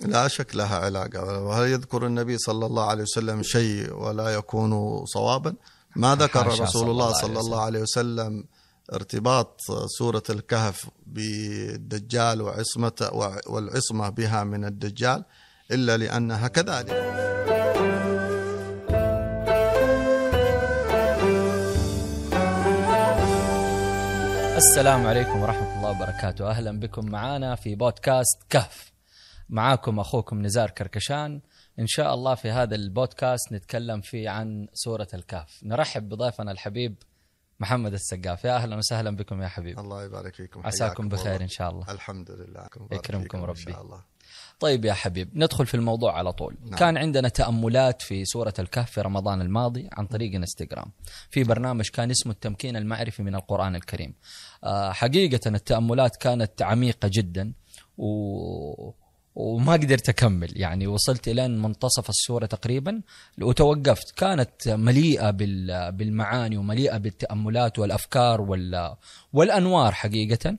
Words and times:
لا 0.00 0.28
شك 0.28 0.54
لها 0.56 0.78
علاقة. 0.78 1.42
وهل 1.42 1.68
يذكر 1.68 2.06
النبي 2.06 2.38
صلى 2.38 2.66
الله 2.66 2.84
عليه 2.84 3.02
وسلم 3.02 3.42
شيء 3.42 3.94
ولا 3.94 4.28
يكون 4.28 5.04
صوابا؟ 5.06 5.54
ما 5.96 6.14
ذكر 6.14 6.46
رسول 6.46 6.90
الله 6.90 7.12
صلى 7.12 7.40
الله 7.40 7.60
عليه 7.60 7.80
وسلم 7.80 8.44
ارتباط 8.92 9.60
سورة 9.98 10.22
الكهف 10.30 10.88
بالدجال 11.06 12.42
وعصمة 12.42 13.10
والعصمة 13.46 14.08
بها 14.08 14.44
من 14.44 14.64
الدجال 14.64 15.24
إلا 15.70 15.96
لأنها 15.96 16.48
كذلك. 16.48 16.90
السلام 24.56 25.06
عليكم 25.06 25.42
ورحمة 25.42 25.76
الله 25.76 25.90
وبركاته. 25.90 26.50
أهلا 26.50 26.80
بكم 26.80 27.06
معنا 27.06 27.54
في 27.54 27.74
بودكاست 27.74 28.38
كهف. 28.50 28.95
معاكم 29.48 30.00
أخوكم 30.00 30.42
نزار 30.42 30.70
كركشان. 30.70 31.40
إن 31.78 31.86
شاء 31.86 32.14
الله 32.14 32.34
في 32.34 32.50
هذا 32.50 32.74
البودكاست 32.74 33.52
نتكلم 33.52 34.00
فيه 34.00 34.30
عن 34.30 34.68
سورة 34.72 35.08
الكهف. 35.14 35.60
نرحب 35.62 36.08
بضيفنا 36.08 36.52
الحبيب 36.52 36.94
محمد 37.60 37.92
السقاف. 37.92 38.44
يا 38.44 38.56
أهلا 38.56 38.76
وسهلا 38.76 39.16
بكم 39.16 39.42
يا 39.42 39.48
حبيب. 39.48 39.78
الله 39.78 40.04
يبارك 40.04 40.34
فيكم. 40.34 40.66
عساكم 40.66 41.08
بخير 41.08 41.32
الله. 41.32 41.44
إن 41.44 41.48
شاء 41.48 41.70
الله. 41.70 41.90
الحمد 41.90 42.30
لله. 42.30 42.66
يكرمكم 42.92 43.38
إن 43.38 43.44
ربي. 43.44 43.60
شاء 43.60 43.82
الله. 43.82 44.00
طيب 44.60 44.84
يا 44.84 44.92
حبيب 44.92 45.30
ندخل 45.34 45.66
في 45.66 45.74
الموضوع 45.74 46.18
على 46.18 46.32
طول. 46.32 46.56
نعم. 46.64 46.78
كان 46.78 46.96
عندنا 46.96 47.28
تأملات 47.28 48.02
في 48.02 48.24
سورة 48.24 48.54
الكهف 48.58 48.90
في 48.90 49.00
رمضان 49.00 49.40
الماضي 49.40 49.88
عن 49.92 50.06
طريق 50.06 50.34
انستغرام. 50.34 50.92
في 51.30 51.44
برنامج 51.44 51.88
كان 51.88 52.10
اسمه 52.10 52.32
التمكين 52.32 52.76
المعرفي 52.76 53.22
من 53.22 53.34
القرآن 53.34 53.76
الكريم. 53.76 54.14
آه، 54.64 54.92
حقيقة 54.92 55.40
التأملات 55.48 56.16
كانت 56.16 56.62
عميقة 56.62 57.10
جدا 57.12 57.52
و... 57.98 59.05
وما 59.36 59.72
قدرت 59.72 60.08
أكمل. 60.08 60.52
يعني 60.60 60.86
وصلت 60.86 61.28
إلى 61.28 61.48
منتصف 61.48 62.08
السورة 62.08 62.46
تقريبا 62.46 63.02
وتوقفت. 63.42 64.10
كانت 64.10 64.68
مليئة 64.68 65.30
بال... 65.30 65.92
بالمعاني 65.92 66.56
ومليئة 66.56 66.96
بالتأملات 66.96 67.78
والأفكار 67.78 68.40
وال... 68.40 68.94
والأنوار 69.32 69.92
حقيقة. 69.92 70.56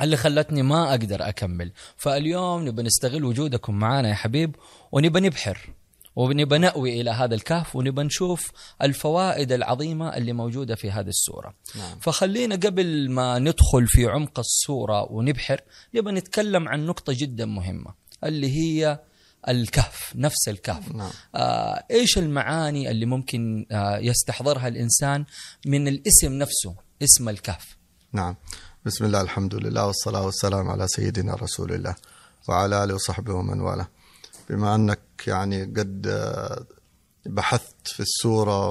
اللي 0.00 0.16
خلتني 0.16 0.62
ما 0.62 0.90
أقدر 0.90 1.28
أكمل. 1.28 1.72
فاليوم 1.96 2.68
نبى 2.68 2.82
نستغل 2.82 3.24
وجودكم 3.24 3.74
معنا 3.74 4.08
يا 4.08 4.14
حبيب 4.14 4.56
ونبى 4.92 5.20
نبحر. 5.20 5.75
ونبى 6.16 6.58
نأوي 6.58 7.00
إلى 7.00 7.10
هذا 7.10 7.34
الكهف 7.34 7.76
ونبى 7.76 8.02
نشوف 8.02 8.52
الفوائد 8.82 9.52
العظيمة 9.52 10.16
اللي 10.16 10.32
موجودة 10.32 10.74
في 10.74 10.90
هذه 10.90 11.08
السورة. 11.08 11.54
نعم. 11.74 11.98
فخلينا 11.98 12.54
قبل 12.56 13.10
ما 13.10 13.38
ندخل 13.38 13.86
في 13.86 14.06
عمق 14.06 14.38
السورة 14.38 15.12
ونبحر 15.12 15.60
نبى 15.94 16.10
نتكلم 16.10 16.68
عن 16.68 16.86
نقطة 16.86 17.12
جدا 17.16 17.46
مهمة 17.46 17.94
اللي 18.24 18.56
هي 18.56 19.00
الكهف 19.48 20.12
نفس 20.14 20.48
الكهف. 20.48 20.92
نعم. 20.92 21.10
آه 21.34 21.84
إيش 21.90 22.18
المعاني 22.18 22.90
اللي 22.90 23.06
ممكن 23.06 23.66
آه 23.70 23.98
يستحضرها 23.98 24.68
الإنسان 24.68 25.24
من 25.66 25.88
الاسم 25.88 26.32
نفسه 26.32 26.74
اسم 27.02 27.28
الكهف؟ 27.28 27.76
نعم. 28.12 28.36
بسم 28.86 29.04
الله 29.04 29.20
الحمد 29.20 29.54
لله 29.54 29.86
والصلاة 29.86 30.24
والسلام 30.26 30.68
على 30.70 30.88
سيدنا 30.88 31.34
رسول 31.34 31.72
الله 31.72 31.94
وعلى 32.48 32.84
آله 32.84 32.94
وصحبه 32.94 33.34
ومن 33.34 33.60
والاه. 33.60 33.88
بما 34.50 34.74
أنك 34.74 34.98
يعني 35.26 35.64
قد 35.64 36.06
آه، 36.06 36.66
بحثت 37.26 37.88
في 37.88 38.00
السورة 38.00 38.70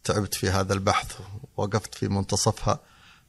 وتعبت 0.00 0.34
في 0.34 0.50
هذا 0.50 0.74
البحث 0.74 1.20
ووقفت 1.56 1.94
في 1.94 2.08
منتصفها 2.08 2.80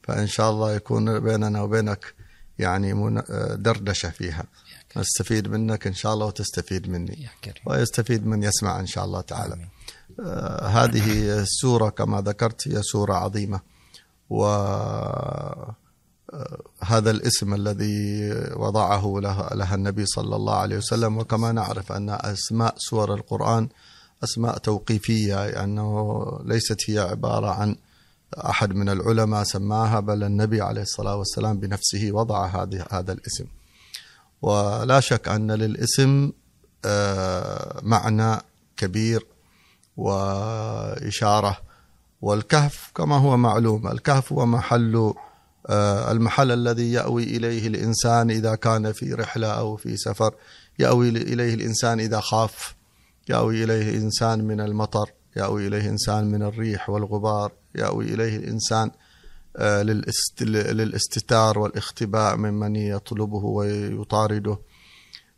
فإن 0.04 0.28
شاء 0.28 0.52
الله 0.52 0.74
يكون 0.74 1.20
بيننا 1.20 1.62
وبينك 1.62 2.14
يعني 2.60 2.92
آه، 3.30 3.56
دردشة 3.56 4.10
فيها. 4.10 4.44
نستفيد 4.98 5.48
منك 5.48 5.88
إن 5.88 5.94
شاء 5.94 6.14
الله 6.14 6.26
وتستفيد 6.26 6.90
مني. 6.90 7.30
ويستفيد 7.66 8.26
من 8.26 8.44
يسمع 8.44 8.80
إن 8.80 8.88
شاء 8.88 9.06
الله 9.06 9.22
تعالى. 9.22 9.54
آمين. 9.54 9.70
آه، 10.20 10.68
هذه 10.68 11.40
السورة 11.40 11.90
كما 11.90 12.22
ذكرت 12.22 12.68
هي 12.68 12.82
سورة 12.84 13.14
عظيمة. 13.14 13.62
وهذا 16.34 17.12
الاسم 17.12 17.54
الذي 17.54 18.30
وضعه 18.56 19.14
لها, 19.18 19.50
لها 19.56 19.76
النبي 19.76 20.06
صلى 20.06 20.36
الله 20.36 20.56
عليه 20.56 20.78
وسلم. 20.78 21.18
وكما 21.18 21.52
نعرف 21.52 21.92
أن 21.92 22.10
أسماء 22.10 22.76
سور 22.78 23.14
القرآن 23.14 23.70
أسماء 24.24 24.58
توقيفية 24.58 25.46
لأنه 25.48 26.26
ليست 26.46 26.90
هي 26.90 27.00
عبارة 27.00 27.50
عن 27.50 27.76
أحد 28.38 28.74
من 28.74 28.90
العلماء 28.90 29.44
سماها 29.44 30.00
بل 30.00 30.24
النبي 30.24 30.62
عليه 30.62 30.82
الصلاة 30.82 31.16
والسلام 31.16 31.60
بنفسه 31.60 32.10
وضع 32.12 32.46
هذه 32.46 32.86
هذا 32.92 33.14
الاسم. 33.14 33.46
ولا 34.42 35.00
شك 35.00 35.28
أن 35.28 35.52
للاسم 35.52 36.32
آه، 36.86 37.80
معنى 37.84 38.42
كبير 38.78 39.26
وإشارة. 39.98 41.58
والكهف 42.22 42.92
كما 42.96 43.18
هو 43.18 43.38
معلوم 43.38 43.88
الكهف 43.88 44.34
هو 44.34 44.46
محل 44.46 45.14
المحل 46.12 46.52
الذي 46.52 46.92
يأوي 46.92 47.24
إليه 47.24 47.68
الإنسان 47.68 48.30
إذا 48.32 48.56
كان 48.56 48.92
في 48.92 49.14
رحلة 49.14 49.48
أو 49.48 49.76
في 49.76 49.98
سفر 49.98 50.36
يأوي 50.80 51.10
إليه 51.10 51.54
الإنسان 51.54 52.00
إذا 52.00 52.20
خاف 52.20 52.76
يأوي 53.30 53.64
إليه 53.64 53.90
الإنسان 53.90 54.44
من 54.44 54.62
المطر 54.62 55.10
يأوي 55.36 55.68
إليه 55.68 55.80
الإنسان 55.82 56.32
من 56.32 56.44
الريح 56.44 56.90
والغبار 56.90 57.52
يأوي 57.76 58.06
إليه 58.14 58.38
الإنسان 58.38 58.92
آه، 59.60 59.84
للإست- 59.84 60.42
للاستتار 60.42 61.60
والاختباء 61.60 62.36
ممن 62.38 62.76
يطلبه 62.76 63.46
ويطارده. 63.46 64.58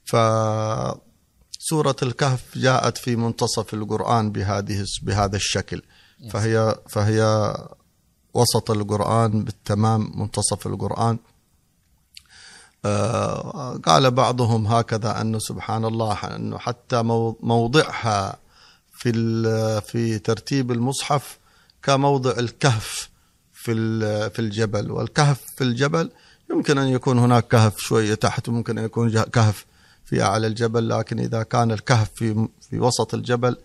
فسورة 0.06 1.96
الكهف 2.04 2.58
جاءت 2.58 2.98
في 2.98 3.16
منتصف 3.16 3.74
القرآن 3.74 4.32
بهذه 4.32 4.86
بهذا 5.04 5.36
الشكل. 5.36 5.82
فهي 6.32 6.76
فهي 6.90 7.54
وسط 8.34 8.72
القرآن 8.72 9.44
بالتمام 9.44 10.12
منتصف 10.16 10.68
القرآن. 10.68 11.18
آه، 12.86 13.78
قال 13.86 14.12
بعضهم 14.12 14.68
هكذا 14.68 15.22
أنه 15.22 15.40
سبحان 15.40 15.86
الله 15.86 16.14
أنه 16.36 16.58
حتى 16.58 17.02
مو- 17.02 17.38
موضعها 17.44 18.38
في 18.92 19.12
في 19.82 20.20
ترتيب 20.20 20.72
المصحف 20.72 21.38
كموضع 21.84 22.32
الكهف 22.32 23.10
في 23.54 23.74
في 24.30 24.40
الجبل. 24.40 24.92
والكهف 24.92 25.42
في 25.56 25.64
الجبل 25.64 26.12
يمكن 26.52 26.78
أن 26.78 26.88
يكون 26.88 27.20
هناك 27.20 27.48
كهف 27.48 27.78
شوية 27.80 28.14
تحت 28.16 28.50
وممكن 28.50 28.78
أن 28.78 28.86
يكون 28.86 29.22
كهف 29.24 29.66
في 30.06 30.24
أعلى 30.24 30.48
الجبل 30.48 30.90
لكن 30.90 31.20
إذا 31.20 31.44
كان 31.44 31.72
الكهف 31.72 32.10
في 32.16 32.48
في 32.70 32.80
وسط 32.80 33.14
الجبل 33.14 33.58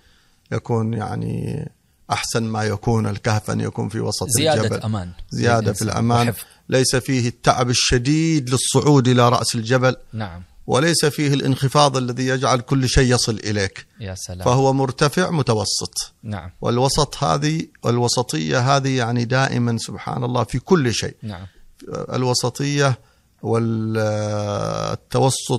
يكون 0.52 0.94
يعني 0.94 1.68
أحسن 2.10 2.42
ما 2.42 2.64
يكون 2.64 3.06
الكهف 3.06 3.50
أن 3.50 3.60
يكون 3.60 3.88
في 3.88 4.00
وسط 4.00 4.28
زيادة 4.28 4.62
الجبل. 4.62 4.80
أمان 4.80 5.12
زيادة 5.30 5.72
في 5.72 5.82
الأمان. 5.82 6.28
وحفظ. 6.28 6.44
ليس 6.68 6.96
فيه 6.96 7.28
التعب 7.28 7.70
الشديد 7.70 8.50
للصعود 8.50 9.08
إلى 9.08 9.28
رأس 9.28 9.54
الجبل. 9.54 9.96
نعم. 10.12 10.42
وليس 10.66 11.04
فيه 11.04 11.34
الانخفاض 11.34 11.96
الذي 11.96 12.26
يجعل 12.26 12.60
كل 12.60 12.88
شيء 12.88 13.14
يصل 13.14 13.40
إليك. 13.44 13.86
يا 14.00 14.14
سلام. 14.14 14.44
فهو 14.44 14.72
مرتفع 14.72 15.30
متوسط. 15.30 16.12
نعم. 16.22 16.50
والوسط 16.60 17.24
هذه 17.24 17.66
والوسطية 17.82 18.76
هذه 18.76 18.96
يعني 18.96 19.24
دائما 19.24 19.78
سبحان 19.78 20.24
الله 20.24 20.44
في 20.44 20.58
كل 20.58 20.94
شيء. 20.94 21.16
نعم. 21.22 21.46
الوسطية 21.88 22.98
والتوسط 23.42 24.84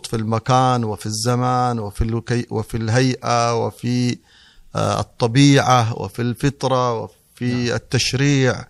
في 0.05 0.15
المكان 0.15 0.83
وفي 0.83 1.05
الزمان 1.05 1.79
وفي 1.79 2.45
وفي 2.49 2.77
الهيئة 2.77 3.65
وفي 3.65 4.17
آه، 4.75 4.99
الطبيعة 4.99 6.01
وفي 6.01 6.21
الفطرة 6.21 7.01
وفي 7.01 7.75
التشريع 7.75 8.65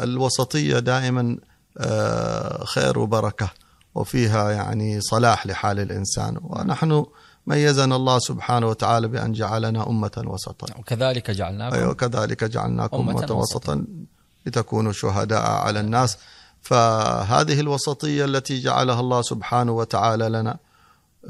الوسطية 0.00 0.78
دائما 0.78 1.38
آه، 1.78 2.64
خير 2.64 2.98
وبركة 2.98 3.50
وفيها 3.94 4.50
يعني 4.50 5.00
صلاح 5.00 5.46
لحال 5.46 5.80
الإنسان. 5.80 6.38
ونحن 6.42 7.06
ميزنا 7.46 7.96
الله 7.96 8.18
سبحانه 8.18 8.66
وتعالى 8.66 9.08
بأن 9.08 9.32
جعلنا 9.32 9.88
أمة 9.88 10.22
وسطا. 10.26 10.78
وكذلك 10.78 11.30
جعلناكم 11.30 11.76
أيوة 11.76 11.94
كذلك 11.94 12.44
جعلناكم 12.44 12.96
أمة 12.96 13.10
أمة 13.10 13.22
وسطا. 13.22 13.34
وسطا 13.34 13.84
لتكونوا 14.46 14.92
شهداء 14.92 15.42
على 15.42 15.80
الناس. 15.80 16.18
فهذه 16.62 17.60
الوسطية 17.60 18.24
التي 18.24 18.60
جعلها 18.60 19.00
الله 19.00 19.22
سبحانه 19.22 19.72
وتعالى 19.72 20.28
لنا 20.28 20.56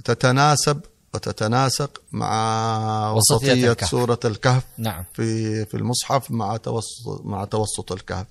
تتناسب 0.05 0.81
وتتناسق 1.15 2.03
مع 2.13 3.11
وسطية 3.13 3.37
وسطية 3.53 3.71
الكهف. 3.73 3.91
سورة 3.91 4.21
الكهف 4.25 4.63
نعم. 4.79 5.05
في 5.15 5.65
في 5.65 5.77
المصحف 5.77 6.31
مع 6.31 6.57
توسط 6.57 7.21
مع 7.25 7.45
توسط 7.45 7.93
الكهف. 7.93 8.27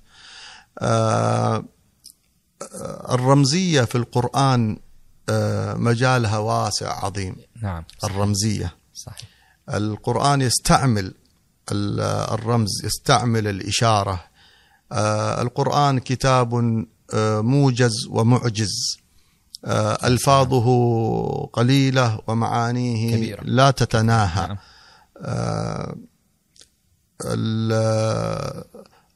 آه، 0.78 1.64
آه، 2.74 3.14
الرمزية 3.14 3.82
في 3.82 3.94
القرآن 3.98 4.78
آه، 5.28 5.74
مجالها 5.74 6.38
واسع 6.38 7.04
عظيم. 7.04 7.36
نعم. 7.62 7.84
الرمزية. 8.04 8.74
صحيح. 8.94 9.28
القرآن 9.74 10.40
يستعمل 10.42 11.14
ال- 11.72 12.00
الرمز 12.34 12.70
يستعمل 12.84 13.48
الإشارة. 13.48 14.24
آه، 14.92 15.42
القرآن 15.42 15.98
كتاب 15.98 16.54
آه، 17.14 17.40
موجز 17.40 18.06
ومعجز. 18.10 18.96
ألفاظه 20.04 20.66
قليلة 21.52 22.20
ومعانيه 22.26 23.16
كبيرة. 23.16 23.40
لا 23.44 23.70
تتناهى. 23.70 24.46
نعم. 24.46 24.56
آه، 25.22 25.96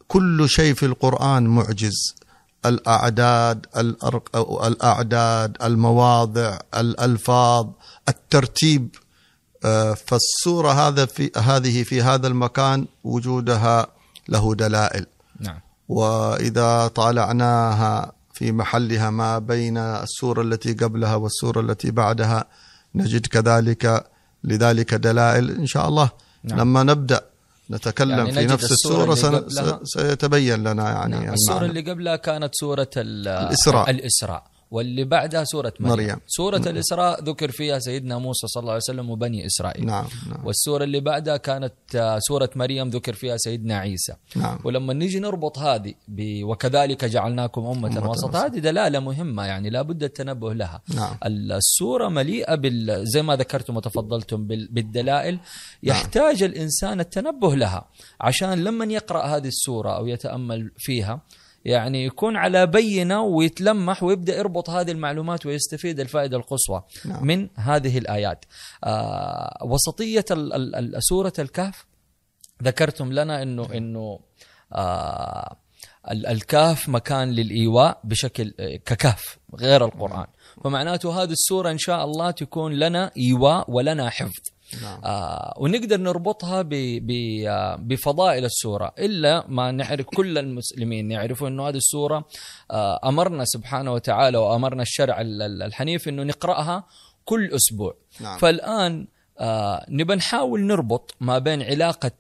كل 0.09 0.49
شيء 0.49 0.75
في 0.75 0.87
القرآن 0.87 1.47
معجز. 1.47 2.15
الأعداد 2.67 3.67
الأرق 3.77 4.37
الأعداد 4.67 5.57
المواضع 5.63 6.59
الألفاظ 6.75 7.67
الترتيب. 8.09 8.95
آه، 9.65 9.95
فالسورة 9.95 10.73
هذا 10.73 11.07
في 11.07 11.31
هذه 11.37 11.83
في 11.83 12.03
هذا 12.03 12.27
المكان 12.27 12.87
وجودها 13.05 13.87
له 14.29 14.55
دلائل. 14.55 15.07
نعم. 15.41 15.61
وإذا 15.89 16.87
طالعناها 16.89 18.13
في 18.41 18.53
محلها 18.53 19.11
ما 19.11 19.39
بين 19.39 19.77
السورة 19.79 20.43
التي 20.43 20.73
قبلها 20.73 21.15
والسورة 21.15 21.61
التي 21.61 21.91
بعدها 21.91 22.45
نجد 22.95 23.27
كذلك 23.27 24.07
لذلك 24.45 24.95
دلائل 24.95 25.51
إن 25.51 25.67
شاء 25.67 25.89
الله 25.89 26.11
نعم. 26.45 26.59
لما 26.61 26.83
نبدأ 26.83 27.21
نتكلم 27.71 28.11
يعني 28.27 28.33
في 28.33 28.47
نفس 28.47 28.73
السورة 28.73 29.15
سن... 29.15 29.45
سيتبين 29.85 30.65
لنا 30.65 30.91
يعني 30.91 31.19
نعم. 31.25 31.35
السورة 31.35 31.57
المعنى. 31.59 31.79
اللي 31.79 31.91
قبلها 31.91 32.17
كانت 32.17 32.55
سورة 32.55 32.91
ال- 32.97 33.29
الإسراء. 33.29 33.91
الإسراء 33.91 34.45
واللي 34.71 35.05
بعدها 35.05 35.45
سورة 35.45 35.73
مريم, 35.81 35.93
مريم. 35.93 36.21
سورة 36.27 36.57
الإسراء 36.67 37.25
ذكر 37.25 37.51
فيها 37.51 37.79
سيدنا 37.79 38.19
موسى 38.19 38.47
صلى 38.47 38.61
الله 38.61 38.73
عليه 38.73 38.83
وسلم 38.83 39.11
وبني 39.11 39.47
إسرائيل. 39.47 39.87
نعم 39.87 40.07
نعم. 40.29 40.47
والسورة 40.47 40.85
اللي 40.85 41.01
بعدها 41.01 41.37
كانت 41.37 41.75
آه، 41.95 42.19
سورة 42.19 42.51
مريم 42.57 42.89
ذكر 42.89 43.13
فيها 43.13 43.37
سيدنا 43.37 43.79
عيسى. 43.79 44.15
نعم. 44.37 44.59
ولما 44.65 44.93
نيجي 44.93 45.19
نربط 45.19 45.59
هذه 45.59 45.95
ب... 46.09 46.45
وكذلك 46.45 47.05
جعلناكم 47.05 47.67
أمة, 47.67 47.99
أمة 47.99 48.11
وسطا. 48.11 48.47
هذه 48.47 48.59
دلالة 48.59 49.01
مهمة 49.01 49.45
يعني 49.45 49.71
لابد 49.71 50.03
التنبه 50.03 50.55
لها. 50.55 50.83
نعم. 50.95 51.19
السورة 51.27 52.09
مليئة 52.09 52.55
بال... 52.55 53.07
زي 53.07 53.23
ما 53.23 53.37
ذكرتم 53.37 53.77
وتفضلتم 53.77 54.47
بال... 54.47 54.69
بالدلائل. 54.73 55.39
يحتاج 55.83 56.43
الإنسان 56.43 57.01
التنبه 57.01 57.57
لها 57.57 57.89
عشان 58.21 58.65
لما 58.65 58.85
يقرأ 58.85 59.23
هذه 59.23 59.49
السورة 59.49 59.97
أو 59.97 60.07
يتأمل 60.07 60.73
فيها 60.77 61.21
يعني 61.65 62.05
يكون 62.05 62.37
على 62.37 62.67
بينة 62.67 63.23
ويتلمح 63.23 64.03
ويبدأ 64.03 64.37
يربط 64.39 64.71
هذه 64.71 64.91
المعلومات 64.91 65.47
ويستفيد 65.47 66.01
الفائدة 66.01 66.37
القصوى 66.37 66.83
نعم. 67.05 67.27
من 67.27 67.49
هذه 67.57 67.99
الآيات. 67.99 68.45
آه 68.85 69.59
وسطية 69.65 70.25
ال... 70.31 70.53
ال... 70.53 70.75
ال... 70.97 71.03
سورة 71.03 71.33
الكهف 71.39 71.87
ذكرتم 72.63 73.13
لنا 73.13 73.43
انه 73.43 73.69
إنه 73.75 74.21
آه 74.73 75.57
ال- 76.11 76.27
الكهف 76.27 76.89
مكان 76.89 77.31
للإيواء 77.31 78.01
بشكل 78.05 78.55
آه، 78.61 78.77
ككهف 78.77 79.39
غير 79.57 79.85
القرآن. 79.85 80.27
فمعناته 80.65 81.23
هذه 81.23 81.31
السورة 81.33 81.71
إن 81.71 81.79
شاء 81.79 82.05
الله 82.05 82.31
تكون 82.31 82.73
لنا 82.73 83.11
إيواء 83.17 83.71
ولنا 83.71 84.11
حفظ. 84.11 84.43
نعم. 84.83 85.01
آه 85.05 85.55
ونقدر 85.59 85.97
نربطها 86.01 86.63
ب 86.63 86.69
ب 87.07 87.11
آه 87.49 87.77
بفضائل 87.77 88.45
السورة. 88.45 88.93
إلا 88.99 89.45
ما 89.49 89.71
نعرف 89.71 90.07
كل 90.07 90.39
المسلمين 90.39 91.11
يعرفوا 91.11 91.49
إنه 91.49 91.69
هذه 91.69 91.77
السورة 91.77 92.25
آه 92.71 93.01
أمرنا 93.09 93.45
سبحانه 93.45 93.93
وتعالى 93.93 94.39
وأمرنا 94.39 94.83
الشرع 94.83 95.21
ال- 95.21 95.43
ال- 95.43 95.63
الحنيف 95.63 96.09
إنه 96.09 96.23
نقرأها 96.23 96.85
كل 97.25 97.51
أسبوع. 97.55 97.95
نعم. 98.21 98.39
فالآن 98.39 99.07
آه 99.39 99.87
نبى 99.89 100.15
نحاول 100.15 100.61
نربط 100.61 101.15
ما 101.21 101.39
بين 101.39 101.63
علاقة 101.63 102.11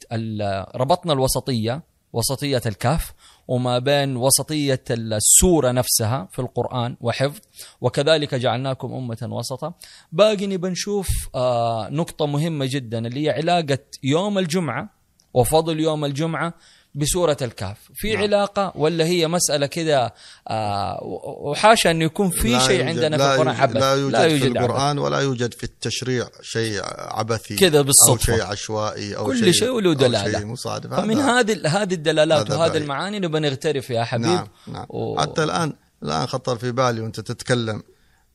ربطنا 0.77 1.13
الوسطية 1.13 1.83
وسطية 2.13 2.63
الكهف 2.67 3.13
وما 3.51 3.79
بين 3.79 4.17
وسطية 4.17 4.85
السورة 4.91 5.71
نفسها 5.73 6.29
في 6.33 6.39
القرآن 6.39 6.97
وحفظ 7.01 7.41
وكذلك 7.81 8.35
جعلناكم 8.35 8.93
أمة 8.93 9.29
وسطا. 9.31 9.75
باقي 10.13 10.47
نبى 10.47 10.69
نشوف 10.69 11.09
آه 11.35 11.89
نقطة 11.91 12.27
مهمة 12.27 12.67
جدا 12.71 13.07
اللي 13.07 13.27
هي 13.27 13.31
علاقة 13.31 13.79
يوم 14.03 14.39
الجمعة 14.39 14.91
وفضل 15.35 15.81
يوم 15.81 16.05
الجمعة 16.05 16.55
بسورة 16.95 17.37
الكهف 17.43 17.77
في 17.95 18.13
نعم. 18.13 18.23
علاقة 18.23 18.73
ولا 18.77 19.05
هي 19.05 19.29
مسألة 19.29 19.67
كده 19.67 20.15
آه 20.49 20.99
وحاشا 21.43 21.91
انه 21.91 22.05
يكون 22.05 22.31
في 22.31 22.53
لا 22.53 22.59
شيء 22.59 22.79
يوجد- 22.81 22.89
عندنا 22.89 23.17
لا 23.17 23.29
في 23.37 23.43
القرآن 23.43 23.47
يوجد- 23.57 23.61
عبث 23.61 23.77
لا 23.77 23.95
يوجد, 23.95 24.39
في 24.39 24.47
عبث. 24.47 24.57
القرآن 24.57 24.99
ولا 24.99 25.19
يوجد 25.21 25.55
في 25.55 25.65
التشريع 25.65 26.29
شيء 26.43 26.81
عبثي 26.99 27.57
كذا 27.57 27.79
أو 27.79 27.83
بالصدفة. 27.85 28.35
شيء 28.37 28.43
عشوائي 28.45 29.17
أو 29.17 29.27
كل 29.27 29.55
شيء 29.55 29.69
وله 29.71 29.89
أو 29.89 29.95
دلالة. 29.95 30.39
شيء 30.39 30.47
مصادف 30.47 30.95
فمن 30.95 31.19
هذه 31.19 31.67
هذه 31.83 31.95
الدلالات 31.95 32.51
وهذه. 32.51 32.77
المعاني 32.77 33.19
نبى 33.19 33.39
نغترف 33.41 33.91
يا 33.91 34.05
حبيب 34.05 34.27
نعم 34.27 34.49
نعم 34.67 34.87
و- 34.89 35.21
حتى 35.21 35.45
الان 35.45 35.73
الآن 36.03 36.27
خطر 36.27 36.59
في 36.59 36.73
بالي 36.73 37.01
وأنت 37.01 37.21
تتكلم 37.21 37.83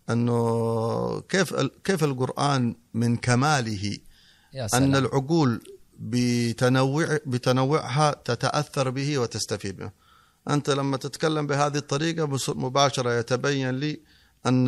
أنه 0.09 1.21
كيف 1.29 1.53
كيف 1.83 2.03
القرآن 2.03 2.75
من 2.93 3.17
كماله 3.17 3.97
يا 4.53 4.67
سلام. 4.67 4.83
ان 4.83 4.95
العقول 4.95 5.61
بتنوع 5.99 7.19
بتنوعها 7.25 8.11
تتأثر 8.25 8.89
به 8.89 9.17
وتستفيد 9.17 9.79
منه 9.79 9.91
أنت 10.49 10.69
لما 10.69 10.97
تتكلم 10.97 11.47
بهذه 11.47 11.77
الطريقة 11.77 12.25
بص- 12.25 12.49
مباشرة 12.49 13.13
يتبين 13.19 13.69
لي 13.69 13.99
أن 14.45 14.65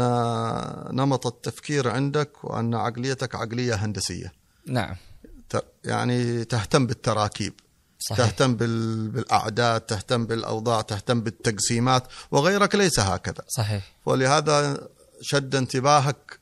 نمط 0.95 1.27
التفكير 1.27 1.89
عندك 1.89 2.44
وأن 2.44 2.75
عقليتك 2.75 3.35
عقلية 3.35 3.74
هندسية. 3.75 4.33
نعم. 4.68 4.95
يعني 5.85 6.44
تهتم 6.45 6.85
بالتراكيب 6.88 7.53
صحيح. 8.00 8.18
تهتم 8.25 8.56
بال- 8.56 9.07
بالأعداد 9.09 9.81
تهتم 9.81 10.25
بالأوضاع 10.25 10.81
تهتم 10.81 11.21
بالتقسيمات 11.21 12.03
وغيرك 12.31 12.75
ليس 12.75 13.00
هكذا. 13.00 13.44
صحيح. 13.57 13.94
ولهذا 14.06 14.88
شد 15.21 15.56
انتباهك 15.56 16.39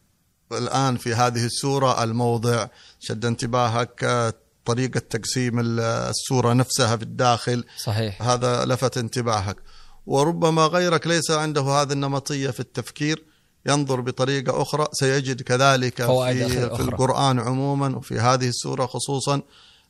الآن 0.52 0.98
في 0.98 1.14
هذه 1.14 1.46
السورة 1.46 2.04
الموضع 2.04 2.68
شد 3.00 3.26
انتباهك 3.26 4.04
طريقة 4.66 5.00
تقسيم 5.00 5.60
ال- 5.60 5.80
السورة 5.80 6.54
نفسها 6.54 6.96
في 6.98 7.04
الداخل. 7.04 7.64
صحيح. 7.84 8.22
هذا 8.22 8.66
لفت 8.66 8.98
انتباهك. 8.98 9.58
وربما 10.06 10.66
غيرك 10.66 11.08
ليس 11.08 11.32
عنده 11.32 11.62
هذه 11.62 11.92
النمطية 11.94 12.50
في 12.50 12.60
التفكير. 12.60 13.24
ينظر 13.66 14.02
بطريقة 14.02 14.62
أخرى. 14.62 14.88
سيجد 14.92 15.42
كذلك 15.42 15.96
في, 15.96 16.04
أخرى. 16.66 16.76
في 16.76 16.82
القرآن 16.82 17.40
عموما 17.40 17.98
وفي 17.98 18.20
هذه 18.20 18.48
السورة 18.48 18.86
خصوصا 18.86 19.42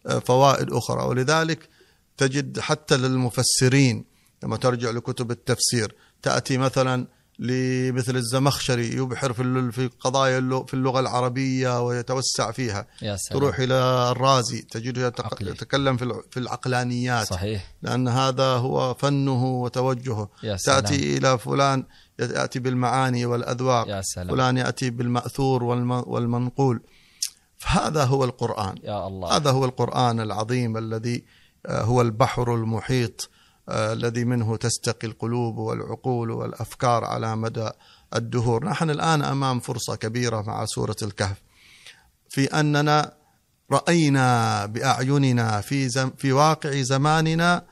آه، 0.07 0.19
فوائد 0.19 0.73
أخرى. 0.73 1.03
ولذلك 1.03 1.69
تجد 2.17 2.59
حتى 2.59 2.97
للمفسرين 2.97 4.05
لما 4.43 4.57
ترجع 4.57 4.89
لكتب 4.89 5.31
التفسير 5.31 5.95
تأتي 6.21 6.57
مثلا 6.57 7.07
لمثل 7.39 8.15
الزمخشري 8.15 8.95
يبحر 8.95 9.33
في 9.33 9.71
في 9.71 9.89
قضايا 9.99 10.39
في 10.67 10.73
اللغة 10.73 10.99
العربية 10.99 11.81
ويتوسع 11.81 12.51
فيها. 12.51 12.87
يا 13.01 13.15
سلام. 13.15 13.39
تروح 13.39 13.59
إلى 13.59 13.73
الرازي 14.11 14.61
تجده. 14.61 15.13
يتكلم 15.41 15.97
في 15.97 16.03
الع- 16.03 16.21
في 16.31 16.39
العقلانيات. 16.39 17.27
صحيح. 17.27 17.73
لأن 17.81 18.07
هذا 18.07 18.43
هو 18.45 18.93
فنه 18.93 19.45
وتوجهه. 19.45 20.29
يا 20.43 20.57
سلام. 20.57 20.79
تأتي 20.79 21.17
إلى 21.17 21.37
فلان 21.37 21.83
يأتي 22.19 22.59
بالمعاني 22.59 23.25
والأذواق. 23.25 23.87
يا 23.87 24.01
سلام. 24.03 24.29
فلان 24.35 24.57
يأتي 24.57 24.89
بالمأثور 24.89 25.63
والم- 25.63 26.07
والمنقول. 26.07 26.81
فهذا 27.57 28.03
هو 28.03 28.23
القرآن. 28.23 28.75
يا 28.83 29.07
الله. 29.07 29.35
هذا 29.35 29.51
هو 29.51 29.65
القرآن 29.65 30.19
العظيم 30.19 30.77
الذي 30.77 31.23
آه، 31.65 31.81
هو 31.81 32.01
البحر 32.01 32.55
المحيط. 32.55 33.29
الذي 33.69 34.25
منه 34.25 34.57
تستقي 34.57 35.07
القلوب 35.07 35.57
والعقول 35.57 36.31
والأفكار 36.31 37.03
على 37.03 37.35
مدى 37.35 37.69
الدهور. 38.15 38.65
نحن 38.65 38.89
الآن 38.89 39.21
أمام 39.21 39.59
فرصة 39.59 39.95
كبيرة 39.95 40.41
مع 40.41 40.65
سورة 40.65 40.95
الكهف. 41.01 41.37
في 42.29 42.45
أننا 42.45 43.13
رأينا 43.71 44.65
بأعيننا 44.65 45.61
في, 45.61 45.89
زم 45.89 46.11
في 46.17 46.31
واقع 46.31 46.81
زماننا 46.81 47.63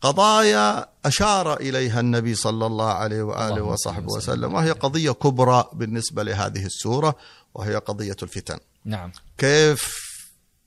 قضايا 0.00 0.86
أشار 1.04 1.56
إليها 1.56 2.00
النبي 2.00 2.34
صلى 2.34 2.66
الله 2.66 2.92
عليه 2.92 3.22
وآله 3.22 3.48
اللهم 3.48 3.68
وصحبه 3.68 4.12
وسلم 4.12 4.54
وهي 4.54 4.70
قضية 4.70 5.10
كبرى 5.10 5.70
بالنسبة 5.72 6.22
لهذه 6.22 6.66
السورة 6.66 7.16
وهي 7.54 7.76
قضية 7.76 8.16
الفتن. 8.22 8.58
نعم. 8.84 9.12
كيف 9.38 9.94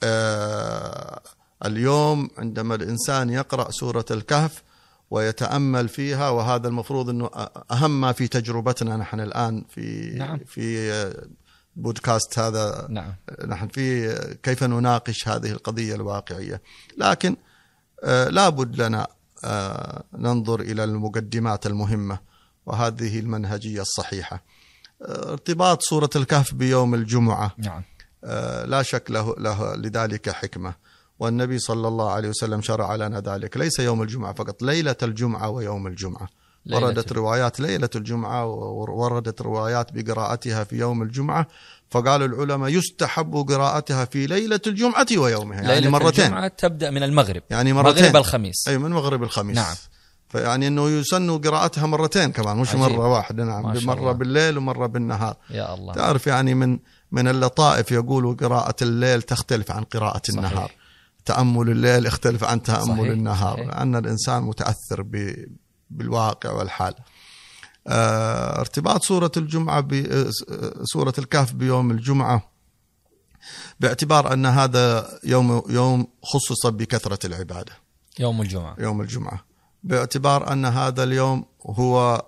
آه 0.04 1.22
اليوم 1.66 2.30
عندما 2.38 2.76
الإنسان 2.76 3.30
يقرأ 3.30 3.72
سورة 3.72 4.06
الكهف 4.12 4.64
ويتأمل 5.12 5.90
فيها 5.90 6.30
وهذا 6.30 6.68
المفروض 6.68 7.10
أنه 7.10 7.30
أهم 7.72 8.02
ما 8.02 8.12
في 8.12 8.28
تجربتنا 8.28 8.98
نحن 8.98 9.20
الآن 9.20 9.66
في 9.70 10.16
نعم. 10.18 10.40
في 10.48 10.92
بودكاست 11.76 12.40
هذا. 12.40 12.88
نعم. 12.90 13.14
نحن 13.48 13.68
في 13.68 14.14
كيف 14.44 14.64
نناقش 14.64 15.28
هذه 15.28 15.52
القضية 15.52 15.96
الواقعية. 15.96 16.62
لكن 16.98 17.36
لابد 18.04 18.82
لنا 18.82 19.08
ننظر 20.14 20.60
إلى 20.60 20.84
المقدمات 20.84 21.66
المهمة 21.66 22.20
وهذه 22.66 23.20
المنهجية 23.20 23.82
الصحيحة. 23.82 24.44
آه، 25.02 25.32
ارتباط 25.32 25.82
سورة 25.82 26.10
الكهف 26.16 26.54
بيوم 26.54 26.96
الجمعة. 26.96 27.56
نعم. 27.58 27.84
لا 28.66 28.82
شك 28.84 29.12
له, 29.12 29.36
له 29.38 29.76
لذلك 29.76 30.30
حكمة. 30.30 30.74
والنبي 31.20 31.60
صلى 31.60 31.88
الله 31.88 32.12
عليه 32.12 32.30
وسلم 32.30 32.62
شرع 32.62 32.96
لنا 32.96 33.20
ذلك. 33.20 33.58
ليس 33.58 33.80
يوم 33.80 34.02
الجمعة 34.02 34.34
فقط 34.34 34.64
ليلة 34.64 34.96
الجمعة 35.04 35.50
ويوم 35.50 35.88
الجمعة. 35.88 36.28
ليلة 36.66 36.86
وردت 36.86 37.12
روايات 37.12 37.60
ليلة 37.60 37.90
الجمعة 37.96 38.46
ووردت 38.46 39.42
روايات 39.42 39.88
بقراءتها 39.94 40.64
في 40.64 40.76
يوم 40.76 41.02
الجمعة 41.02 41.48
فقال 41.90 42.24
العلماء 42.24 42.70
يستحب 42.70 43.36
قراءتها 43.50 44.06
في 44.06 44.28
ليلة 44.28 44.60
الجمعة 44.68 45.08
ويومها 45.18 45.62
يعني 45.62 45.76
ليلة 45.76 45.90
مرتين. 45.90 46.26
الجمعة 46.26 46.48
تبدأ 46.48 46.92
من 46.92 47.04
المغرب 47.04 47.42
يعني 47.50 47.74
مرتين. 47.74 48.04
مغرب 48.04 48.16
الخميس. 48.16 48.68
أي 48.68 48.78
من 48.78 48.92
مغرب 48.92 49.24
الخميس. 49.24 49.56
نعم. 49.56 49.76
فيعني 50.30 50.68
إنه 50.68 50.90
يسن 50.90 51.38
قراءتها 51.38 51.86
مرتين 51.86 52.32
كمان 52.32 52.58
مش 52.58 52.70
عجيب. 52.70 52.82
مرة 52.82 53.08
واحدة. 53.08 53.44
نعم 53.44 53.86
مرة. 53.86 54.12
بالليل 54.12 54.58
ومرة 54.58 54.88
بالنهار. 54.88 55.36
يا 55.50 55.74
الله. 55.74 55.94
تعرف 55.94 56.28
يعني 56.28 56.54
من 56.54 56.80
من 57.12 57.28
اللطائف 57.28 57.92
يقولوا 57.92 58.34
قراءة 58.34 58.76
الليل 58.82 59.22
تختلف 59.22 59.72
عن 59.72 59.84
قراءة 59.84 60.22
صحيح. 60.24 60.38
النهار. 60.38 60.72
تأمل 61.26 61.70
الليل 61.70 62.06
يختلف 62.06 62.44
عن 62.44 62.62
تأمل 62.62 62.98
صحيح، 62.98 63.12
النهار 63.12 63.58
صحيح. 63.58 63.68
لأن 63.68 63.96
الإنسان 63.96 64.44
متأثر 64.44 65.02
ب 65.02 65.36
بالواقع 65.90 66.52
والحال. 66.52 66.94
آه 67.88 68.60
ارتباط 68.60 69.04
سورة 69.04 69.32
الجمعة 69.38 69.82
ب 69.82 70.30
سورة 70.84 71.14
الكهف 71.18 71.54
بيوم 71.54 71.92
الجمعة 71.92 72.52
باعتبار 73.80 74.34
أن 74.34 74.46
هذا 74.46 75.20
يوم 75.24 75.64
يوم 75.70 76.08
خصص 76.24 76.68
بكثرة 76.68 77.26
العبادة. 77.28 77.74
يوم 78.20 78.42
الجمعة. 78.42 78.76
يوم 78.80 79.02
الجمعة. 79.02 79.46
باعتبار 79.84 80.54
أن 80.54 80.66
هذا 80.66 81.04
اليوم 81.04 81.46
هو 81.66 82.26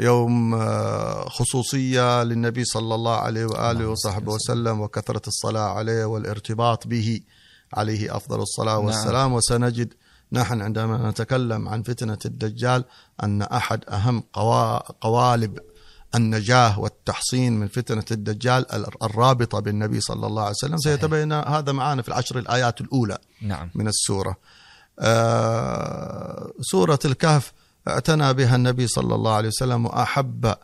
يوم 0.00 0.54
آه، 0.54 1.28
خصوصية 1.28 2.22
للنبي 2.22 2.64
صلى 2.64 2.94
الله 2.94 3.16
عليه 3.16 3.44
وآله 3.44 3.86
وصحبه 3.88 4.32
وسلم 4.32 4.80
وكثرة 4.80 5.22
الصلاة 5.26 5.68
عليه 5.68 6.04
والارتباط 6.04 6.86
به. 6.86 7.20
عليه 7.74 8.16
أفضل 8.16 8.40
الصلاة 8.40 8.74
نعم. 8.76 8.84
والسلام. 8.84 9.32
وسنجد 9.32 9.94
نحن 10.32 10.62
عندما 10.62 11.10
نتكلم 11.10 11.68
عن 11.68 11.82
فتنة 11.82 12.18
الدجال 12.24 12.84
أن 13.22 13.42
أحد 13.42 13.84
أهم 13.88 14.22
قوا- 14.32 14.92
قوالب 15.00 15.58
النجاة 16.14 16.78
والتحصين 16.80 17.52
من 17.60 17.68
فتنة 17.68 18.04
الدجال 18.10 18.66
الرابطة 19.02 19.60
بالنبي 19.60 20.00
صلى 20.00 20.26
الله 20.26 20.42
عليه 20.42 20.50
وسلم. 20.50 20.76
صحيح. 20.78 20.94
سيتبين 21.00 21.32
هذا 21.32 21.72
معنا 21.72 22.02
في 22.02 22.08
العشر 22.08 22.38
الآيات 22.38 22.80
الأولى 22.80 23.18
نعم. 23.42 23.70
من 23.74 23.88
السورة. 23.88 24.36
آه، 25.32 26.52
سورة 26.60 26.98
الكهف 27.04 27.52
اعتنى 27.88 28.32
بها 28.34 28.56
النبي 28.56 28.86
صلى 28.86 29.14
الله 29.14 29.34
عليه 29.34 29.48
وسلم 29.48 29.86
وأحب 29.86 30.54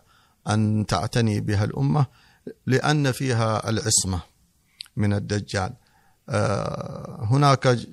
أن 0.49 0.87
تعتني 0.89 1.41
بها 1.41 1.65
الأمة 1.65 2.07
لأن 2.67 3.13
فيها 3.13 3.69
العصمة 3.71 4.21
من 4.97 5.13
الدجال. 5.13 5.73
هناك 7.31 7.69
ج- 7.69 7.87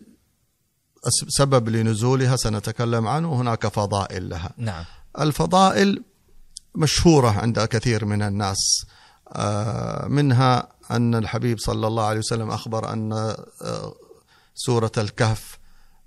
أس- 1.05 1.25
سبب 1.27 1.69
لنزولها 1.69 2.35
سنتكلم 2.35 3.07
عنه 3.07 3.31
وهناك 3.31 3.67
فضائل 3.67 4.29
لها. 4.29 4.53
نعم. 4.57 4.83
الفضائل 5.19 6.03
مشهورة 6.75 7.29
عند 7.29 7.59
كثير 7.59 8.05
من 8.05 8.21
الناس. 8.21 8.85
آه، 9.33 10.07
منها 10.07 10.67
أن 10.91 11.15
الحبيب 11.15 11.59
صلى 11.59 11.87
الله 11.87 12.05
عليه 12.05 12.19
وسلم 12.19 12.49
أخبر 12.51 12.93
أن 12.93 13.13
آه، 13.13 13.93
سورة 14.55 14.91
الكهف 14.97 15.59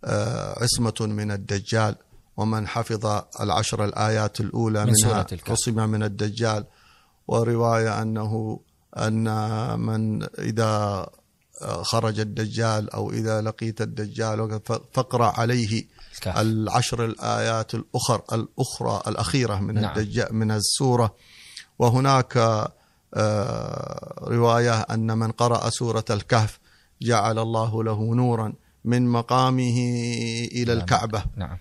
آه، 0.04 0.62
عصمة 0.62 0.94
من 1.00 1.30
الدجال 1.30 1.96
ومن 2.36 2.68
حفظ 2.68 3.22
العشر 3.40 3.84
الآيات 3.84 4.40
الأولى 4.40 4.84
من 4.84 4.92
منها. 5.04 5.26
عصم 5.52 5.88
من 5.90 6.02
الدجال. 6.02 6.64
ورواية 7.28 8.02
أنه 8.02 8.60
أن 8.96 9.24
من 9.80 10.22
إذا 10.22 10.64
آه، 10.64 11.10
خرج 11.82 12.20
الدجال 12.20 12.90
أو 12.90 13.10
إذا 13.10 13.40
لقيت 13.40 13.80
الدجال 13.80 14.60
فاقرأ 14.92 15.40
عليه 15.40 15.84
الكهف 16.18 16.38
العشر 16.38 17.04
الآيات 17.04 17.74
الأخر 17.74 18.22
الأخرى 18.32 19.02
الأخيرة 19.06 19.60
من 19.60 19.74
نعم. 19.74 19.84
نعم. 19.84 19.98
الدجال 19.98 20.34
من 20.34 20.50
السورة 20.50 21.14
وهناك 21.78 22.36
آه، 23.14 24.24
رواية 24.28 24.80
أن 24.80 25.18
من 25.18 25.30
قرأ 25.30 25.70
سورة 25.70 26.04
الكهف 26.10 26.58
جعل 27.02 27.38
الله 27.38 27.84
له 27.84 28.14
نورا 28.14 28.52
من 28.84 29.08
مقامه 29.08 29.78
إلى 30.52 30.74
نعم. 30.74 30.78
الكعبة 30.78 31.24
نعم 31.36 31.58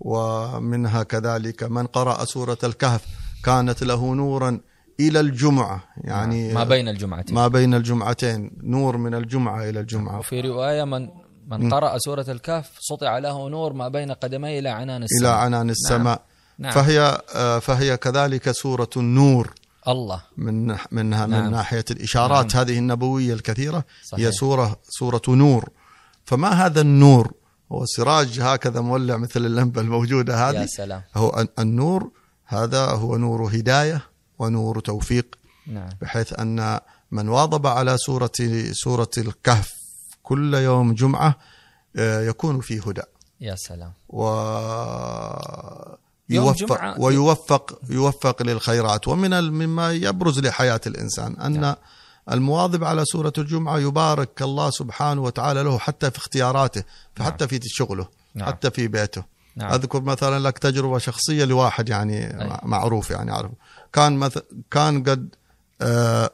ومنها 0.00 1.02
كذلك 1.02 1.62
من 1.62 1.86
قرأ 1.86 2.24
سورة 2.24 2.58
الكهف 2.64 3.04
كانت 3.44 3.82
له 3.82 4.14
نورا 4.14 4.60
إلى 5.00 5.20
الجمعة 5.20 5.84
يعني 5.96 6.54
ما 6.54 6.64
بين 6.64 6.88
الجمعتين. 6.88 7.34
ما 7.34 7.48
بين 7.48 7.74
الجمعتين. 7.74 8.50
نور 8.62 8.96
من 8.96 9.14
الجمعة 9.14 9.68
إلى 9.68 9.80
الجمعة. 9.80 10.18
وفي 10.18 10.40
رواية 10.40 10.84
من 10.84 11.08
من 11.48 11.72
قرأ 11.74 11.98
سورة 11.98 12.24
الكهف 12.28 12.70
سطع 12.80 13.18
له 13.18 13.48
نور 13.48 13.72
ما 13.72 13.88
بين 13.88 14.12
قدميه 14.12 14.58
إلى 14.58 14.68
عنان 14.68 14.96
إلى 14.96 15.04
السماء 15.04 15.32
عنان 15.32 15.70
السماء. 15.70 16.22
نعم. 16.58 16.72
فهي 16.72 17.18
آه، 17.34 17.58
فهي 17.58 17.96
كذلك 17.96 18.50
سورة 18.50 18.90
النور. 18.96 19.54
الله. 19.88 20.22
من 20.36 20.76
منها 20.90 21.26
نعم. 21.26 21.44
من 21.44 21.50
ناحية 21.50 21.84
الإشارات 21.90 22.56
هذه 22.56 22.78
النبوية 22.78 23.34
الكثيرة. 23.34 23.84
صحيح. 24.04 24.26
هي 24.26 24.32
سورة 24.32 24.76
سورة 24.88 25.22
نور. 25.28 25.68
فما 26.24 26.48
هذا 26.48 26.80
النور؟ 26.80 27.32
هو 27.72 27.84
سراج 27.86 28.40
هكذا 28.40 28.80
مولع 28.80 29.16
مثل 29.16 29.46
اللمبة 29.46 29.80
الموجودة 29.80 30.32
يا 30.32 30.50
هذه 30.50 30.66
سلام. 30.66 31.02
هو 31.16 31.40
ال- 31.40 31.48
النور 31.58 32.10
هذا 32.46 32.84
هو 32.84 33.16
نور 33.16 33.48
هداية. 33.56 34.02
ونور 34.38 34.80
توفيق 34.80 35.38
نعم 35.66 35.88
بحيث 36.02 36.32
أن 36.40 36.80
من 37.10 37.28
واظب 37.28 37.66
على 37.66 37.98
سورة 37.98 38.30
سورة 38.72 39.10
الكهف 39.18 39.72
كل 40.22 40.54
يوم 40.54 40.94
جمعة 40.94 41.34
آه، 41.96 42.20
يكون 42.22 42.60
في 42.60 42.78
هدى 42.80 43.02
يا 43.40 43.54
سلام 43.58 43.92
و 44.08 44.22
يوفق 46.30 46.94
ويوفق 47.00 47.78
يوفق 47.90 48.42
للخيرات 48.42 49.08
ومن 49.08 49.30
مما 49.50 49.92
يبرز 49.92 50.38
لحياة 50.38 50.80
الإنسان 50.86 51.36
أن 51.40 51.60
نعم. 51.60 51.74
المواظب 52.32 52.84
على 52.84 53.04
سورة 53.04 53.32
الجمعة 53.38 53.78
يبارك 53.78 54.42
الله 54.42 54.70
سبحانه 54.70 55.22
وتعالى 55.22 55.62
له 55.62 55.78
حتى 55.78 56.10
في 56.10 56.18
اختياراته 56.18 56.82
حتى 57.20 57.48
في 57.48 57.60
شغله 57.64 58.08
نعم. 58.34 58.46
حتى 58.48 58.70
في 58.70 58.88
بيته 58.88 59.22
نعم. 59.56 59.72
أذكر 59.72 60.00
مثلا 60.00 60.48
لك 60.48 60.58
تجربة 60.58 60.98
شخصية 60.98 61.44
لواحد 61.44 61.88
يعني 61.88 62.40
أي. 62.42 62.48
مع- 62.48 62.60
معروف 62.62 63.10
يعني 63.10 63.30
أعرف 63.32 63.50
كان 63.92 64.16
مث... 64.16 64.38
كان 64.70 65.02
قد 65.02 65.34
آه، 65.82 66.30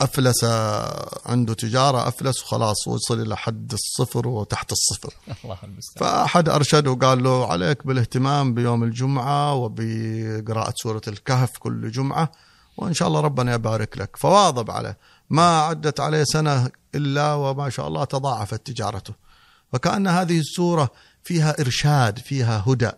أفلس 0.00 0.44
آه، 0.44 1.20
عنده 1.26 1.54
تجارة 1.54 2.08
أفلس 2.08 2.42
وخلاص 2.42 2.88
وصل 2.88 3.20
إلى 3.20 3.36
حد 3.36 3.72
الصفر 3.72 4.28
وتحت 4.28 4.72
الصفر. 4.72 5.14
الله 5.44 5.58
المستعان. 5.64 6.10
فأحد 6.10 6.48
أرشده 6.48 6.90
وقال 6.90 7.22
له 7.22 7.52
عليك 7.52 7.86
بالاهتمام 7.86 8.54
بيوم 8.54 8.84
الجمعة 8.84 9.54
وبقراءة 9.54 10.74
سورة 10.82 11.02
الكهف 11.08 11.58
كل 11.58 11.90
جمعة 11.90 12.32
وإن 12.76 12.94
شاء 12.94 13.08
الله 13.08 13.20
ربنا 13.20 13.54
يبارك 13.54 13.98
لك. 13.98 14.16
فواظب 14.16 14.70
عليه. 14.70 14.98
ما 15.30 15.60
عدت 15.60 16.00
عليه 16.00 16.24
سنة 16.24 16.70
إلا 16.94 17.34
وما 17.34 17.70
شاء 17.70 17.88
الله 17.88 18.04
تضاعفت 18.04 18.66
تجارته. 18.66 19.14
فكأن 19.72 20.06
هذه 20.06 20.38
السورة 20.38 20.90
فيها 21.24 21.60
إرشاد 21.60 22.18
فيها 22.18 22.64
هدى 22.66 22.90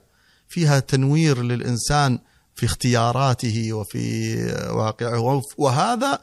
فيها 0.49 0.81
تنوير 0.81 1.43
للإنسان 1.43 2.19
في 2.61 2.67
اختياراته 2.67 3.73
وفي 3.73 4.37
واقعه. 4.71 5.43
وهذا 5.59 6.19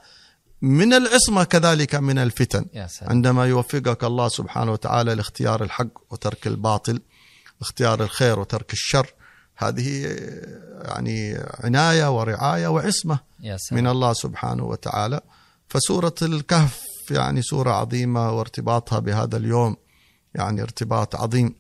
من 0.62 0.94
العصمة 0.94 1.44
كذلك 1.44 1.96
من 1.96 2.18
الفتن. 2.18 2.66
يا 2.74 2.88
سلام. 2.88 3.10
عندما 3.10 3.46
يوفقك 3.46 4.04
الله 4.04 4.28
سبحانه 4.28 4.72
وتعالى 4.72 5.16
لاختيار 5.16 5.64
الحق 5.64 5.88
وترك 6.10 6.48
الباطل 6.48 7.02
اختيار 7.62 8.04
الخير 8.04 8.40
وترك 8.40 8.74
الشر 8.74 9.14
هذه 9.56 10.16
يعني 10.82 11.38
عناية 11.64 12.18
ورعاية 12.18 12.68
وعصمة 12.68 13.20
يا 13.40 13.58
سلام. 13.58 13.84
من 13.84 13.90
الله 13.90 14.14
سبحانه 14.14 14.66
وتعالى. 14.66 15.22
فسورة 15.70 16.16
الكهف 16.22 16.80
يعني 17.12 17.42
سورة 17.42 17.72
عظيمة 17.72 18.32
وارتباطها 18.32 19.00
بهذا 19.00 19.38
اليوم 19.38 19.76
يعني 20.36 20.62
ارتباط 20.62 21.16
عظيم. 21.16 21.56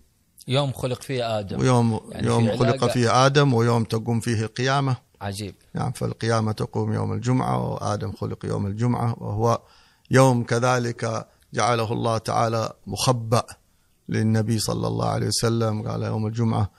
يوم 0.48 0.72
خلق 0.72 1.01
فيه 1.01 1.39
آدم. 1.39 1.60
ويوم 1.60 2.01
يعني 2.12 2.27
يوم 2.27 2.48
في 2.48 2.58
خلق 2.58 2.86
فيه 2.86 3.25
آدم 3.25 3.54
ويوم 3.54 3.84
تقوم 3.84 4.20
فيه 4.20 4.44
القيامة 4.44 4.98
عجيب. 5.22 5.56
نعم 5.74 5.92
فالقيامة 5.92 6.51
تقوم 6.51 6.94
يوم 6.94 7.13
الجمعة 7.13 7.68
وآدم 7.68 8.12
خلق 8.12 8.46
يوم 8.46 8.68
الجمعة 8.68 9.16
وهو 9.18 9.62
يوم 10.12 10.44
كذلك 10.44 11.27
جعله 11.54 11.94
الله 11.94 12.18
تعالى 12.18 12.74
مخبأ 12.88 13.44
للنبي 14.10 14.60
صلى 14.60 14.88
الله 14.88 15.10
عليه 15.10 15.27
وسلم. 15.27 15.88
قال 15.88 16.04
يوم 16.04 16.27
الجمعة 16.27 16.70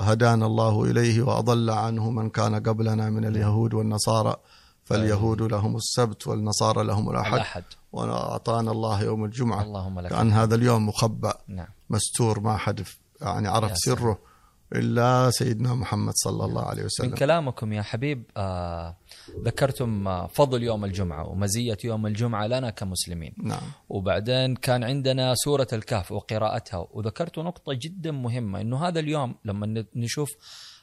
هدانا 0.00 0.46
الله 0.46 0.84
إليه 0.84 1.22
وأضل 1.22 1.70
عنه 1.70 2.10
من 2.10 2.30
كان 2.30 2.54
قبلنا 2.54 3.10
من 3.10 3.24
اليهود 3.24 3.74
والنصارى. 3.74 4.36
فاليهود 4.84 5.42
لهم 5.42 5.76
السبت 5.76 6.26
والنصارى 6.26 6.84
لهم 6.84 7.10
الأحد. 7.10 7.34
الأحد. 7.34 7.64
وأعطانا 7.92 8.70
الله 8.70 9.02
يوم 9.02 9.24
الجمعة. 9.24 9.62
اللهم 9.62 10.00
لك 10.00 10.10
كأن 10.10 10.32
هذا 10.32 10.54
اليوم 10.54 10.88
مخبأ. 10.88 11.34
نعم. 11.48 11.66
مستور 11.90 12.40
ما 12.40 12.56
حد 12.56 12.86
يعني 13.20 13.48
عرف. 13.48 13.72
سره 13.74 14.18
إلا 14.72 15.30
سيدنا 15.30 15.74
محمد 15.74 16.12
صلى 16.16 16.44
الله 16.44 16.62
عليه 16.62 16.80
من 16.80 16.86
وسلم 16.86 17.14
كلامكم 17.14 17.72
يا 17.72 17.82
حبيب 17.82 18.24
آه 18.36 18.96
ذكرتم 19.44 20.08
آه، 20.08 20.26
فضل 20.26 20.62
يوم 20.62 20.84
الجمعة 20.84 21.28
ومزية 21.28 21.78
يوم 21.84 22.06
الجمعة 22.06 22.46
لنا 22.46 22.70
كمسلمين. 22.70 23.34
نعم. 23.42 23.60
وبعدين 23.88 24.56
كان 24.56 24.84
عندنا 24.84 25.34
سورة 25.34 25.66
الكهف 25.72 26.12
وقراءتها 26.12 26.88
وذكرت 26.90 27.38
نقطة 27.38 27.72
جدا 27.72 28.10
مهمة 28.10 28.60
إنه 28.60 28.88
هذا 28.88 29.00
اليوم 29.00 29.34
لما 29.44 29.84
نشوف 29.96 30.28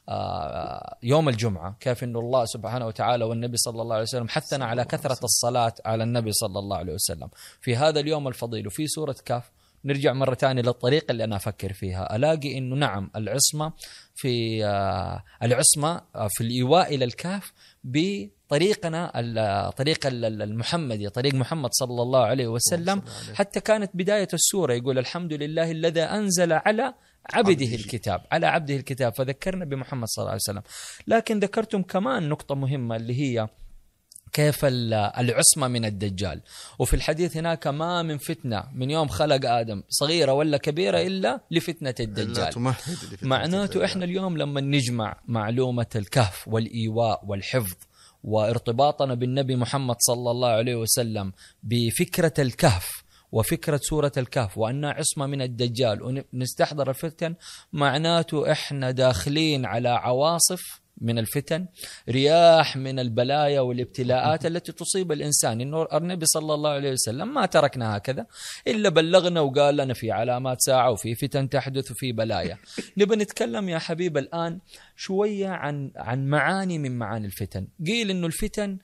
آه، 0.10 0.98
يوم 1.04 1.30
الجمعة 1.30 1.78
كيف 1.80 2.04
أن 2.04 2.16
الله 2.16 2.46
سبحانه 2.46 2.88
وتعالى 2.88 3.26
والنبي 3.26 3.58
صلى 3.58 3.82
الله 3.82 3.94
عليه 3.96 4.04
وسلم 4.04 4.28
حثنا 4.28 4.66
على 4.66 4.86
كثرة 4.86 5.24
الصلاة 5.24 5.74
على 5.86 6.04
النبي 6.04 6.32
صلى 6.32 6.60
الله 6.60 6.78
عليه 6.78 6.94
وسلم. 6.94 7.30
في 7.62 7.76
هذا 7.76 8.00
اليوم 8.00 8.28
الفضيل 8.28 8.68
وفي 8.68 8.88
سورة 8.88 9.16
كاف 9.26 9.52
نرجع 9.86 10.14
مرة 10.14 10.34
ثانية 10.34 10.62
للطريقة 10.62 11.12
اللي 11.12 11.24
أنا 11.24 11.36
أفكر 11.36 11.74
فيها. 11.74 12.16
ألاقي 12.16 12.58
أنه 12.58 12.76
نعم 12.76 13.12
العصمة 13.16 13.74
في 14.16 14.66
آه، 14.66 15.24
العصمة 15.44 16.02
آه، 16.16 16.28
في 16.28 16.42
الإيواء 16.44 16.96
إلى 16.96 17.06
الكهف 17.06 17.54
بطريقنا 17.84 19.20
ال- 19.20 19.74
طريق 19.76 20.08
ال- 20.08 20.26
ال- 20.26 20.42
المحمدي 20.42 21.10
طريق 21.10 21.34
محمد 21.34 21.70
صلى 21.74 22.02
الله 22.02 22.20
عليه 22.26 22.48
وسلم. 22.48 23.02
حتى 23.34 23.60
كانت 23.60 23.92
بداية 23.94 24.28
السورة 24.34 24.74
يقول 24.74 24.98
الحمد 25.00 25.34
لله 25.34 25.72
الذي 25.72 26.02
أنزل 26.02 26.54
على 26.54 26.94
عبده. 27.34 27.76
الكتاب 27.76 28.22
على 28.32 28.48
عبده 28.48 28.76
الكتاب 28.76 29.14
فذكرنا 29.16 29.66
بمحمد 29.66 30.08
صلى 30.08 30.22
الله 30.24 30.32
عليه 30.32 30.42
وسلم. 30.42 30.62
لكن 31.08 31.40
ذكرتم 31.40 31.82
كمان 31.82 32.30
نقطة 32.30 32.56
مهمة 32.56 32.96
اللي 32.96 33.22
هي 33.22 33.48
كيف 34.36 34.66
ال- 34.66 34.94
العصمة 34.94 35.68
من 35.68 35.86
الدجال 35.86 36.42
وفي 36.80 36.94
الحديث 36.96 37.38
هناك 37.38 37.68
ما 37.68 38.02
من 38.02 38.18
فتنة 38.18 38.64
من 38.74 38.90
يوم 38.90 39.08
خلق 39.08 39.52
آدم 39.52 39.84
صغيرة 39.90 40.34
ولا 40.34 40.58
كبيرة 40.58 41.02
إلا 41.02 41.40
لفتنة 41.52 41.96
الدجال 42.00 42.52
معناته. 43.28 43.86
إحنا 43.86 44.06
اليوم 44.06 44.38
لما 44.38 44.62
نجمع 44.62 45.20
معلومة 45.28 45.86
الكهف 45.96 46.48
والإيواء 46.48 47.22
والحفظ 47.28 47.74
وارتباطنا 48.24 49.14
بالنبي 49.14 49.56
محمد 49.56 49.96
صلى 50.00 50.32
الله 50.32 50.50
عليه 50.50 50.76
وسلم 50.76 51.34
بفكرة 51.64 52.34
الكهف 52.40 52.88
وفكرة 53.32 53.80
سورة 53.84 54.12
الكهف 54.18 54.58
وأنها 54.58 54.92
عصمة 54.94 55.26
من 55.26 55.42
الدجال 55.42 56.24
ونستحضر 56.34 56.90
الفتن 56.90 57.36
معناته 57.74 58.52
إحنا 58.52 58.92
داخلين 58.92 59.66
على 59.66 59.90
عواصف 59.90 60.82
من 61.02 61.20
الفتن 61.20 61.66
رياح 62.10 62.78
من 62.78 63.00
البلايا 63.00 63.60
والابتلاءات 63.60 64.46
التي 64.52 64.72
تصيب 64.72 65.12
الإنسان. 65.12 65.62
إنه 65.62 65.88
النبي 65.94 66.26
صلى 66.26 66.54
الله 66.54 66.70
عليه 66.70 66.92
وسلم 66.92 67.34
ما 67.34 67.46
تركنا 67.46 67.98
هكذا 67.98 68.26
إلا 68.68 68.90
بلغنا 68.90 69.42
وقال 69.42 69.78
لنا 69.78 69.94
في 69.94 70.12
علامات 70.12 70.62
ساعة 70.62 70.92
وفي 70.92 71.16
فتن 71.16 71.50
تحدث 71.50 71.92
وفي 71.92 72.12
بلايا. 72.12 72.58
نبى 72.98 73.16
نتكلم 73.16 73.70
يا 73.70 73.80
حبيب 73.80 74.18
الآن 74.18 74.60
شوية 74.96 75.48
عن 75.48 75.92
عن 75.96 76.28
معاني 76.28 76.78
من 76.80 76.98
معاني 76.98 77.26
الفتن. 77.26 77.68
قيل 77.86 78.10
إنه 78.10 78.28
الفتن 78.28 78.78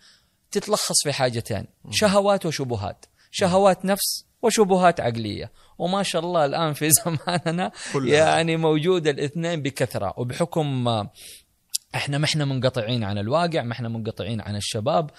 تتلخص 0.51 1.03
في 1.03 1.13
حاجتين 1.13 1.65
شهوات 1.91 2.45
وشبهات. 2.45 3.05
شهوات 3.31 3.85
نفس 3.85 4.25
وشبهات 4.41 4.99
عقلية. 4.99 5.51
وما 5.77 6.03
شاء 6.03 6.21
الله 6.21 6.45
الآن 6.45 6.73
في 6.73 6.89
زماننا. 7.05 7.71
يعني 7.95 8.57
موجود 8.57 9.07
الاثنين 9.07 9.61
بكثرة. 9.61 10.13
وبحكم 10.17 10.87
إحنا 11.95 12.17
ما 12.17 12.25
إحنا 12.25 12.45
منقطعين 12.45 13.03
عن 13.03 13.17
الواقع 13.17 13.63
ما 13.63 13.71
إحنا 13.71 13.89
منقطعين 13.89 14.41
عن 14.41 14.55
الشباب. 14.55 15.09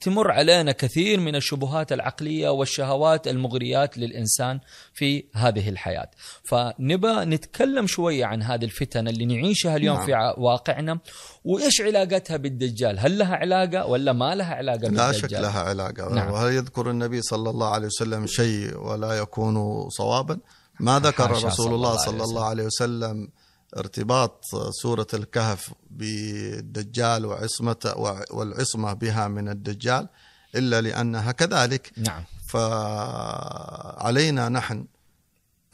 تمر 0.00 0.30
علينا 0.30 0.72
كثير 0.72 1.20
من 1.20 1.36
الشبهات 1.36 1.92
العقلية 1.92 2.48
والشهوات 2.48 3.28
المغريات 3.28 3.98
للإنسان 3.98 4.60
في 4.92 5.24
هذه 5.34 5.68
الحياة. 5.68 6.10
فنبى 6.44 7.24
نتكلم 7.24 7.86
شوية 7.86 8.24
عن 8.24 8.42
هذه 8.42 8.64
الفتن 8.64 9.08
اللي 9.08 9.24
نعيشها 9.24 9.76
اليوم 9.76 9.96
نعم. 9.96 10.06
في 10.06 10.34
واقعنا. 10.40 10.98
وإيش 11.44 11.80
علاقتها 11.80 12.36
بالدجال؟ 12.36 12.98
هل 12.98 13.18
لها 13.18 13.36
علاقة 13.36 13.86
ولا 13.86 14.12
ما 14.12 14.34
لها 14.34 14.54
علاقة 14.54 14.78
بالدجال؟ 14.78 15.06
لا 15.06 15.12
شك 15.12 15.32
لها 15.32 15.60
علاقة. 15.60 16.14
نعم. 16.14 16.30
وهل 16.32 16.52
يذكر 16.52 16.90
النبي 16.90 17.22
صلى 17.22 17.50
الله 17.50 17.68
عليه 17.68 17.86
وسلم 17.86 18.26
شيء 18.26 18.78
ولا 18.78 19.12
يكون 19.12 19.88
صوابا؟ 19.88 20.38
ما 20.80 20.98
ذكر 20.98 21.30
رسول 21.30 21.52
صلى 21.52 21.74
الله 21.74 21.76
الله 21.76 21.88
عليه 21.88 21.98
صلى 21.98 22.24
الله 22.24 22.44
عليه 22.44 22.64
وسلم 22.64 23.28
ارتباط 23.76 24.44
سورة 24.82 25.06
الكهف 25.14 25.72
بالدجال 25.90 27.26
وعصمة 27.26 27.94
والعصمة 28.30 28.92
بها 28.92 29.28
من 29.28 29.48
الدجال 29.48 30.08
إلا 30.54 30.80
لأنها 30.80 31.32
كذلك. 31.32 31.92
نعم. 31.96 32.24
فعلينا 32.48 34.48
نحن 34.48 34.86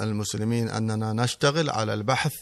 المسلمين 0.00 0.68
أننا 0.68 1.12
نشتغل 1.12 1.70
على 1.70 1.94
البحث 1.94 2.34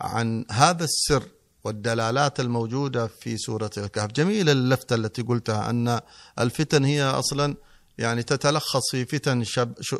عن 0.00 0.44
هذا 0.50 0.84
السر 0.84 1.22
والدلالات 1.64 2.40
الموجودة 2.40 3.06
في 3.06 3.36
سوره 3.36 3.70
الكهف، 3.78 4.12
جميله 4.12 4.52
اللفتة 4.52 4.94
التي 4.94 5.22
قلتها 5.22 5.70
أن 5.70 6.00
الفتن 6.38 6.84
هي 6.84 7.02
أصلا 7.02 7.56
يعني 7.98 8.22
تتلخص 8.22 8.90
في 8.90 9.04
فتن 9.04 9.44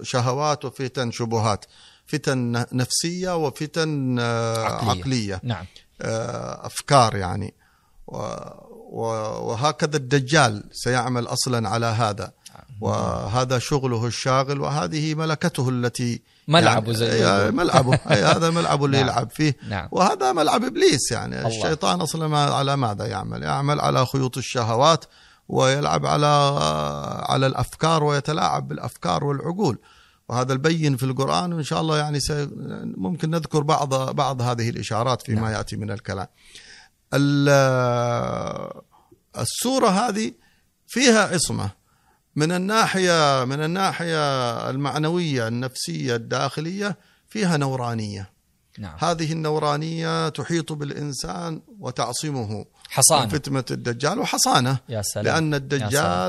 شهوات 0.03 0.65
وفتن 0.65 1.11
شبهات، 1.11 1.65
فتن 2.13 2.65
نفسية 2.73 3.37
وفتن 3.37 4.19
آه، 4.21 4.65
عقلية. 4.65 5.01
عقلية 5.01 5.41
نعم 5.43 5.65
آه، 6.03 6.67
أفكار 6.67 7.17
يعني 7.17 7.55
وهكذا 8.93 9.97
الدجال 9.97 10.65
سيعمل 10.73 11.27
أصلا 11.27 11.69
على 11.69 11.87
هذا 11.87 12.33
وهذا 12.81 13.59
شغله 13.59 14.07
الشاغل 14.07 14.61
وهذه 14.61 15.15
ملكته 15.15 15.69
التي 15.69 16.23
ملعبه 16.49 16.93
زي 16.93 17.09
ما 17.09 17.15
يعني. 17.15 17.51
ملعبه 17.51 17.95
هذا 18.35 18.51
ملعبه 18.51 18.87
اللي 18.87 18.97
نعم. 18.97 19.07
يلعب 19.07 19.31
فيه 19.31 19.57
نعم. 19.69 19.89
وهذا 19.93 20.33
ملعب 20.33 20.65
إبليس 20.65 21.13
يعني 21.13 21.39
الله. 21.39 21.49
الشيطان 21.49 22.01
أصلا 22.01 22.39
على 22.39 22.77
ماذا 22.77 23.07
يعمل؟ 23.07 23.43
يعمل 23.43 23.81
على 23.81 24.07
خيوط 24.07 24.39
الشهوات 24.39 25.05
ويلعب 25.49 26.07
على 26.07 26.59
على 27.29 27.47
الأفكار 27.47 28.05
ويتلاعب 28.05 28.69
بالأفكار 28.69 29.25
والعقول 29.25 29.79
وهذا 30.31 30.53
البين 30.53 30.97
في 30.97 31.03
القرآن 31.03 31.53
وإن 31.53 31.63
شاء 31.63 31.81
الله 31.81 31.99
يعني 31.99 32.21
سي 32.21 32.49
ممكن 32.97 33.31
نذكر 33.31 33.63
بعض 33.63 34.15
بعض 34.17 34.43
هذه 34.43 34.71
الإشارات 34.71 35.23
فيما 35.23 35.41
نعم. 35.41 35.53
يأتي 35.53 35.77
من 35.77 35.91
الكلام. 35.91 36.27
ال- 37.15 37.49
السورة 39.39 39.89
هذه 39.89 40.33
فيها 40.87 41.21
عصمة 41.35 41.71
من 42.37 42.53
الناحيه 42.53 43.45
من 43.45 43.65
الناحية 43.65 44.21
المعنوية 44.71 45.49
النفسية 45.49 46.15
الداخلية 46.17 46.97
فيها 47.29 47.57
نورانية. 47.57 48.31
نعم 48.79 48.97
هذه 48.99 49.33
النورانية 49.33 50.29
تحيط 50.29 50.73
بالإنسان 50.73 51.63
وتعصمه 51.79 52.59
من 52.59 52.65
حصانه 52.89 53.29
فتنة 53.29 53.65
الدجال 53.71 54.19
وحصانة 54.19 54.79
يا 54.89 55.03
سلام 55.03 55.25
لأن 55.25 55.53
يا 55.53 55.59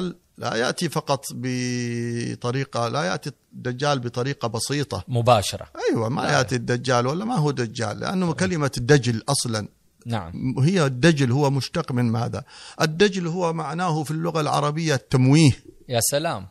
سلام. 0.03 0.15
لا 0.41 0.55
يأتي 0.55 0.89
فقط 0.89 1.25
بطريقة 1.31 2.87
لا 2.87 3.03
يأتي 3.03 3.31
الدجال 3.53 3.99
بطريقة 3.99 4.47
بسيطة. 4.47 5.03
مباشرة. 5.07 5.67
أيوه 5.89 6.09
ما 6.09 6.21
لا. 6.21 6.37
يأتي 6.37 6.55
الدجال 6.55 7.07
ولا 7.07 7.25
ما 7.25 7.35
هو 7.35 7.51
دجال 7.51 7.99
لأنه 7.99 8.33
كلمة 8.33 8.71
دجل 8.77 9.23
أصلا 9.29 9.67
نعم. 10.05 10.59
هي 10.59 10.85
الدجل 10.85 11.31
هو 11.31 11.49
مشتق 11.49 11.91
من 11.91 12.05
ماذا؟ 12.05 12.43
الدجل 12.81 13.27
هو 13.27 13.53
معناه 13.53 14.03
في 14.03 14.11
اللغة 14.11 14.41
العربية 14.41 14.95
التمويه. 14.95 15.51
يا 15.89 15.99
سلام. 16.01 16.47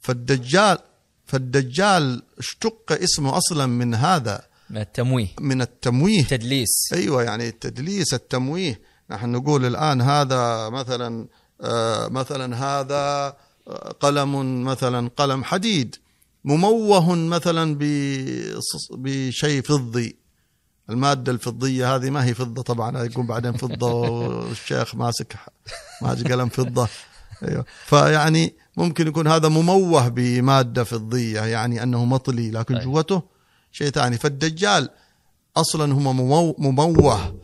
فالدجال 0.00 0.78
فالدجال 1.26 2.22
اشتق 2.38 2.92
اسمه 2.92 3.36
أصلا 3.36 3.66
من 3.66 3.94
هذا؟ 3.94 4.42
من 4.70 4.78
التمويه. 4.78 5.28
من 5.40 5.62
التمويه. 5.62 6.22
تدليس 6.22 6.92
أيوه 6.92 7.22
يعني 7.22 7.48
التدليس 7.48 8.14
التمويه. 8.14 8.80
نحن 9.10 9.28
نقول 9.32 9.64
الآن 9.64 10.00
هذا 10.00 10.68
مثلا 10.68 11.28
مثلا 12.08 12.56
هذا 12.56 13.36
آه، 13.68 13.94
قلم 14.00 14.62
مثلا 14.64 15.10
قلم 15.16 15.44
حديد 15.44 15.96
مموه 16.44 17.14
مثلا 17.14 17.78
بشيء 18.90 19.62
فضي 19.62 20.16
المادة 20.90 21.32
الفضية 21.32 21.94
هذه 21.96 22.10
ما 22.10 22.24
هي 22.24 22.34
فضة 22.34 22.62
طبعا 22.62 23.04
يكون 23.04 23.26
بعدين 23.26 23.52
فضة 23.52 23.92
والشيخ 23.92 24.94
ماسك 24.94 25.34
ماسك 26.02 26.32
قلم 26.32 26.48
فضة 26.48 26.88
أيوة. 27.48 27.64
فيعني 27.86 28.54
ممكن 28.76 29.08
يكون 29.08 29.26
هذا 29.26 29.48
مموه 29.48 30.08
بمادة 30.08 30.84
فضية 30.84 31.40
يعني 31.40 31.82
أنه 31.82 32.04
مطلي 32.04 32.50
لكن. 32.50 32.78
جوته 32.78 33.22
شيء 33.72 33.90
ثاني 33.90 34.18
فالدجال 34.18 34.90
أصلا 35.56 35.92
هو 35.94 36.12
ممو- 36.12 36.54
مموه 36.58 37.34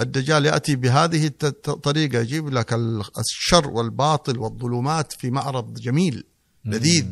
الدجال 0.00 0.46
يأتي 0.46 0.76
بهذه 0.76 1.26
الطريقة 1.68 2.18
يجيب 2.18 2.48
لك 2.48 2.72
ال- 2.72 3.02
الشر 3.18 3.68
والباطل 3.70 4.38
والظلمات 4.38 5.12
في 5.12 5.30
معرض 5.30 5.74
جميل 5.74 6.24
لذيذ. 6.64 7.06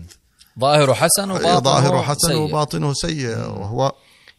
ظاهره 0.61 0.93
حسن 0.93 1.31
وباطنه 1.31 1.61
ظاهره 1.61 2.03
حسن 2.03 2.29
سيء. 2.29 2.37
وباطنه 2.37 2.93
سيء. 2.95 3.37
وهو 3.39 3.93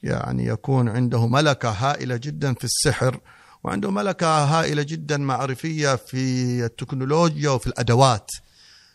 يعني 0.04 0.46
يكون 0.46 0.90
عنده 0.90 1.28
ملكة 1.28 1.70
هائلة 1.70 2.18
جدا 2.18 2.54
في 2.54 2.64
السحر 2.64 3.20
وعنده 3.64 3.92
ملكة 3.92 4.44
هائلة 4.44 4.84
جدا 4.84 5.18
معرفية 5.18 5.96
في 5.96 6.66
التكنولوجيا 6.66 7.50
وفي 7.50 7.68
الأدوات. 7.68 8.32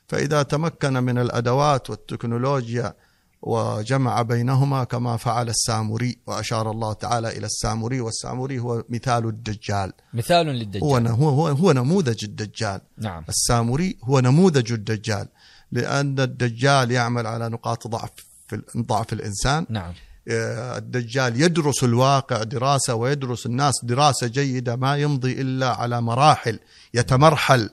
فإذا 0.08 0.42
تمكن 0.42 0.92
من 0.92 1.18
الأدوات 1.18 1.90
والتكنولوجيا 1.90 2.94
وجمع 3.42 4.22
بينهما 4.22 4.84
كما 4.84 5.16
فعل 5.16 5.48
السامري 5.48 6.18
وأشار 6.26 6.70
الله 6.70 6.92
تعالى 6.92 7.28
إلى 7.28 7.46
السامري 7.46 8.00
والسامري 8.00 8.58
هو 8.58 8.84
مثال 8.88 9.26
الدجال. 9.26 9.92
مثال 10.14 10.46
للدجال. 10.46 11.06
هو 11.06 11.28
هو 11.28 11.48
هو, 11.48 11.72
نموذج 11.72 12.24
الدجال. 12.24 12.80
نعم. 12.98 13.24
السامري 13.28 13.98
هو 14.04 14.20
نموذج 14.20 14.72
الدجال. 14.72 15.28
لأن 15.72 16.20
الدجال 16.20 16.90
يعمل 16.90 17.26
على 17.26 17.48
نقاط 17.48 17.86
ضعف 17.86 18.10
في 18.48 18.62
ضعف 18.76 19.12
الإنسان. 19.12 19.66
نعم. 19.68 19.92
آه، 20.28 20.78
الدجال 20.78 21.42
يدرس 21.42 21.84
الواقع 21.84 22.42
دراسة 22.42 22.94
ويدرس 22.94 23.46
الناس 23.46 23.74
دراسة 23.82 24.26
جيدة 24.26 24.76
ما 24.76 24.96
يمضي 24.96 25.32
إلا 25.32 25.68
على 25.68 26.00
مراحل 26.00 26.58
يتمرحل. 26.94 27.70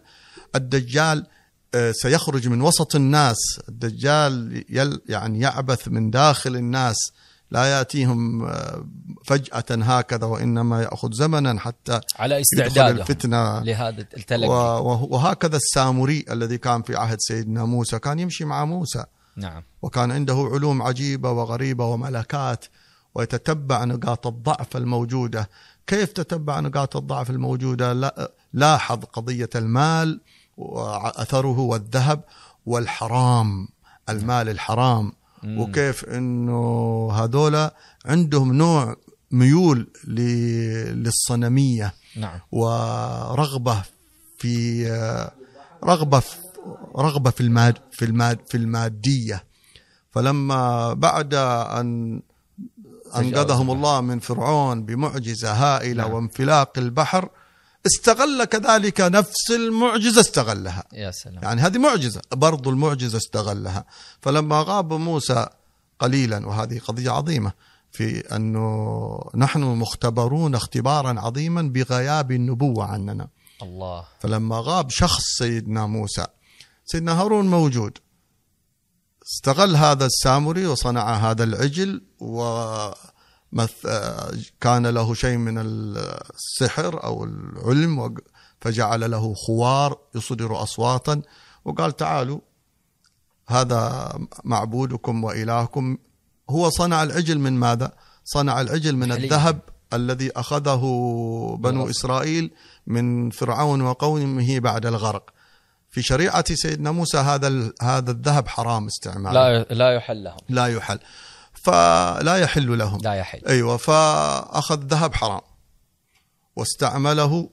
الدجال 0.56 1.26
سيخرج 1.92 2.48
من 2.48 2.62
وسط 2.62 2.96
الناس. 2.96 3.38
الدجال 3.70 4.64
يل 4.70 5.02
يعني 5.10 5.40
يعبث 5.40 5.88
من 5.88 6.10
داخل 6.12 6.56
الناس. 6.56 6.96
لا 7.52 7.66
يأتيهم 7.66 8.46
آه، 8.46 8.86
فجأة 9.26 9.64
هكذا 9.70 10.26
وإنما 10.26 10.82
يأخذ 10.82 11.12
زمنا 11.14 11.60
حتى 11.60 12.00
على 12.16 12.42
استعداد 12.42 13.00
الفتنة. 13.00 13.64
لهذا 13.64 14.02
التلقي. 14.18 14.48
وهكذا 15.10 15.56
السامري 15.58 16.26
الذي 16.32 16.58
كان 16.58 16.82
في 16.82 16.96
عهد 16.96 17.18
سيدنا 17.20 17.66
موسى 17.66 18.00
كان 18.00 18.20
يمشي 18.20 18.46
مع 18.46 18.66
موسى. 18.66 19.04
نعم. 19.38 19.64
وكان 19.82 20.12
عنده 20.12 20.50
علوم 20.54 20.82
عجيبة 20.82 21.32
وغريبة 21.32 21.86
وملكات 21.86 22.66
ويتتبع 23.16 23.84
نقاط 23.84 24.28
الضعف 24.28 24.78
الموجودة. 24.78 25.50
كيف 25.88 26.12
تتبع 26.12 26.60
نقاط 26.60 26.96
الضعف 26.98 27.30
الموجودة؟ 27.30 27.94
لا- 27.94 28.32
لاحظ 28.54 29.00
قضية 29.14 29.50
المال. 29.56 30.22
وأثره 30.58 31.60
والذهب 31.60 32.24
والحرام 32.66 33.68
المال 34.10 34.50
الحرام. 34.50 35.12
مم. 35.44 35.60
وكيف 35.60 36.06
إنه 36.06 37.10
هذولا 37.14 37.76
عندهم 38.06 38.54
نوع 38.54 38.96
ميول 39.32 39.88
ل- 40.08 41.04
للصنمية. 41.04 41.94
نعم. 42.18 42.40
ورغبة 42.52 43.82
في 44.38 44.86
رغبة 45.84 46.20
في 46.20 46.36
رغبة 46.98 47.30
في 47.30 47.42
الماد 47.42 47.78
في 47.92 48.06
الماد 48.06 48.40
في 48.48 48.58
المادية. 48.58 49.44
فلما 50.12 50.94
بعد 50.94 51.34
أن 51.34 52.22
أنقذهم 53.18 53.72
الله 53.72 54.02
من 54.02 54.20
فرعون 54.20 54.84
بمعجزة 54.86 55.52
هائلة 55.54 56.04
نعم. 56.04 56.14
وانفلاق 56.14 56.78
البحر 56.78 57.30
استغل 57.86 58.44
كذلك 58.44 59.02
نفس 59.02 59.52
المعجزة 59.52 60.22
استغلها. 60.22 60.84
يا 60.94 61.12
سلام. 61.12 61.44
يعني 61.44 61.62
هذه 61.62 61.78
معجزة 61.78 62.22
برضو 62.32 62.70
المعجزة 62.70 63.18
استغلها. 63.18 63.86
فلما 64.22 64.64
غاب 64.68 64.94
موسى 64.94 65.48
قليلا 66.00 66.48
وهذه 66.48 66.80
قضية 66.80 67.12
عظيمة 67.12 67.52
في 67.92 68.36
أنه 68.36 69.20
نحن 69.36 69.64
مختبرون 69.64 70.56
اختبارا 70.56 71.20
عظيما 71.20 71.62
بغياب 71.62 72.32
النبوة 72.32 72.86
عننا. 72.86 73.28
الله. 73.62 74.06
فلما 74.20 74.62
غاب 74.64 74.90
شخص 74.90 75.24
سيدنا 75.38 75.86
موسى 75.86 76.26
سيدنا 76.86 77.22
هارون 77.22 77.46
موجود. 77.46 77.98
استغل 79.26 79.76
هذا 79.76 80.06
السامري 80.06 80.68
وصنع 80.68 81.14
هذا 81.14 81.44
العجل 81.44 82.02
و 82.20 82.44
كان 84.62 84.88
له 84.88 85.14
شيء 85.14 85.38
من 85.38 85.58
السحر 85.58 87.04
أو 87.04 87.24
العلم 87.24 88.16
فجعل 88.62 89.12
له 89.12 89.34
خوار 89.34 89.98
يصدر 90.16 90.64
أصواتا 90.64 91.22
وقال 91.66 91.96
تعالوا 91.96 92.40
هذا 93.48 94.14
معبودكم 94.44 95.24
وإلهكم 95.24 95.98
هو 96.50 96.70
صنع 96.70 97.04
العجل 97.04 97.40
من 97.40 97.54
ماذا؟ 97.54 97.92
صنع 98.26 98.62
العجل 98.62 98.96
من. 98.96 99.12
الذهب 99.12 99.60
الذي 99.94 100.32
أخذه 100.32 100.84
بنو. 101.60 101.90
إسرائيل 101.90 102.52
من 102.88 103.30
فرعون 103.30 103.82
وقومه 103.82 104.60
بعد 104.60 104.86
الغرق. 104.86 105.34
في 105.94 106.02
شريعة 106.02 106.54
سيدنا 106.54 106.92
موسى 106.92 107.18
هذا 107.18 107.74
هذا 107.82 108.12
الذهب 108.12 108.48
حرام 108.48 108.88
استعماله 108.88 109.34
لا 109.34 109.64
لا 109.64 109.96
يحل 109.96 110.24
لهم 110.24 110.38
لا 110.50 110.68
يحل 110.68 111.00
فلا 111.64 112.36
يحل 112.38 112.78
لهم. 112.78 113.00
لا 113.02 113.14
يحل. 113.14 113.42
أيوه 113.48 113.78
فأخذ 113.78 114.80
ذهب 114.88 115.14
حرام 115.14 115.42
واستعمله. 116.56 117.50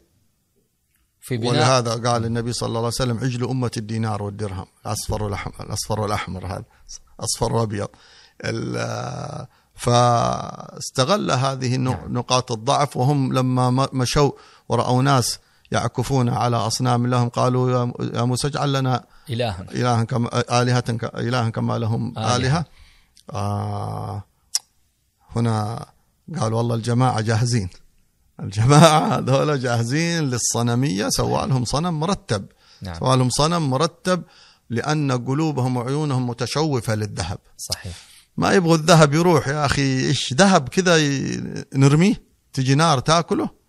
في 1.20 1.37
بناء 1.37 1.51
ولهذا 1.53 2.11
قال 2.11 2.25
النبي 2.25 2.53
صلى 2.53 2.66
الله 2.66 2.79
عليه 2.79 2.87
وسلم 2.88 3.18
عجل 3.18 3.44
أمة 3.49 3.70
الدينار 3.77 4.23
والدرهم. 4.23 4.66
الأصفر 4.87 5.23
والأحمر 5.23 5.55
الأصفر 5.61 6.01
والأحمر 6.01 6.46
هذا 6.46 6.64
أصفر 7.20 7.53
وأبيض 7.53 7.88
فاستغل 9.75 11.31
هذه 11.31 11.75
النق- 11.75 12.07
نقاط 12.09 12.53
الضعف 12.53 12.96
وهم 12.96 13.33
لما 13.33 13.88
مشوا 13.92 14.31
ورأوا 14.68 15.03
ناس 15.03 15.38
يعكفون 15.73 16.29
على 16.29 16.57
أصنام 16.57 17.07
لهم 17.07 17.29
قالوا 17.29 17.70
يا- 17.70 17.92
يا 18.14 18.23
موسى 18.23 18.46
اجعل 18.46 18.73
لنا 18.73 19.05
إلها. 19.31 19.66
إلها 19.75 20.05
كما 20.05 20.29
آلهة 20.62 20.81
ك- 20.81 21.14
إلها 21.14 21.51
كما 21.51 21.79
لهم 21.79 22.18
آلهة. 22.18 22.37
آلهة. 22.37 22.64
آه 23.31 24.23
هنا 25.37 25.87
قال 26.40 26.53
والله 26.53 26.75
الجماعة 26.75 27.21
جاهزين. 27.21 27.69
الجماعة 28.40 29.19
هذول 29.19 29.61
جاهزين 29.61 30.25
للصنمية 30.25 31.09
سوى 31.09 31.47
لهم 31.47 31.64
صنم 31.64 32.01
مرتب. 32.01 32.47
نعم. 32.83 32.99
سوى 32.99 33.16
لهم 33.16 33.31
صنم 33.31 33.71
مرتب 33.71 34.23
لأن 34.71 35.12
قلوبهم 35.12 35.77
وعيونهم 35.77 36.27
متشوفة 36.27 36.95
للذهب. 36.95 37.38
صحيح. 37.57 37.97
ما 38.37 38.53
يبغوا 38.53 38.77
الذهب 38.77 39.14
يروح 39.14 39.49
يا 39.49 39.66
أخي 39.66 40.07
إيش 40.07 40.33
ذهب 40.33 40.69
كذا 40.69 40.97
نرميه؟ 41.75 42.23
تجي 42.53 42.75
نار 42.75 42.99
تاكله؟ 42.99 43.60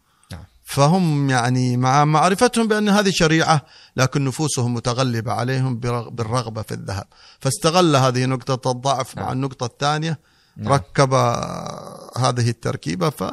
فهم 0.71 1.29
يعني 1.29 1.77
مع 1.77 2.05
معرفتهم 2.05 2.67
بأن 2.67 2.89
هذه 2.89 3.09
شريعة 3.13 3.65
لكن 3.97 4.25
نفوسهم 4.25 4.73
متغلبة 4.73 5.31
عليهم 5.31 5.79
بالرغبة 6.09 6.61
في 6.61 6.73
الذهب. 6.73 7.07
فاستغل 7.39 7.95
هذه 7.95 8.25
نقطة 8.25 8.71
الضعف 8.71 9.17
مع 9.17 9.23
نعم. 9.23 9.31
النقطة 9.31 9.65
الثانية 9.65 10.19
نعم. 10.57 10.73
ركب 10.73 11.13
هذه 12.17 12.49
التركيبة. 12.49 13.09
ف 13.09 13.23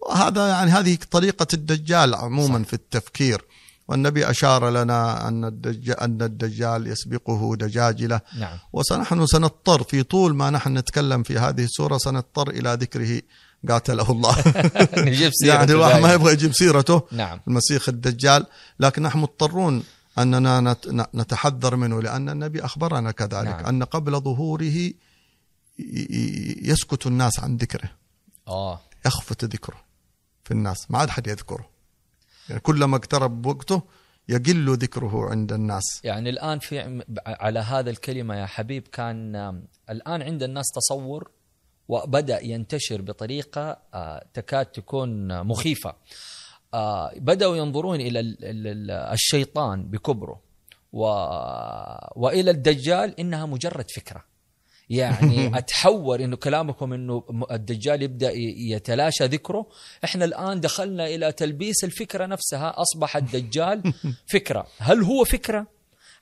وهذا 0.00 0.48
يعني 0.48 0.70
هذه 0.70 0.98
طريقة 1.10 1.46
الدجال 1.54 2.14
عموما 2.14 2.64
في 2.64 2.72
التفكير. 2.72 3.44
والنبي 3.88 4.30
أشار 4.30 4.70
لنا 4.70 5.28
أن 5.28 5.44
الدجال, 5.44 6.00
أن 6.00 6.22
الدجال 6.22 6.86
يسبقه 6.86 7.56
دجاجلة. 7.56 8.20
نعم. 8.38 8.58
ونحن 8.72 9.26
سنضطر 9.26 9.82
في 9.82 10.02
طول 10.02 10.34
ما 10.34 10.50
نحن 10.50 10.78
نتكلم 10.78 11.22
في 11.22 11.38
هذه 11.38 11.64
السورة 11.64 11.98
سنضطر 11.98 12.50
إلى 12.50 12.74
ذكره 12.80 13.22
قاتله 13.68 14.10
الله. 14.10 14.36
نجيب 15.08 15.30
سيرته 15.42 15.54
يعني 15.58 15.72
الواحد 15.72 16.00
ما. 16.00 16.12
يبغى 16.12 16.32
يجيب 16.32 16.52
سيرته. 16.52 17.02
نعم. 17.12 17.40
المسيح 17.48 17.88
الدجال. 17.88 18.46
لكن 18.80 19.02
نحن 19.02 19.18
مضطرون 19.18 19.84
أننا 20.18 20.60
نت- 20.60 21.08
نتحذر 21.14 21.76
منه 21.76 22.02
لأن 22.02 22.28
النبي 22.28 22.64
أخبرنا 22.64 23.10
كذلك 23.10 23.32
نعم. 23.48 23.66
أن 23.66 23.82
قبل 23.84 24.20
ظهوره 24.20 24.90
يسكت 26.62 27.06
الناس 27.06 27.40
عن 27.40 27.56
ذكره. 27.56 27.90
آه. 28.48 28.80
يخفت 29.06 29.44
ذكره 29.44 29.76
في 30.44 30.50
الناس. 30.50 30.90
ما 30.90 30.98
عاد 30.98 31.10
حد 31.10 31.26
يذكره. 31.26 31.68
يعني 32.48 32.60
كلما 32.60 32.96
اقترب 32.96 33.46
وقته 33.46 33.82
يقل 34.28 34.76
ذكره 34.76 35.30
عند 35.30 35.52
الناس. 35.52 36.00
يعني 36.04 36.30
الآن 36.30 36.58
في 36.58 37.02
على 37.26 37.58
هذا 37.60 37.90
الكلمة 37.90 38.34
يا 38.36 38.46
حبيب 38.46 38.88
كان 38.88 39.36
آم، 39.36 39.64
الآن 39.90 40.22
عند 40.22 40.42
الناس 40.42 40.64
تصور 40.74 41.30
وبدأ 41.88 42.44
ينتشر 42.44 43.02
بطريقة 43.02 43.78
آه، 43.94 44.26
تكاد 44.34 44.66
تكون 44.66 45.40
مخيفة. 45.42 45.94
آه، 46.74 47.12
بدأوا 47.16 47.56
ينظرون 47.56 48.00
إلى 48.00 48.20
ال- 48.20 48.44
ال- 48.44 48.66
ال- 48.66 48.90
الشيطان 48.90 49.90
بكبره. 49.90 50.40
و... 50.92 51.04
وإلى 52.16 52.50
الدجال 52.50 53.20
إنها 53.20 53.46
مجرد 53.46 53.90
فكرة. 53.90 54.24
يعني 54.90 55.46
أتحور 55.58 56.24
إنه 56.24 56.36
كلامكم 56.36 56.92
إنه 56.92 57.24
الدجال 57.50 58.02
يبدأ 58.02 58.32
يتلاشى 58.70 59.24
ذكره. 59.24 59.66
إحنا 60.04 60.24
الآن 60.24 60.60
دخلنا 60.60 61.06
إلى 61.06 61.32
تلبيس 61.32 61.84
الفكرة 61.84 62.26
نفسها. 62.26 62.74
أصبح 62.82 63.16
الدجال 63.16 63.92
فكرة. 64.32 64.66
هل 64.78 65.02
هو 65.02 65.24
فكرة؟ 65.24 65.66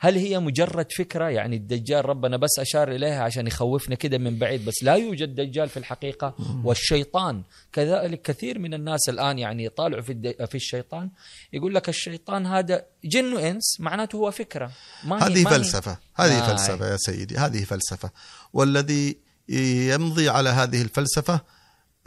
هل 0.00 0.16
هي 0.16 0.38
مجرد 0.38 0.92
فكرة؟ 0.92 1.28
يعني 1.28 1.56
الدجال 1.56 2.06
ربنا 2.06 2.37
بس 2.37 2.59
أشار 2.59 2.92
إليها 2.92 3.22
عشان 3.22 3.46
يخوفنا 3.46 3.94
كده 3.94 4.18
من 4.18 4.38
بعيد 4.38 4.64
بس 4.64 4.82
لا 4.82 4.94
يوجد 4.94 5.35
دجال 5.35 5.68
في 5.68 5.76
الحقيقة. 5.76 6.35
والشيطان 6.64 7.42
كذلك 7.72 8.22
كثير 8.22 8.59
من 8.59 8.74
الناس 8.74 9.09
الآن 9.09 9.38
يعني 9.38 9.64
يطالعوا 9.64 10.02
في 10.02 10.35
في 10.46 10.54
الشيطان 10.54 11.11
يقول 11.52 11.74
لك 11.74 11.88
الشيطان 11.88 12.46
هذا 12.46 12.85
جن 13.04 13.32
وإنس 13.32 13.80
معناته 13.80 14.16
هو 14.16 14.30
فكرة. 14.30 14.70
ما 15.04 15.26
هذه 15.26 15.44
ما 15.44 15.50
فلسفة 15.50 15.98
هذه 16.14 16.38
آه. 16.38 16.56
فلسفة 16.56 16.90
يا 16.90 16.96
سيدي 16.96 17.37
هذه 17.37 17.64
فلسفة. 17.64 18.11
والذي 18.52 19.16
يمضي 19.48 20.28
على 20.28 20.48
هذه 20.50 20.82
الفلسفة 20.82 21.40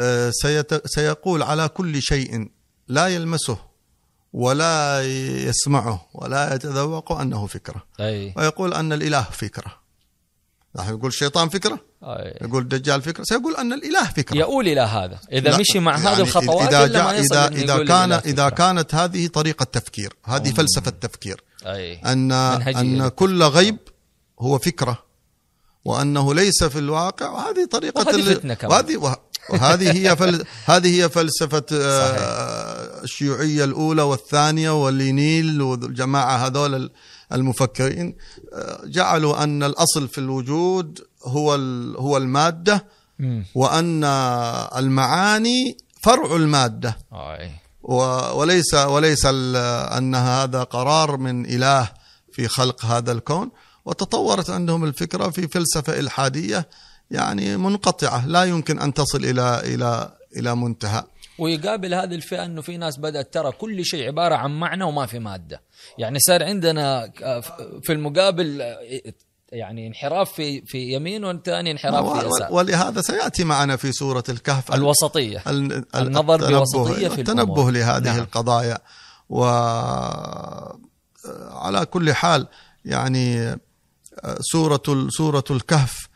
آه، 0.01 0.31
سيقول 0.85 1.43
على 1.43 1.67
كل 1.67 2.01
شيء 2.01 2.51
لا 2.87 3.07
يلمسه. 3.07 3.68
ولا 4.33 5.01
يسمعه 5.47 6.05
ولا 6.13 6.55
يتذوق 6.55 7.11
أنه 7.11 7.47
فكرة. 7.47 7.83
أي. 7.99 8.33
ويقول 8.37 8.73
أن 8.73 8.93
الإله 8.93 9.23
فكرة. 9.23 9.79
نحن 10.75 10.89
يقول 10.89 11.07
الشيطان 11.07 11.49
فكرة؟ 11.49 11.79
أي. 12.03 12.37
يقول 12.41 12.61
الدجال 12.63 13.01
فكرة؟ 13.01 13.23
سيقول 13.23 13.55
أن 13.55 13.73
الإله 13.73 14.03
فكرة. 14.03 14.37
يؤول 14.37 14.67
إلى 14.67 14.81
هذا. 14.81 15.19
إذا 15.31 15.49
لا، 15.49 15.57
مشي 15.57 15.79
مع 15.79 15.95
هذه 15.95 16.09
يعني 16.09 16.21
الخطوات 16.21 16.67
إذا, 16.67 16.87
جاء 16.87 17.19
إذا, 17.19 17.47
إذا, 17.47 17.83
كان 17.83 18.11
إذا. 18.11 18.49
كانت 18.49 18.95
هذه 18.95 19.27
طريقة 19.27 19.63
تفكير 19.63 20.13
هذه 20.25 20.51
فلسفة 20.51 20.91
تفكير. 20.91 21.43
أي. 21.65 21.93
أن 21.95 22.31
أن. 22.31 23.07
كل 23.07 23.43
غيب 23.43 23.77
هو 24.39 24.57
فكرة 24.57 25.03
وأنه 25.85 26.33
ليس 26.33 26.63
في 26.63 26.79
الواقع 26.79 27.29
وهذه 27.29 27.67
طريقة 27.71 27.99
وهذه 27.99 28.31
ال-. 28.31 28.57
وهذه 28.63 28.97
وه- 28.97 29.28
وهذه 29.49 29.91
هي 29.91 30.15
فل... 30.15 30.45
هذه 30.65 31.01
هي 31.03 31.09
فلسفة 31.09 31.63
آه، 31.73 33.03
الشيوعية 33.03 33.63
الأولى 33.63 34.01
والثانية 34.01 34.83
واللينيل 34.85 35.61
والجماعة 35.61 36.37
هذول 36.47 36.75
ال- 36.75 36.91
المفكرين 37.33 38.15
آه، 38.53 38.81
جعلوا 38.85 39.43
أن 39.43 39.63
الأصل 39.63 40.07
في 40.07 40.17
الوجود 40.17 40.99
هو 41.23 41.55
ال... 41.55 41.95
هو 41.97 42.17
المادة. 42.17 42.85
وأن 43.55 44.03
المعاني 44.77 45.77
فرع 46.01 46.35
المادة. 46.35 46.97
و- 47.83 48.39
وليس 48.39 48.73
وليس 48.73 49.25
ال- 49.25 49.55
أن 49.97 50.15
هذا 50.15 50.63
قرار 50.63 51.17
من 51.17 51.45
إله 51.45 51.89
في 52.31 52.47
خلق 52.47 52.85
هذا 52.85 53.11
الكون 53.11 53.51
وتطورت 53.85 54.49
عندهم 54.49 54.83
الفكرة 54.83 55.29
في 55.29 55.47
فلسفة 55.47 55.99
إلحادية 55.99 56.69
يعني 57.11 57.57
منقطعة 57.57 58.27
لا 58.27 58.43
يمكن 58.43 58.79
أن 58.79 58.93
تصل 58.93 59.25
إلى 59.25 59.61
إلى 59.65 60.11
إلى 60.37 60.55
منتهى. 60.55 61.03
ويقابل 61.39 61.93
هذه 61.93 62.15
الفئة 62.15 62.45
إنه 62.45 62.61
في 62.61 62.77
ناس 62.77 62.97
بدأت 62.99 63.33
ترى 63.33 63.51
كل 63.51 63.85
شيء 63.85 64.07
عبارة 64.07 64.35
عن 64.35 64.59
معنى 64.59 64.83
وما 64.83 65.05
في 65.05 65.19
مادة. 65.19 65.61
يعني 65.97 66.19
صار 66.19 66.43
عندنا 66.43 67.11
آه، 67.23 67.41
في 67.83 67.93
المقابل 67.93 68.61
آه، 68.61 68.77
يعني 69.51 69.87
انحراف 69.87 70.31
في 70.33 70.61
في 70.61 70.93
يمين 70.93 71.23
والثاني 71.25 71.71
انحراف 71.71 72.19
في 72.19 72.27
يسار. 72.27 72.53
ولهذا 72.53 73.01
سيأتي 73.01 73.43
معنا 73.43 73.75
في 73.75 73.91
سورة 73.91 74.23
الكهف 74.29 74.73
الوسطية. 74.73 75.43
ال- 75.47 75.73
ال- 75.73 75.85
النظر 75.95 76.57
بوسطية 76.59 77.07
في 77.07 77.21
التنبه. 77.21 77.71
لهذه 77.71 78.03
نعم. 78.03 78.19
القضايا. 78.19 78.77
و 79.29 79.43
على 81.51 81.85
كل 81.85 82.13
حال 82.13 82.47
يعني 82.85 83.49
آه، 84.23 84.37
سورة 84.39 84.81
ال- 84.87 85.13
سورة 85.13 85.43
الكهف 85.51 85.97
آه، 85.97 85.99
ال- 85.99 86.08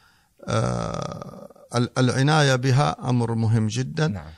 العناية 1.98 2.56
بها 2.56 3.10
أمر 3.10 3.36
مهم 3.36 3.68
جدا 3.68 4.08
نعم. 4.08 4.32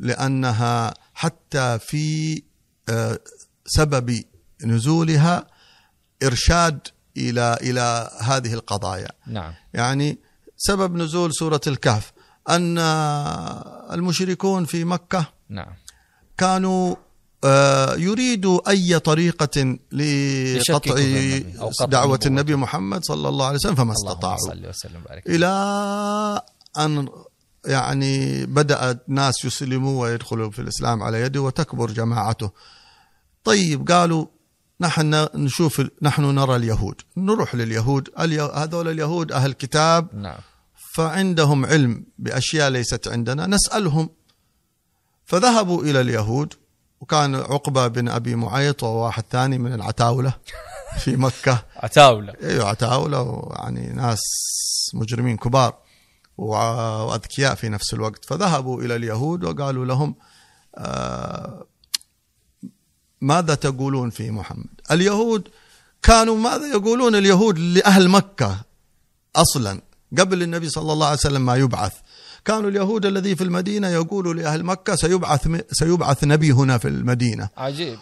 لأنها 0.00 0.94
حتى 1.14 1.78
في 1.78 2.42
آه، 2.88 3.18
سبب 3.66 4.24
نزولها 4.64 5.46
إرشاد 6.22 6.88
إلى 7.16 7.58
إلى 7.62 8.10
هذه 8.20 8.54
القضايا. 8.54 9.08
نعم. 9.26 9.54
يعني 9.74 10.18
سبب 10.56 10.94
نزول 10.96 11.34
سورة 11.34 11.60
الكهف 11.66 12.12
أن 12.48 12.78
المشركون 13.92 14.64
في 14.64 14.84
مكة 14.84 15.26
نعم. 15.48 15.74
كانوا 16.38 16.96
آه، 17.44 17.94
يريدوا 17.94 18.70
أي 18.70 18.98
طريقة 18.98 19.78
لقطع 19.92 20.94
دعوة. 21.86 22.20
النبي 22.26 22.56
محمد 22.56 23.04
صلى 23.04 23.28
الله 23.28 23.46
عليه 23.46 23.56
وسلم 23.56 23.74
فما 23.74 23.92
استطاعوا. 23.92 24.38
إلى 25.28 26.42
أن 26.78 27.08
يعني 27.66 28.46
بدأ 28.46 28.98
الناس 29.08 29.44
يسلموا 29.44 30.02
ويدخلوا 30.02 30.50
في 30.50 30.58
الإسلام 30.58 31.02
على 31.02 31.20
يده 31.20 31.40
وتكبر 31.40 31.90
جماعته. 31.90 32.50
طيب 33.44 33.90
قالوا 33.90 34.26
نحن 34.80 35.26
نشوف 35.34 35.82
نحن 36.02 36.22
نرى 36.22 36.56
اليهود. 36.56 37.00
نروح 37.16 37.54
لليهود. 37.54 38.08
هذول 38.54 38.88
اليهود 38.88 39.32
أهل 39.32 39.52
كتاب. 39.52 40.08
نعم. 40.14 40.38
فعندهم 40.96 41.66
علم 41.66 42.04
بأشياء 42.18 42.70
ليست 42.70 43.08
عندنا. 43.08 43.46
نسألهم. 43.46 44.10
فذهبوا 45.24 45.82
إلى 45.82 46.00
اليهود. 46.00 46.54
وكان 47.04 47.34
عقبة 47.34 47.86
بن 47.86 48.08
أبي 48.08 48.34
معيط 48.34 48.82
وواحد 48.82 49.24
ثاني 49.30 49.58
من 49.58 49.72
العتاولة 49.72 50.34
في 50.98 51.16
مكة. 51.16 51.62
عتاولة. 51.84 52.34
إيوه 52.42 52.68
عتاولة 52.68 53.20
ويعني 53.20 53.92
ناس 53.92 54.20
مجرمين 54.94 55.36
كبار 55.36 55.74
وأذكياء 56.38 57.54
في 57.54 57.68
نفس 57.68 57.94
الوقت. 57.94 58.24
فذهبوا 58.24 58.82
إلى 58.82 58.96
اليهود 58.96 59.44
وقالوا 59.44 59.84
لهم 59.84 60.14
آه 60.74 61.66
ماذا 63.20 63.54
تقولون 63.54 64.10
في 64.10 64.30
محمد؟ 64.30 64.80
اليهود 64.90 65.48
كانوا 66.02 66.38
ماذا 66.38 66.66
يقولون 66.66 67.14
اليهود 67.14 67.58
لأهل 67.58 68.08
مكة 68.08 68.60
أصلا 69.36 69.80
قبل 70.18 70.42
النبي 70.42 70.68
صلى 70.68 70.92
الله 70.92 71.06
عليه 71.06 71.18
وسلم 71.18 71.46
ما 71.46 71.56
يبعث؟ 71.56 71.92
كانوا 72.44 72.70
اليهود 72.70 73.06
الذي 73.06 73.36
في 73.36 73.44
المدينة 73.44 73.88
يقولوا 73.88 74.34
لأهل 74.34 74.64
مكة 74.64 74.96
سيبعث 74.96 75.48
سيبعث 75.72 76.24
نبي 76.24 76.52
هنا 76.52 76.78
في 76.78 76.88
المدينة. 76.88 77.48
عجيب. 77.56 77.98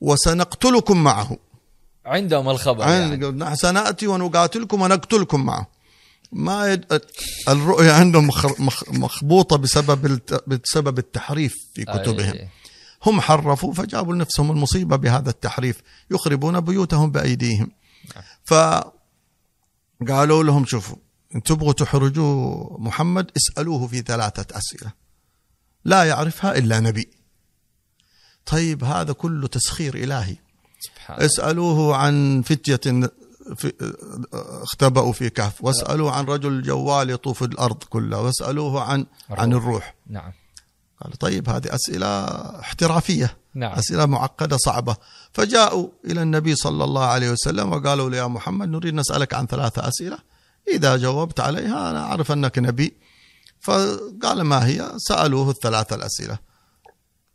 وسنقتلكم 0.00 1.04
معه. 1.04 1.36
عندهم 2.06 2.48
الخبر 2.48 2.82
عن- 2.84 2.90
يعني. 2.92 3.16
نحن 3.30 3.54
سنأتي 3.54 4.06
ونقاتلكم 4.06 4.80
ونقتلكم 4.82 5.44
معه. 5.44 5.66
ما 6.32 6.72
يد... 6.72 7.00
الرؤيا 7.48 7.92
عندهم 7.92 8.26
مخ- 8.26 8.60
مخ- 8.60 8.88
مخبوطة 8.88 9.56
بسبب 9.56 10.06
الت... 10.06 10.44
بسبب 10.46 10.98
التحريف 10.98 11.54
في 11.74 11.84
كتبهم. 11.84 12.32
أي. 12.32 12.48
هم 13.06 13.20
حرفوا 13.20 13.72
فجابوا 13.74 14.14
لنفسهم 14.14 14.50
المصيبة 14.50 14.96
بهذا 14.96 15.30
التحريف. 15.30 15.80
يخربون 16.10 16.60
بيوتهم 16.60 17.10
بأيديهم. 17.10 17.70
فقالوا 18.44 18.92
لهم 20.44 20.66
شوفوا 20.66 20.96
إن 21.34 21.42
تبغوا 21.42 21.72
تحرجوا 21.72 22.78
محمد 22.78 23.30
اسألوه 23.36 23.86
في 23.86 24.00
ثلاثة 24.00 24.58
أسئلة. 24.58 24.92
لا 25.84 26.04
يعرفها 26.04 26.58
إلا 26.58 26.80
نبي. 26.80 27.10
طيب 28.46 28.84
هذا 28.84 29.12
كله 29.12 29.46
تسخير 29.46 29.94
إلهي. 29.94 30.36
سبحان. 30.80 31.20
اسألوه 31.20 31.96
عن 31.96 32.42
فتية 32.46 33.10
في 33.56 33.72
اختبأوا 34.62 35.12
في 35.12 35.30
كهف. 35.30 35.64
واسألوه 35.64 36.12
عن 36.12 36.24
رجل 36.24 36.62
جوال 36.62 37.10
يطوف 37.10 37.42
الأرض 37.42 37.84
كلها 37.84 38.18
واسألوه 38.18 38.82
عن 38.82 39.06
عن 39.30 39.52
الروح. 39.52 39.94
نعم. 40.06 40.32
قال 41.02 41.12
طيب 41.12 41.48
هذه 41.48 41.74
أسئلة 41.74 42.24
احترافية. 42.60 43.36
نعم. 43.54 43.72
أسئلة 43.72 44.06
معقدة 44.06 44.56
صعبة. 44.56 44.96
فجاءوا 45.32 45.88
إلى 46.04 46.22
النبي 46.22 46.54
صلى 46.54 46.84
الله 46.84 47.04
عليه 47.04 47.30
وسلم 47.30 47.72
وقالوا 47.72 48.10
له 48.10 48.16
يا 48.16 48.26
محمد 48.26 48.68
نريد 48.68 48.94
نسألك 48.94 49.34
عن 49.34 49.46
ثلاثة 49.46 49.88
أسئلة. 49.88 50.18
إذا 50.68 50.96
جاوبت 50.96 51.40
عليها 51.40 51.90
أنا 51.90 52.02
أعرف 52.02 52.32
أنك 52.32 52.58
نبي. 52.58 52.96
فقال 53.60 54.42
ما 54.42 54.66
هي؟ 54.66 54.92
سألوه 54.96 55.50
الثلاثة 55.50 55.96
الأسئلة. 55.96 56.38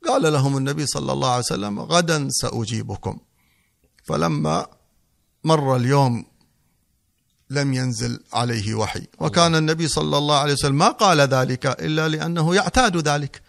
قال 0.08 0.34
لهم 0.34 0.58
النبي 0.58 0.86
صلى 0.86 1.12
الله 1.12 1.30
عليه 1.30 1.40
وسلم 1.40 1.80
غدا 1.80 2.28
سأجيبكم. 2.30 3.20
فلما 4.04 4.68
مر 5.44 5.76
اليوم 5.76 6.26
لم 7.50 7.74
ينزل 7.74 8.20
عليه 8.34 8.76
وحي. 8.76 9.08
وكان 9.20 9.56
النبي 9.56 9.88
صلى 9.88 10.18
الله 10.18 10.38
عليه 10.38 10.54
وسلم 10.54 10.78
ما 10.78 10.88
قال 10.88 11.20
ذلك 11.20 11.66
إلا 11.66 12.10
لأنه 12.10 12.56
يعتاد 12.56 13.08
ذلك. 13.08 13.42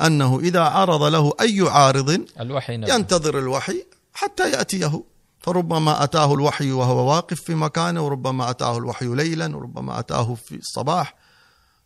أنه 0.00 0.40
إذا 0.40 0.60
عرض 0.60 1.02
له 1.02 1.32
أي 1.40 1.60
عارض 1.60 2.24
الوحي. 2.40 2.74
ينتظر 2.74 3.38
الوحي 3.38 3.84
حتى 4.12 4.50
يأتيه. 4.50 5.04
فربما 5.40 6.04
أتاه 6.04 6.34
الوحي 6.34 6.72
وهو 6.72 7.10
واقف 7.10 7.40
في 7.40 7.54
مكانه 7.54 8.02
وربما 8.02 8.50
أتاه 8.50 8.78
الوحي 8.78 9.06
ليلا 9.06 9.56
وربما 9.56 9.98
أتاه 9.98 10.34
في 10.34 10.56
الصباح. 10.56 11.14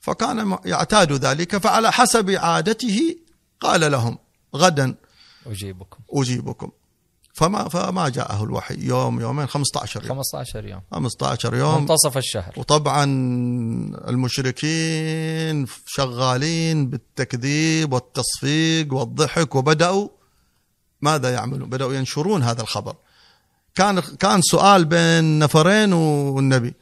فكان 0.00 0.58
يعتاد 0.64 1.12
ذلك 1.12 1.56
فعلى 1.56 1.92
حسب 1.92 2.30
عادته 2.30 3.16
قال 3.60 3.92
لهم 3.92 4.18
غدا 4.56 4.94
أجيبكم. 5.46 5.98
أجيبكم. 6.10 6.70
فما 7.32 7.68
فما 7.68 8.08
جاءه 8.08 8.44
الوحي. 8.44 8.74
يوم 8.78 9.20
يومين 9.20 9.46
15 9.46 10.04
يوم. 10.04 10.08
15 10.08 10.66
يوم. 10.66 10.80
15 10.92 11.54
يوم. 11.54 11.80
منتصف 11.80 12.16
الشهر. 12.16 12.52
وطبعا 12.56 13.04
المشركين 14.08 15.66
شغالين 15.86 16.90
بالتكذيب 16.90 17.92
والتصفيق 17.92 18.94
والضحك 18.94 19.54
وبدأوا 19.54 20.08
ماذا 21.02 21.34
يعملون؟ 21.34 21.68
بدأوا 21.70 21.94
ينشرون 21.94 22.42
هذا 22.42 22.62
الخبر. 22.62 22.94
كان 23.74 24.00
كان 24.00 24.42
سؤال 24.42 24.84
بين 24.84 25.38
نفرين 25.38 25.92
والنبي. 25.92 26.74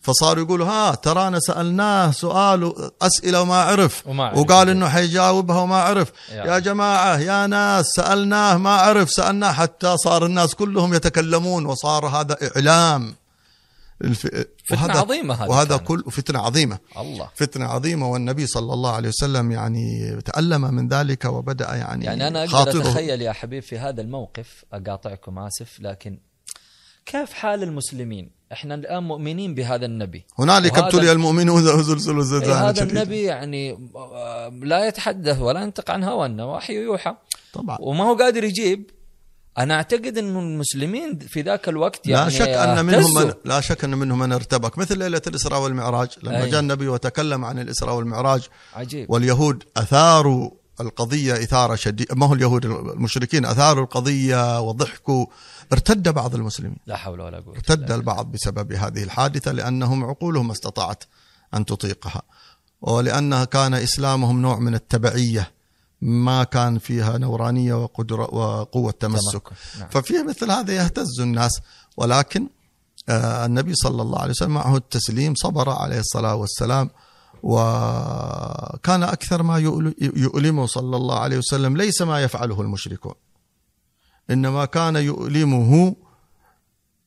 فصاروا 0.00 0.44
يقولوا 0.44 0.66
ها 0.66 0.94
ترانا 0.94 1.40
سألناه 1.40 2.10
سؤال 2.10 2.90
أسئلة 3.02 3.40
وما 3.42 3.56
عرف. 3.56 4.06
وما 4.06 4.24
عرف. 4.24 4.38
وقال 4.38 4.68
إنه 4.68 4.88
حيجاوبها 4.88 5.60
وما 5.60 5.76
عرف. 5.76 6.12
يا. 6.32 6.44
يا 6.44 6.58
جماعة 6.58 7.18
يا 7.18 7.46
ناس 7.46 7.86
سألناه 7.96 8.56
ما 8.56 8.70
عرف 8.70 9.10
سألناه 9.10 9.52
حتى 9.52 9.96
صار 9.96 10.26
الناس 10.26 10.54
كلهم 10.54 10.94
يتكلمون. 10.94 11.66
وصار 11.66 12.06
هذا 12.06 12.36
إعلام. 12.56 13.14
الف... 14.04 14.26
فتنة 14.68 14.98
عظيمة 14.98 15.34
هذه 15.34 15.48
وهذا 15.48 15.76
كانت. 15.76 15.88
كل 15.88 16.04
فتنة 16.10 16.38
عظيمة. 16.38 16.78
الله. 16.98 17.28
فتنة 17.34 17.66
عظيمة. 17.66 18.08
والنبي 18.08 18.46
صلى 18.46 18.72
الله 18.72 18.92
عليه 18.92 19.08
وسلم 19.08 19.52
يعني 19.52 20.16
تألم 20.24 20.74
من 20.74 20.88
ذلك 20.88 21.24
وبدأ 21.24 21.74
يعني 21.74 22.04
يعني 22.04 22.28
أنا 22.28 22.44
أقدر 22.44 22.52
خاطره 22.52 22.80
أتخيل 22.80 23.22
يا 23.22 23.32
حبيب 23.32 23.62
في 23.62 23.78
هذا 23.78 24.00
الموقف 24.00 24.64
أقاطعكم 24.72 25.38
آسف 25.38 25.80
لكن 25.80 26.18
كيف 27.06 27.32
حال 27.32 27.62
المسلمين؟ 27.62 28.30
إحنا 28.52 28.74
الآن 28.74 29.02
مؤمنين 29.02 29.54
بهذا 29.54 29.86
النبي. 29.86 30.24
هنالك 30.38 30.78
ابتلي 30.78 31.12
المؤمنون 31.12 31.68
وزلزلوا 31.68 32.22
إيه 32.22 32.28
زلزالا 32.28 32.68
هذا. 32.68 32.82
النبي 32.82 33.22
يعني 33.22 33.90
آه، 33.96 34.48
لا 34.48 34.86
يتحدث 34.88 35.38
ولا 35.40 35.60
ينطق 35.60 35.90
عن 35.90 36.04
هوى 36.04 36.42
وحي 36.42 36.74
يوحى. 36.74 37.14
طبعا. 37.52 37.78
وما 37.80 38.04
هو 38.04 38.16
قادر 38.16 38.44
يجيب؟ 38.44 38.90
أنا 39.58 39.74
أعتقد 39.74 40.18
انه 40.18 40.40
المسلمين 40.40 41.18
في 41.18 41.42
ذاك 41.42 41.68
الوقت 41.68 42.06
لا 42.06 42.18
يعني 42.18 42.30
شك 42.30 42.48
أن 42.48 42.84
منهم. 42.84 43.14
من 43.14 43.32
لا 43.44 43.60
شك 43.60 43.84
أن 43.84 43.90
منهم 43.90 44.18
من 44.18 44.32
ارتبك. 44.32 44.78
مثل 44.78 44.98
ليلة 44.98 45.22
الإسراء 45.26 45.60
والمعراج. 45.60 46.08
لما 46.22 46.44
أي. 46.44 46.50
جاء 46.50 46.60
النبي 46.60 46.88
وتكلم 46.88 47.44
عن 47.44 47.58
الإسراء 47.58 47.94
والمعراج 47.94 48.48
عجيب. 48.74 49.10
واليهود 49.10 49.64
أثاروا 49.76 50.50
القضية 50.80 51.32
إثارة 51.32 51.74
شديدة. 51.74 52.14
ما 52.14 52.26
هو 52.26 52.34
اليهود؟ 52.34 52.64
المشركين 52.64 53.44
أثاروا 53.44 53.84
القضية 53.84 54.60
وضحكوا. 54.60 55.26
ارتد 55.72 56.08
بعض 56.08 56.34
المسلمين. 56.34 56.76
لا 56.86 56.96
حول 56.96 57.20
ولا 57.20 57.40
قوة 57.40 57.54
ارتد 57.54 57.90
البعض 57.92 58.32
بسبب 58.32 58.72
هذه 58.72 59.02
الحادثة 59.02 59.52
لأنهم 59.52 60.04
عقولهم 60.04 60.50
استطاعت 60.50 61.04
أن 61.54 61.64
تطيقها. 61.64 62.22
ولأنها 62.82 63.44
كان 63.44 63.74
إسلامهم 63.74 64.42
نوع 64.42 64.58
من 64.58 64.74
التبعية 64.74 65.50
ما 66.00 66.44
كان 66.44 66.78
فيها 66.78 67.18
نورانية 67.18 67.74
وقدره 67.74 68.34
وقوة 68.34 68.90
تمسك. 68.90 69.42
نعم. 69.78 69.88
ففيه 69.88 70.22
مثل 70.22 70.50
هذا 70.50 70.74
يهتز 70.74 71.20
الناس. 71.20 71.60
ولكن 71.96 72.48
آه، 73.08 73.46
النبي 73.46 73.74
صلى 73.74 74.02
الله 74.02 74.18
عليه 74.18 74.30
وسلم 74.30 74.54
معه 74.54 74.76
التسليم 74.76 75.34
صبر 75.34 75.70
عليه 75.70 75.98
الصلاة 75.98 76.34
والسلام 76.34 76.90
وكان 77.42 79.02
أكثر 79.02 79.42
ما 79.42 79.58
يؤل- 79.58 79.94
يؤلمه 80.16 80.66
صلى 80.66 80.96
الله 80.96 81.18
عليه 81.18 81.38
وسلم 81.38 81.76
ليس 81.76 82.02
ما 82.02 82.22
يفعله 82.22 82.60
المشركون. 82.60 83.14
إنما 84.30 84.64
كان 84.64 84.96
يؤلمه 84.96 85.96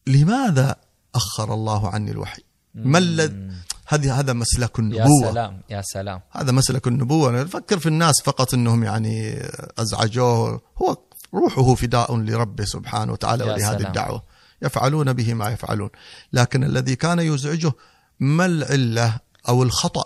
لماذا 0.08 0.76
أخر 1.16 1.54
الله 1.54 1.90
عني 1.90 2.12
الوحي؟ 2.12 2.42
ما 2.76 2.98
الذي 2.98 3.48
هذه 3.88 4.20
هذا 4.20 4.34
مسلك 4.34 4.80
يا 4.80 4.84
النبوة. 4.84 5.32
سلام 5.32 5.62
يا 5.70 5.82
سلام. 5.86 6.22
هذا 6.32 6.52
مسلك 6.52 6.88
النبوة. 6.88 7.32
نفكر 7.32 7.80
في 7.80 7.90
الناس 7.90 8.22
فقط 8.24 8.54
أنهم 8.54 8.84
يعني 8.84 9.42
أزعجوه. 9.78 10.62
هو 10.82 10.98
روحه 11.34 11.76
فداء 11.76 12.18
لربه 12.18 12.66
سبحانه 12.66 13.12
وتعالى 13.12 13.46
يا 13.46 13.54
ولهذه 13.54 13.78
سلام. 13.78 13.88
الدعوة. 13.88 14.24
يفعلون 14.62 15.14
به 15.14 15.34
ما 15.34 15.50
يفعلون. 15.50 15.90
لكن 16.34 16.64
الذي 16.64 16.96
كان 16.96 17.20
يزعجه 17.20 17.72
ما 18.20 18.46
العلة 18.46 19.20
أو 19.50 19.64
الخطأ 19.64 20.04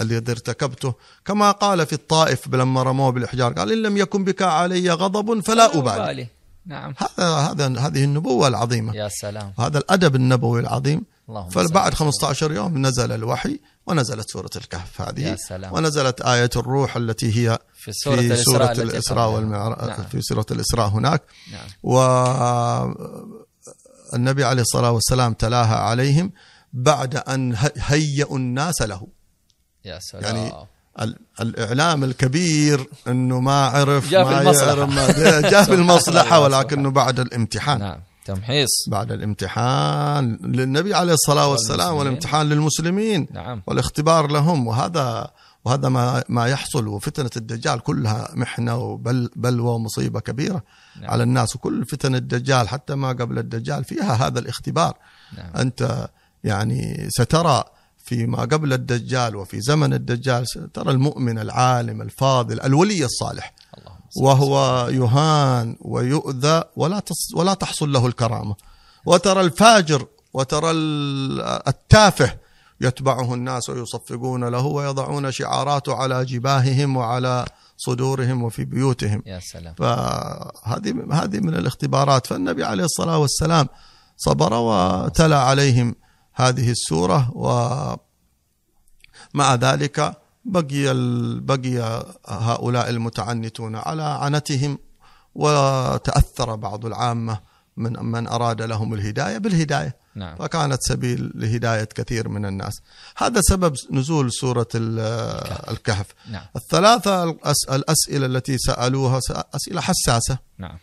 الذي 0.00 0.32
ارتكبته؟ 0.32 0.94
كما 1.24 1.50
قال 1.50 1.86
في 1.86 1.92
الطائف 1.92 2.54
لما 2.54 2.82
رموه 2.82 3.10
بالإحجار 3.10 3.52
قال 3.52 3.72
إن 3.72 3.82
لم 3.82 3.96
يكن 3.96 4.24
بك 4.24 4.42
علي 4.42 4.90
غضب 4.90 5.40
فلا 5.40 5.78
أبالي. 5.78 6.26
نعم. 6.70 6.94
هذا 6.98 7.28
هذا 7.28 7.80
هذه 7.80 8.04
النبوة 8.04 8.48
العظيمة. 8.48 8.96
يا 8.96 9.08
سلام. 9.08 9.52
هذا 9.58 9.78
الأدب 9.78 10.16
النبوي 10.16 10.60
العظيم. 10.60 11.06
اللهم 11.28 11.48
فبعد 11.48 11.92
وسلم. 11.92 12.06
15 12.06 12.52
يوم 12.52 12.86
نزل 12.86 13.12
الوحي 13.12 13.60
ونزلت 13.86 14.30
سورة 14.30 14.50
الكهف 14.56 15.00
هذه. 15.00 15.20
يا 15.20 15.36
سلام. 15.36 15.72
ونزلت 15.72 16.20
آية 16.20 16.50
الروح 16.56 16.96
التي 16.96 17.38
هي 17.38 17.58
في 17.74 17.92
سورة 17.92 18.16
في 18.16 18.26
الإسراء 18.26 18.74
سورة 18.74 18.84
الإسراء. 18.84 19.30
والمعراج 19.30 19.88
نعم. 19.88 20.02
في 20.02 20.20
سورة 20.20 20.46
الإسراء 20.50 20.88
هناك. 20.88 21.22
نعم. 21.52 21.68
والنبي 24.12 24.44
عليه 24.44 24.62
الصلاة 24.62 24.90
والسلام 24.90 25.32
تلاها 25.32 25.76
عليهم 25.76 26.32
بعد 26.72 27.16
أن 27.16 27.56
هيئوا 27.76 28.36
الناس 28.38 28.82
له. 28.82 29.06
يا 29.84 29.98
سلام. 29.98 30.36
يعني 30.36 30.52
ال- 31.00 31.16
الإعلام 31.40 32.04
الكبير 32.04 32.86
أنه 33.08 33.40
ما 33.40 33.66
عرف 33.66 34.10
جاء 34.10 34.24
ما. 34.24 34.32
يعرف 34.32 34.88
ما 34.88 35.06
جاء 35.50 35.62
في 35.64 35.74
الله، 35.74 36.40
ولكنه 36.40 36.90
بعد 36.90 37.20
الامتحان 37.20 37.78
نعم 37.78 37.98
تمحيص 38.24 38.68
بعد 38.88 39.12
الامتحان 39.12 40.38
للنبي 40.42 40.94
عليه 40.94 41.12
الصلاة 41.12 41.48
والسلام. 41.48 41.94
والامتحان 41.96 42.48
للمسلمين 42.48 43.26
نعم 43.32 43.62
والاختبار 43.66 44.30
لهم 44.30 44.66
وهذا 44.66 45.30
وهذا 45.64 45.88
ما 45.88 46.24
ما 46.28 46.46
يحصل 46.46 46.88
وفتنة 46.88 47.30
الدجال 47.36 47.80
كلها 47.80 48.28
محنة 48.34 48.76
وبلوى 48.76 49.68
ومصيبة 49.74 50.20
كبيرة 50.20 50.62
نعم. 51.00 51.10
على 51.10 51.22
الناس 51.22 51.56
وكل 51.56 51.84
فتن 51.86 52.14
الدجال 52.14 52.68
حتى 52.68 52.94
ما 52.94 53.08
قبل 53.08 53.38
الدجال 53.38 53.84
فيها 53.84 54.26
هذا 54.26 54.38
الاختبار 54.38 54.94
نعم 55.38 55.50
أنت 55.56 56.08
يعني 56.44 57.06
سترى 57.10 57.64
فيما 58.10 58.40
قبل 58.40 58.72
الدجال 58.72 59.36
وفي 59.36 59.60
زمن 59.60 59.92
الدجال 59.94 60.48
سترى 60.48 60.90
المؤمن 60.90 61.38
العالم 61.38 62.02
الفاضل 62.02 62.60
الولي 62.60 63.04
الصالح 63.04 63.54
وهو 64.16 64.54
يهان 64.90 65.76
ويؤذى 65.80 66.62
ولا 66.76 67.02
ولا 67.34 67.54
تحصل 67.54 67.92
له 67.92 68.06
الكرامة. 68.06 68.54
وترى 69.06 69.40
الفاجر 69.40 70.06
وترى 70.34 70.70
ال- 70.70 71.40
التافه 71.68 72.36
يتبعه 72.80 73.34
الناس 73.34 73.70
ويصفقون 73.70 74.44
له 74.44 74.66
ويضعون 74.66 75.30
شعاراته 75.32 75.94
على 75.94 76.24
جباههم 76.24 76.96
وعلى 76.96 77.44
صدورهم 77.76 78.42
وفي 78.42 78.64
بيوتهم. 78.64 79.22
يا 79.26 79.40
سلام. 79.52 79.74
فهذه 79.74 81.06
هذه 81.12 81.38
من 81.40 81.54
الاختبارات. 81.54 82.26
فالنبي 82.26 82.64
عليه 82.64 82.84
الصلاة 82.84 83.18
والسلام 83.18 83.66
صبر 84.16 84.52
وتلا 84.54 85.38
عليهم 85.38 85.94
هذه 86.40 86.70
السورة 86.70 87.30
ومع 87.34 87.98
ذلك 89.54 90.16
بقي 90.44 90.94
بقي 91.40 92.04
هؤلاء 92.28 92.90
المتعنتون 92.90 93.76
على 93.76 94.02
عنتهم 94.02 94.78
وتأثر 95.34 96.54
بعض 96.56 96.86
العامة 96.86 97.40
من 97.76 97.92
من 98.04 98.26
أراد 98.28 98.62
لهم 98.62 98.94
الهداية 98.94 99.38
بالهداية. 99.38 99.96
نعم. 100.14 100.36
فكانت 100.36 100.78
سبيل 100.82 101.32
لهداية 101.34 101.84
كثير 101.84 102.28
من 102.28 102.46
الناس. 102.46 102.80
هذا 103.16 103.40
سبب 103.42 103.74
نزول 103.90 104.32
سورة 104.32 104.68
ال- 104.74 104.98
الكهف. 105.70 106.06
نعم. 106.30 106.44
الثلاثة 106.56 107.32
الأس- 107.32 107.72
الأسئلة 107.72 108.26
التي 108.26 108.58
سألوها 108.58 109.20
س- 109.20 109.32
أسئلة 109.54 109.80
حساسة. 109.80 110.38
نعم. 110.58 110.78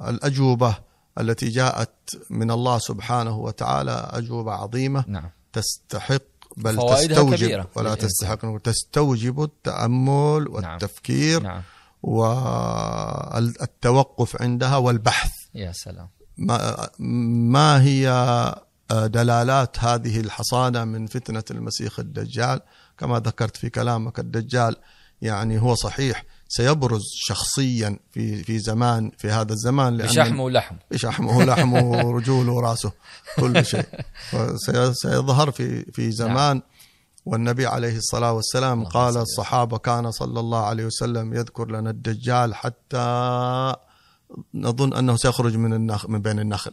والأجوبة 0.00 0.74
التي 1.20 1.48
جاءت 1.48 1.90
من 2.30 2.50
الله 2.50 2.78
سبحانه 2.78 3.38
وتعالى 3.38 4.08
أجوبة 4.12 4.52
عظيمة. 4.52 5.04
نعم. 5.08 5.30
تستحق 5.52 6.22
بل 6.56 6.76
تستوجب 6.76 7.34
كبيرة. 7.34 7.68
ولا. 7.76 7.94
تستحق 7.94 8.58
تستوجب 8.58 9.42
التأمل 9.42 10.48
والتفكير 10.48 11.42
نعم. 11.42 11.62
والتوقف 13.32 14.42
عندها 14.42 14.76
والبحث. 14.76 15.32
يا 15.54 15.72
سلام. 15.72 16.08
ما, 16.38 16.88
ما 16.98 17.82
هي 17.82 18.06
دلالات 18.90 19.78
هذه 19.78 20.20
الحصانة 20.20 20.84
من 20.84 21.06
فتنة 21.06 21.44
المسيح 21.50 21.98
الدجال؟ 21.98 22.60
كما 22.98 23.18
ذكرت 23.18 23.56
في 23.56 23.70
كلامك 23.70 24.18
الدجال 24.18 24.76
يعني 25.22 25.60
هو 25.60 25.74
صحيح 25.74 26.24
سيبرز 26.56 27.02
شخصيا 27.14 27.98
في 28.12 28.44
في 28.44 28.58
زمان 28.58 29.10
في 29.18 29.30
هذا 29.30 29.52
الزمان 29.52 29.96
لأن 29.96 30.06
بشحمه 30.08 30.44
ولحم 30.44 30.76
بشحمه 30.90 31.36
ولحمه 31.36 31.84
ورجوله 31.84 32.52
وراسه 32.52 32.92
كل 33.36 33.64
شيء. 33.64 33.86
سيظهر 35.02 35.50
في 35.50 35.84
في 35.92 36.10
زمان. 36.10 36.62
والنبي 37.26 37.66
عليه 37.66 37.96
الصلاة 37.96 38.32
والسلام 38.32 38.84
قال 38.84 39.08
وسلم. 39.10 39.22
الصحابة 39.22 39.78
كان 39.78 40.10
صلى 40.10 40.40
الله 40.40 40.66
عليه 40.66 40.84
وسلم 40.84 41.34
يذكر 41.34 41.70
لنا 41.70 41.90
الدجال 41.90 42.54
حتى 42.54 43.74
نظن 44.54 44.92
أنه 44.94 45.16
سيخرج 45.16 45.56
من 45.56 45.72
النخل 45.72 46.10
من 46.10 46.22
بين 46.22 46.38
النخل. 46.38 46.72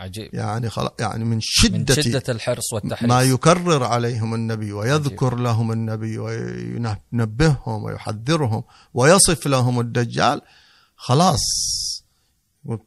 عجيب. 0.00 0.34
يعني 0.34 0.70
خلاص 0.70 0.90
يعني 1.00 1.24
من 1.24 1.30
من 1.30 1.40
شدة, 1.40 2.02
شدة 2.02 2.22
الحرص 2.28 2.72
والتحريص. 2.72 3.10
ما 3.12 3.22
يكرر 3.22 3.84
عليهم 3.84 4.34
النبي 4.34 4.72
ويذكر 4.72 5.34
لهم 5.34 5.72
النبي 5.72 6.18
وينبههم 6.18 7.82
ويحذرهم 7.84 8.64
ويصف 8.94 9.46
لهم 9.46 9.80
الدجال. 9.80 10.42
خلاص 10.96 11.40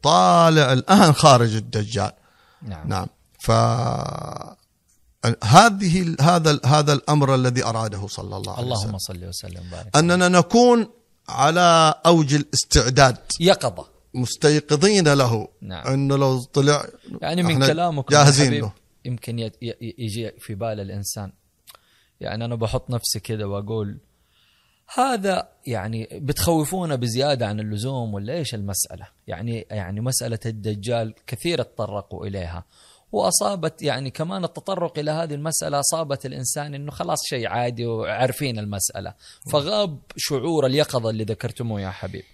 طالع 0.02 0.72
الآن 0.72 1.12
خارج 1.12 1.54
الدجال. 1.54 2.12
نعم. 2.62 2.88
نعم. 2.88 3.06
ف 3.40 3.50
هذه 5.44 6.16
هذا 6.20 6.60
هذا 6.64 6.92
الأمر 6.92 7.34
الذي 7.34 7.64
أراده 7.64 8.06
صلى 8.06 8.36
الله 8.36 8.52
عليه 8.56 8.66
وسلم. 8.66 8.72
اللهم 8.72 8.98
صل 8.98 9.24
وسلم 9.24 9.66
وبارك 9.68 9.96
أننا 9.96 10.28
نكون 10.28 10.88
على 11.28 11.94
أوج 12.06 12.34
الاستعداد. 12.34 13.18
يقظة. 13.40 13.93
مستيقظين 14.14 15.08
له. 15.08 15.48
نعم. 15.60 15.86
إنه 15.86 16.16
لو 16.16 16.42
طلع 16.42 16.86
يعني 17.22 17.42
من 17.42 17.66
كلامك 17.66 18.10
جاهزين 18.10 18.60
له. 18.60 18.72
يمكن 19.04 19.38
يجي 19.80 20.30
في 20.38 20.54
بال 20.54 20.80
الإنسان. 20.80 21.32
يعني 22.20 22.44
أنا 22.44 22.54
بحط 22.54 22.90
نفسي 22.90 23.20
كده 23.20 23.48
وأقول 23.48 23.98
هذا 24.94 25.48
يعني 25.66 26.08
بتخوفونا 26.12 26.94
بزيادة 26.94 27.46
عن 27.46 27.60
اللزوم 27.60 28.14
ولا 28.14 28.34
إيش 28.34 28.54
المسألة؟ 28.54 29.08
يعني 29.26 29.66
يعني 29.70 30.00
مسألة 30.00 30.38
الدجال 30.46 31.14
كثير 31.26 31.62
تطرقوا 31.62 32.26
إليها. 32.26 32.64
وأصابت 33.12 33.82
يعني 33.82 34.10
كمان 34.10 34.44
التطرق 34.44 34.98
إلى 34.98 35.10
هذه 35.10 35.34
المسألة 35.34 35.80
أصابت 35.80 36.26
الإنسان 36.26 36.74
إنه 36.74 36.90
خلاص 36.90 37.18
شيء 37.24 37.48
عادي 37.48 37.86
وعارفين 37.86 38.58
المسألة. 38.58 39.14
فغاب 39.52 39.98
شعور 40.16 40.66
اليقظة 40.66 41.10
اللي 41.10 41.24
ذكرتموه 41.24 41.80
يا 41.80 41.90
حبيب. 41.90 42.24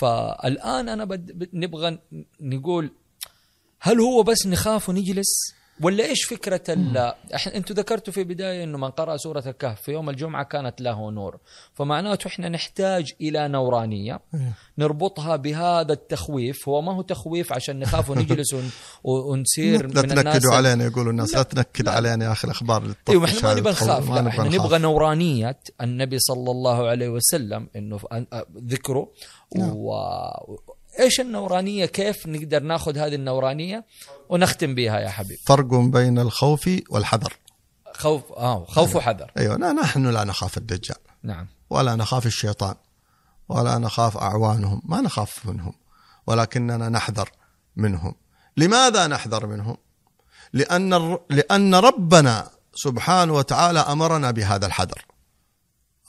فالآن 0.00 0.88
أنا 0.88 1.04
بد... 1.04 1.48
نبغى 1.54 1.98
نقول 2.40 2.90
هل 3.80 4.00
هو 4.00 4.22
بس 4.22 4.46
نخاف 4.46 4.88
ونجلس؟ 4.88 5.54
ولا 5.82 6.04
إيش 6.04 6.24
فكرة 6.24 6.60
ال 6.68 7.12
إحنا 7.34 7.56
أنتم 7.56 7.74
ذكرتوا 7.74 8.12
في 8.12 8.24
بدايه 8.24 8.64
إنه 8.64 8.78
من 8.78 8.90
قرأ 8.90 9.16
سورة 9.16 9.42
الكهف 9.46 9.80
في 9.82 9.92
يوم 9.92 10.10
الجمعة 10.10 10.44
كانت 10.44 10.80
له 10.80 11.10
نور 11.10 11.38
فمعناته 11.74 12.28
إحنا 12.28 12.48
نحتاج 12.48 13.12
إلى 13.20 13.48
نورانية. 13.48 14.20
نربطها 14.78 15.36
بهذا 15.36 15.92
التخويف 15.92 16.68
هو 16.68 16.82
ما 16.82 16.94
هو 16.96 17.02
تخويف 17.02 17.52
عشان 17.52 17.78
نخاف 17.78 18.10
ونجلس 18.10 18.54
ون- 18.54 18.70
ونصير 19.04 19.86
لا 19.94 20.02
من 20.02 20.10
الناس 20.10 20.24
تنكدوا 20.34 20.54
علينا 20.54 20.84
يقولوا 20.84 21.12
الناس 21.12 21.32
لا 21.32 21.36
لا، 21.36 21.42
تنكد. 21.42 21.88
علينا 21.88 22.24
يا 22.24 22.32
أخي 22.32 22.44
الأخبار 22.46 22.82
اللي 22.82 22.94
إيوه 23.08 23.24
إحنا 23.24 23.42
ما 23.42 23.54
نبغى. 23.60 23.72
نخاف 23.72 24.10
لا 24.10 24.28
إحنا. 24.28 24.44
نبغى 24.44 24.78
نورانية 24.78 25.58
النبي 25.80 26.18
صلى 26.18 26.50
الله 26.50 26.88
عليه 26.88 27.08
وسلم 27.08 27.68
إنه 27.76 28.00
ذكره 28.66 29.08
نعم. 29.56 29.70
و... 29.74 29.92
إيش 31.00 31.20
النورانية 31.20 31.86
كيف 31.86 32.26
نقدر 32.26 32.62
ناخذ 32.62 32.98
هذه 32.98 33.14
النورانية 33.14 33.84
ونختم 34.30 34.74
بها 34.74 35.00
يا 35.00 35.08
حبيب 35.08 35.38
فرق 35.46 35.74
بين 35.74 36.18
الخوف 36.18 36.70
والحذر. 36.90 37.32
خوف 37.94 38.32
آه 38.32 38.64
خوف 38.64 38.96
وحذر. 38.96 39.30
أيوه 39.38 39.56
لا 39.56 39.72
نحن 39.72 40.06
لا 40.06 40.24
نخاف 40.24 40.58
الدجال. 40.58 40.96
نعم. 41.22 41.46
ولا 41.70 41.96
نخاف 41.96 42.26
الشيطان. 42.26 42.74
ولا 43.48 43.78
نخاف 43.78 44.16
أعوانهم. 44.16 44.82
ما 44.84 45.00
نخاف 45.00 45.46
منهم. 45.46 45.72
ولكننا 46.26 46.88
نحذر 46.88 47.28
منهم. 47.76 48.14
لماذا 48.56 49.06
نحذر 49.06 49.46
منهم؟ 49.46 49.76
لأن 50.52 51.18
لأن 51.30 51.74
ربنا 51.74 52.50
سبحانه 52.74 53.32
وتعالى 53.32 53.78
أمرنا 53.78 54.30
بهذا 54.30 54.66
الحذر. 54.66 55.04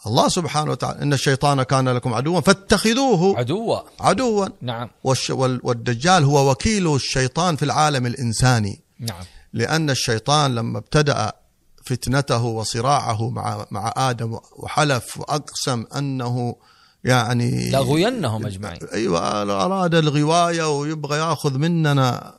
الله 0.07 0.27
سبحانه 0.27 0.71
وتعالى 0.71 1.01
إن 1.01 1.13
الشيطان 1.13 1.63
كان 1.63 1.89
لكم 1.89 2.13
عدوا 2.13 2.39
فاتخذوه 2.41 3.37
عدوة 3.39 3.85
عدوا. 3.99 4.47
نعم. 4.61 4.89
والش- 5.03 5.29
وال- 5.29 5.59
والدجال 5.63 6.23
هو 6.23 6.51
وكيل 6.51 6.95
الشيطان 6.95 7.55
في 7.55 7.65
العالم 7.65 8.05
الإنساني. 8.05 8.81
نعم. 8.99 9.23
لأن 9.53 9.89
الشيطان 9.89 10.55
لما 10.55 10.77
ابتدأ 10.77 11.31
فتنته 11.85 12.43
وصراعه 12.43 13.29
مع 13.29 13.65
مع 13.71 13.93
آدم 13.97 14.37
وحلف 14.55 15.17
وأقسم 15.17 15.85
أنه 15.97 16.55
يعني 17.03 17.69
لأغوينهم 17.69 18.45
أجمعين. 18.45 18.79
أيوة 18.93 19.41
أراد 19.41 19.95
الغواية 19.95 20.79
ويبغى 20.79 21.17
يأخذ 21.17 21.57
مننا 21.57 22.33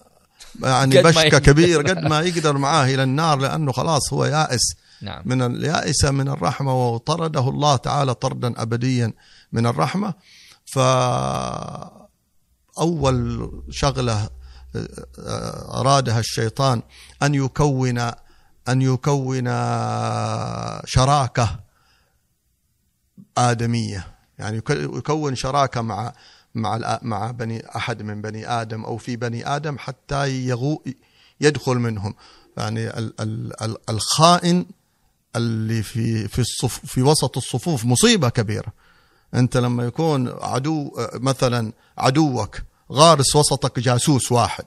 يعني 0.62 1.02
بشكة. 1.02 1.38
كبير 1.38 1.82
قد 1.82 1.98
ما 1.98 2.20
يقدر 2.20 2.58
معاه 2.58 2.86
إلى 2.86 3.02
النار 3.02 3.38
لأنه 3.38 3.72
خلاص 3.72 4.12
هو 4.12 4.24
يائس. 4.24 4.60
نعم. 5.02 5.22
من 5.24 5.42
اليائس 5.42 6.04
من 6.04 6.28
الرحمة 6.28 6.94
وطرده 6.94 7.48
الله 7.48 7.76
تعالى 7.76 8.14
طردا 8.14 8.62
أبديا 8.62 9.12
من 9.52 9.66
الرحمة. 9.66 10.14
فأول 12.74 13.50
شغلة 13.70 14.30
آه، 14.76 15.80
أرادها 15.80 16.18
الشيطان 16.20 16.82
أن 17.22 17.34
يكون 17.34 17.98
أن 18.68 18.82
يكون 18.82 19.44
شراكة 20.86 21.60
آدمية. 23.38 24.06
يعني 24.38 24.56
يك- 24.56 24.70
يكون 24.70 25.34
شراكة 25.34 25.80
مع 25.80 26.12
مع 26.54 26.98
مع 27.02 27.30
بني 27.30 27.76
أحد 27.76 28.02
من 28.02 28.22
بني 28.22 28.48
آدم 28.50 28.84
أو 28.84 28.96
في 28.96 29.16
بني 29.16 29.56
آدم 29.56 29.78
حتى 29.78 30.46
يغو 30.46 30.82
يدخل 31.40 31.74
منهم. 31.78 32.14
يعني 32.56 32.98
ال- 32.98 33.20
ال- 33.20 33.62
ال- 33.62 33.90
الخائن 33.90 34.66
اللي 35.36 35.82
في 35.82 36.28
في 36.28 36.38
الصف 36.38 36.80
في 36.86 37.02
وسط 37.02 37.36
الصفوف 37.36 37.84
مصيبة 37.84 38.28
كبيرة 38.28 38.72
أنت 39.34 39.56
لما 39.56 39.84
يكون 39.84 40.34
عدو 40.40 40.92
مثلا 41.14 41.72
عدوك 41.98 42.58
غارس 42.92 43.36
وسطك 43.36 43.80
جاسوس 43.80 44.32
واحد 44.32 44.64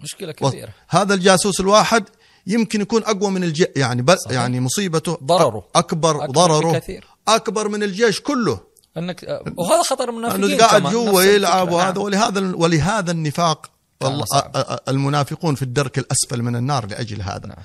مشكلة 0.00 0.32
كبيرة 0.32 0.68
هذا 0.88 1.14
الجاسوس 1.14 1.60
الواحد 1.60 2.04
يمكن 2.46 2.80
يكون 2.80 3.04
أقوى 3.04 3.30
من 3.30 3.44
الجيش 3.44 3.66
يعني 3.76 4.02
بس 4.02 4.18
صحيح. 4.18 4.36
يعني 4.36 4.60
مصيبته 4.60 5.18
ضرره. 5.24 5.68
أكبر, 5.74 6.24
أكبر 6.24 6.32
ضرره 6.32 6.72
بكثير. 6.72 7.06
أكبر 7.28 7.68
من 7.68 7.82
الجيش 7.82 8.20
كله 8.20 8.60
أنك 8.96 9.42
وهذا 9.56 9.82
خطر 9.82 10.08
المنافقين 10.08 10.44
انه 10.44 10.56
قاعد 10.58 10.82
جوا 10.82 11.22
يلعب 11.22 11.68
الفكرة. 11.68 11.76
وهذا 11.76 11.92
نعم. 11.92 12.02
ولهذا 12.02 12.56
ولهذا 12.56 13.10
النفاق 13.10 13.70
والله-. 14.00 14.24
أ- 14.24 14.56
أ- 14.56 14.76
المنافقون 14.88 15.54
في 15.54 15.62
الدرك 15.62 15.98
الأسفل 15.98 16.42
من 16.42 16.56
النار 16.56 16.86
لأجل 16.86 17.22
هذا 17.22 17.46
نعم. 17.46 17.56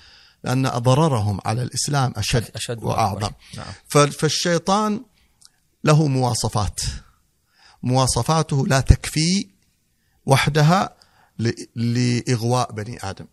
لأن 0.43 0.69
ضررهم 0.69 1.39
على 1.45 1.63
الإسلام 1.63 2.13
أشد, 2.17 2.51
أشد 2.55 2.83
وأعظم. 2.83 3.23
وأكبر. 3.23 3.33
نعم. 3.57 4.11
فالشيطان 4.11 5.01
له 5.83 6.07
مواصفات. 6.07 6.81
مواصفاته 7.83 8.67
لا 8.67 8.79
تكفي 8.79 9.47
وحدها 10.25 10.95
ل- 11.39 11.65
لإغواء 11.75 12.71
بني 12.71 12.99
آدم. 13.09 13.25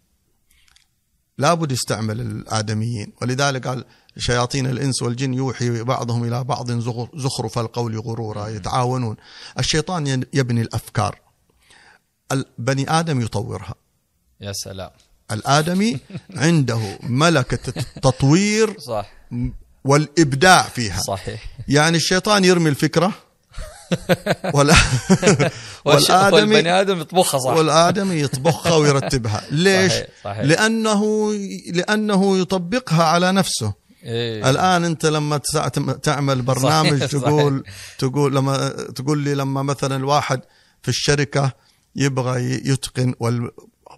لابد 1.38 1.72
يستعمل 1.72 2.20
الآدميين. 2.20 3.12
ولذلك 3.22 3.66
قال 3.66 3.84
شياطين 4.18 4.66
الإنس 4.66 5.02
والجن 5.02 5.34
يوحي 5.34 5.82
بعضهم 5.82 6.24
إلى 6.24 6.44
بعض 6.44 6.70
زخرف 7.14 7.58
القول 7.58 8.00
غرورا 8.00 8.48
يتعاونون. 8.48 9.16
الشيطان 9.58 10.06
يبني 10.34 10.60
الأفكار. 10.60 11.20
ال- 12.32 12.46
بني 12.58 12.90
آدم 12.90 13.20
يطورها. 13.20 13.74
يا 14.40 14.52
سلام. 14.52 14.90
الآدمي 15.32 15.98
عنده 16.36 16.80
ملكة 17.02 17.58
التطوير 17.76 18.76
صح. 18.80 19.10
والإبداع 19.84 20.62
فيها. 20.62 21.00
صحيح. 21.00 21.44
يعني 21.68 21.96
الشيطان 21.96 22.44
يرمي 22.44 22.68
الفكرة. 22.70 23.12
ولا 24.54 24.74
والادمي 25.84 26.32
والبني 26.40 26.80
آدم 26.80 27.00
يطبخها 27.00 27.38
صح. 27.40 27.50
والآدمي 27.50 28.20
يطبخها 28.20 28.74
ويرتبها. 28.76 29.42
ليش؟ 29.50 29.92
صحيح، 29.92 30.06
صحيح. 30.24 30.40
لأنه 30.44 31.32
لأنه 31.72 32.38
يطبقها 32.38 33.04
على 33.04 33.32
نفسه. 33.32 33.72
إيه. 34.04 34.50
الآن 34.50 34.84
أنت 34.84 35.06
لما 35.06 35.40
تعمل 36.02 36.42
برنامج 36.42 36.98
صحيح، 37.04 37.10
تقول 37.10 37.64
تقول 37.98 38.34
لما 38.36 38.68
تقول 38.68 39.18
لي 39.18 39.34
لما 39.34 39.62
مثلا 39.62 39.96
الواحد 39.96 40.40
في 40.82 40.88
الشركة 40.88 41.52
يبغى 41.96 42.42
يتقن 42.68 43.14
وال- 43.20 43.50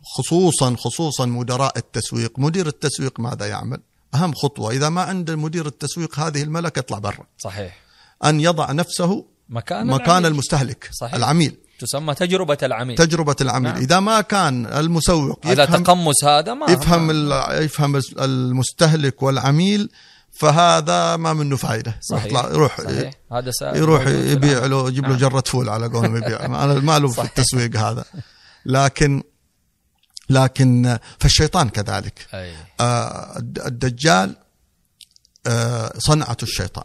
خصوصا 0.03 0.77
خصوصا 0.79 1.27
مدراء 1.27 1.79
التسويق 1.79 2.39
مدير 2.39 2.67
التسويق 2.67 3.21
ماذا 3.21 3.47
يعمل 3.47 3.81
أهم 4.15 4.35
خطوة 4.35 4.71
إذا 4.71 4.89
ما 4.89 5.03
عند 5.03 5.31
مدير 5.31 5.67
التسويق 5.67 6.19
هذه 6.19 6.43
الملكة 6.43 6.79
اطلع 6.79 6.99
برا 6.99 7.27
صحيح 7.39 7.79
أن 8.25 8.41
يضع 8.41 8.73
نفسه 8.73 9.25
مكان 9.49 9.87
مكان 9.87 10.07
العميل. 10.09 10.27
المستهلك 10.27 10.89
صحيح. 11.01 11.15
العميل 11.15 11.57
تسمى 11.79 12.15
تجربة 12.15 12.59
العميل 12.63 12.97
تجربة 12.97 13.37
العميل 13.41 13.73
نعم. 13.73 13.83
إذا 13.83 14.01
ما 14.01 14.21
كان 14.21 14.67
المسوق 14.67 15.47
على 15.47 15.63
يفهم 15.63 15.83
تقمص 15.83 16.25
هذا 16.25 16.55
ما 16.55 16.67
يفهم 16.73 17.07
ما- 17.07 17.47
يفهم 17.53 18.01
المستهلك 18.19 19.23
والعميل 19.23 19.91
فهذا 20.33 21.17
ما 21.17 21.33
منه 21.33 21.57
فائده 21.57 21.99
صحيح 22.01 22.25
يطلع 22.25 22.49
يروح 22.51 22.81
صحيح 22.81 23.13
هذا. 23.33 23.53
يروح 23.63 24.07
يبيع. 24.07 24.67
له 24.67 24.89
يجيب 24.89 25.05
له 25.05 25.11
نعم. 25.11 25.19
جرة 25.19 25.45
فول 25.47 25.69
على 25.69 25.87
قولهم 25.87 26.17
يبيع 26.17 26.47
ما 26.81 26.99
له 26.99 27.09
في. 27.09 27.23
التسويق 27.23 27.77
هذا 27.77 28.05
لكن 28.67 29.23
لكن 30.31 30.99
فالشيطان 31.19 31.69
كذلك. 31.69 32.27
أي. 32.35 32.53
آه، 32.81 33.39
الد- 33.39 33.59
الدجال 33.59 34.37
آه، 35.47 35.93
صنعة 35.99 36.37
الشيطان. 36.43 36.85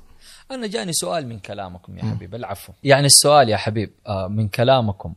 أنا 0.51 0.67
جاني 0.67 0.93
سؤال 0.93 1.27
من 1.27 1.39
كلامكم 1.39 1.97
يا 1.97 2.03
حبيب 2.03 2.35
العفو. 2.35 2.73
يعني 2.83 3.05
السؤال 3.05 3.49
يا 3.49 3.57
حبيب 3.57 3.91
آه، 4.07 4.27
من 4.27 4.47
كلامكم 4.47 5.13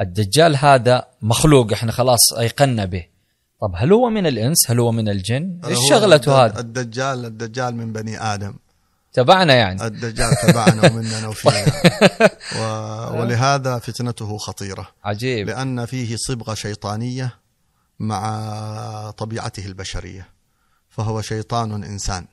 الدجال 0.00 0.56
هذا 0.56 1.06
مخلوق 1.22 1.72
إحنا 1.72 1.92
خلاص 1.92 2.32
أيقنا 2.38 2.84
به. 2.84 3.06
طب 3.60 3.72
هل 3.76 3.92
هو 3.92 4.10
من 4.10 4.26
الإنس؟ 4.26 4.70
هل 4.70 4.80
هو 4.80 4.92
من 4.92 5.08
الجن؟ 5.08 5.60
إيش 5.66 5.78
شغلته 5.90 6.44
هذا؟ 6.44 6.60
الدجال 6.60 7.24
الدجال 7.24 7.74
من 7.76 7.92
بني 7.92 8.20
آدم. 8.22 8.54
تبعنا 9.16 9.54
يعني. 9.54 9.86
الدجال 9.86 10.36
تبعنا 10.36 10.90
ومننا 10.92 11.28
وفينا. 11.28 11.72
و- 12.56 13.20
ولهذا 13.20 13.78
فتنته 13.78 14.38
خطيرة. 14.38 14.88
عجيب. 15.04 15.46
لأن 15.46 15.86
فيه 15.86 16.16
صبغة 16.18 16.54
شيطانية 16.54 17.34
مع 17.98 19.10
طبيعته 19.10 19.66
البشرية. 19.66 20.28
فهو 20.88 21.20
شيطان 21.22 21.84
إنسان. 21.84 22.26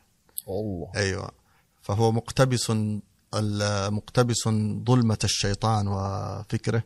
والله. 0.48 0.92
أيوة. 0.96 1.32
فهو 1.82 2.12
مقتبس 2.12 2.70
ال- 3.34 3.94
مقتبس 3.94 4.44
ظلمة 4.88 5.18
الشيطان 5.24 5.88
وفكره 5.88 6.84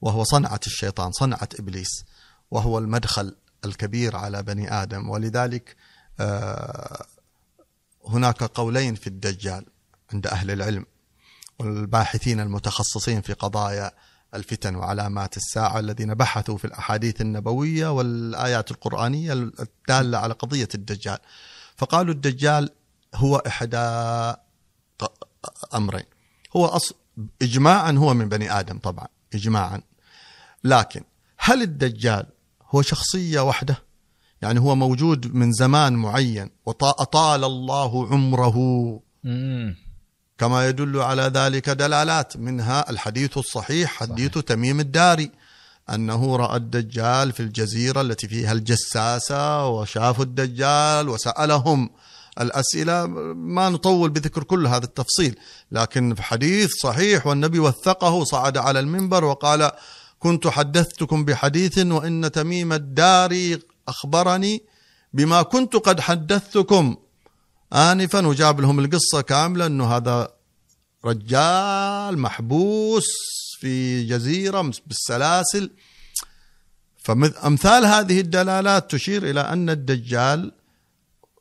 وهو 0.00 0.24
صنعة 0.24 0.60
الشيطان 0.66 1.12
صنعة 1.12 1.48
إبليس 1.60 2.04
وهو 2.50 2.78
المدخل 2.78 3.36
الكبير 3.64 4.16
على 4.16 4.42
بني 4.42 4.82
آدم. 4.82 5.10
ولذلك 5.10 5.76
آه، 6.20 7.06
هناك 8.06 8.42
قولين 8.42 8.94
في 8.94 9.06
الدجال 9.06 9.66
عند 10.12 10.26
أهل 10.26 10.50
العلم 10.50 10.86
والباحثين 11.58 12.40
المتخصصين 12.40 13.20
في 13.20 13.32
قضايا 13.32 13.92
الفتن 14.34 14.76
وعلامات 14.76 15.36
الساعة 15.36 15.78
الذين 15.78 16.14
بحثوا 16.14 16.58
في 16.58 16.64
الأحاديث 16.64 17.20
النبوية 17.20 17.92
والآيات 17.92 18.70
القرآنية 18.70 19.32
الدالة 19.32 20.18
على 20.18 20.34
قضية 20.34 20.68
الدجال. 20.74 21.18
فقالوا 21.76 22.14
الدجال 22.14 22.70
هو 23.14 23.36
إحدى 23.36 23.76
أمرين. 25.74 26.06
هو 26.56 26.66
أص... 26.66 26.92
إجماعا 27.42 27.92
هو 27.92 28.14
من 28.14 28.28
بني 28.28 28.58
آدم 28.60 28.78
طبعا 28.78 29.06
إجماعا. 29.34 29.82
لكن 30.64 31.04
هل 31.38 31.62
الدجال 31.62 32.26
هو 32.70 32.82
شخصية 32.82 33.40
واحدة؟ 33.40 33.85
يعني 34.42 34.60
هو 34.60 34.74
موجود 34.74 35.34
من 35.34 35.52
زمان 35.52 35.92
معين 35.92 36.50
وأطال 36.66 37.44
الله 37.44 38.06
عمره 38.12 38.56
مم. 39.24 39.76
كما 40.38 40.68
يدل 40.68 41.00
على 41.00 41.22
ذلك 41.22 41.70
دلالات 41.70 42.36
منها 42.36 42.90
الحديث 42.90 43.38
الصحيح 43.38 43.90
حديث 43.90 44.30
صحيح. 44.30 44.44
تميم 44.44 44.80
الداري 44.80 45.30
أنه 45.90 46.36
رأى 46.36 46.56
الدجال 46.56 47.32
في 47.32 47.40
الجزيرة 47.40 48.00
التي 48.00 48.28
فيها 48.28 48.52
الجساسة 48.52 49.68
وشافوا 49.68 50.24
الدجال 50.24 51.08
وسألهم 51.08 51.90
الأسئلة 52.40 53.06
ما 53.34 53.68
نطول 53.68 54.10
بذكر 54.10 54.42
كل 54.42 54.66
هذا 54.66 54.84
التفصيل 54.84 55.38
لكن 55.72 56.14
في 56.14 56.22
حديث 56.22 56.70
صحيح 56.82 57.26
والنبي 57.26 57.58
وثقه 57.58 58.24
صعد 58.24 58.58
على 58.58 58.80
المنبر 58.80 59.24
وقال 59.24 59.70
كنت 60.18 60.46
حدثتكم 60.48 61.24
بحديث 61.24 61.78
وإن 61.78 62.32
تميم 62.32 62.72
الداري 62.72 63.58
أخبرني 63.88 64.62
بما 65.12 65.42
كنت 65.42 65.76
قد 65.76 66.00
حدثتكم. 66.00 66.96
آنفا 67.72 68.26
وجاب 68.26 68.60
لهم 68.60 68.78
القصة 68.78 69.20
كاملة 69.20 69.66
أنه 69.66 69.96
هذا 69.96 70.28
رجال 71.04 72.18
محبوس 72.18 73.06
في 73.60 74.04
جزيرة 74.04 74.72
بالسلاسل. 74.86 75.70
فأمثال 77.04 77.86
هذه 77.86 78.20
الدلالات 78.20 78.90
تشير 78.90 79.30
إلى 79.30 79.40
أن 79.40 79.70
الدجال 79.70 80.52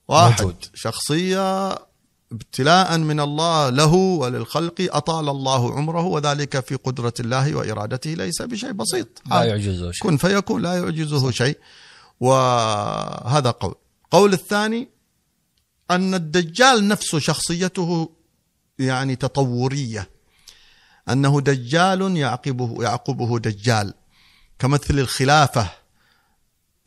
واحد 0.07 0.41
موجود. 0.41 0.65
شخصية 0.73 1.75
ابتلاء 2.31 2.97
من 2.97 3.19
الله 3.19 3.69
له 3.69 3.93
وللخلق 3.93 4.75
أطال 4.79 5.29
الله 5.29 5.73
عمره 5.73 6.05
وذلك 6.05 6.59
في 6.59 6.75
قدرة 6.75 7.13
الله 7.19 7.55
وإرادته 7.55 8.13
ليس 8.13 8.41
بشيء 8.41 8.71
بسيط. 8.71 9.07
لا 9.31 9.43
يعجزه 9.43 9.91
شيء. 9.91 10.03
كن 10.03 10.17
فيكون 10.17 10.61
لا 10.61 10.73
يعجزه 10.73 11.31
شيء. 11.31 11.57
وهذا 12.19 13.51
قول. 13.51 13.75
قول 14.11 14.33
الثاني 14.33 14.89
أن 15.91 16.13
الدجال 16.13 16.87
نفسه 16.87 17.19
شخصيته 17.19 18.09
يعني 18.79 19.15
تطورية. 19.15 20.09
أنه 21.09 21.41
دجال 21.41 22.17
يعقبه 22.17 22.83
يعقبه 22.83 23.39
دجال. 23.39 23.93
كمثل 24.59 24.99
الخلافة 24.99 25.69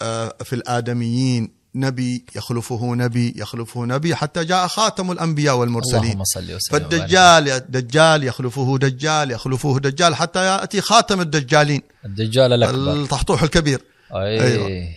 آه، 0.02 0.36
في 0.44 0.52
الآدميين. 0.52 1.58
نبي 1.74 2.24
يخلفه 2.36 2.94
نبي 2.94 3.34
يخلفه 3.36 3.84
نبي 3.84 4.14
حتى 4.14 4.44
جاء 4.44 4.66
خاتم 4.66 5.12
الأنبياء 5.12 5.56
والمرسلين. 5.56 6.12
اللهم 6.12 6.24
صل 6.24 6.54
وسلم. 6.54 6.58
فالدجال 6.70 7.60
دجال 7.68 8.24
يخلفه 8.24 8.78
دجال 8.78 9.30
يخلفه 9.30 9.78
دجال 9.78 10.14
حتى 10.14 10.46
يأتي 10.46 10.80
خاتم 10.80 11.20
الدجالين. 11.20 11.82
الدجال 12.04 12.52
الأكبر. 12.52 12.92
الطحطوح 12.92 13.42
الكبير. 13.42 13.84
أي. 14.14 14.42
أيوة. 14.42 14.88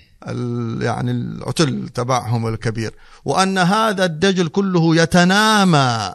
يعني 0.82 1.11
العتل 1.11 1.89
تبعهم 1.89 2.47
الكبير. 2.47 2.93
وأن 3.26 3.57
هذا 3.57 4.05
الدجل 4.05 4.47
كله 4.47 4.95
يتنامى 4.95 6.13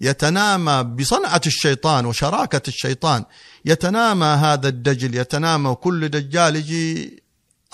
يتنامى 0.00 0.82
بصنعة 0.82 1.40
الشيطان 1.46 2.06
وشراكة 2.06 2.62
الشيطان. 2.68 3.24
يتنامى 3.64 4.26
هذا 4.26 4.68
الدجل 4.68 5.14
يتنامى 5.14 5.68
وكل 5.68 6.08
دجال 6.08 6.56
يجي 6.56 7.22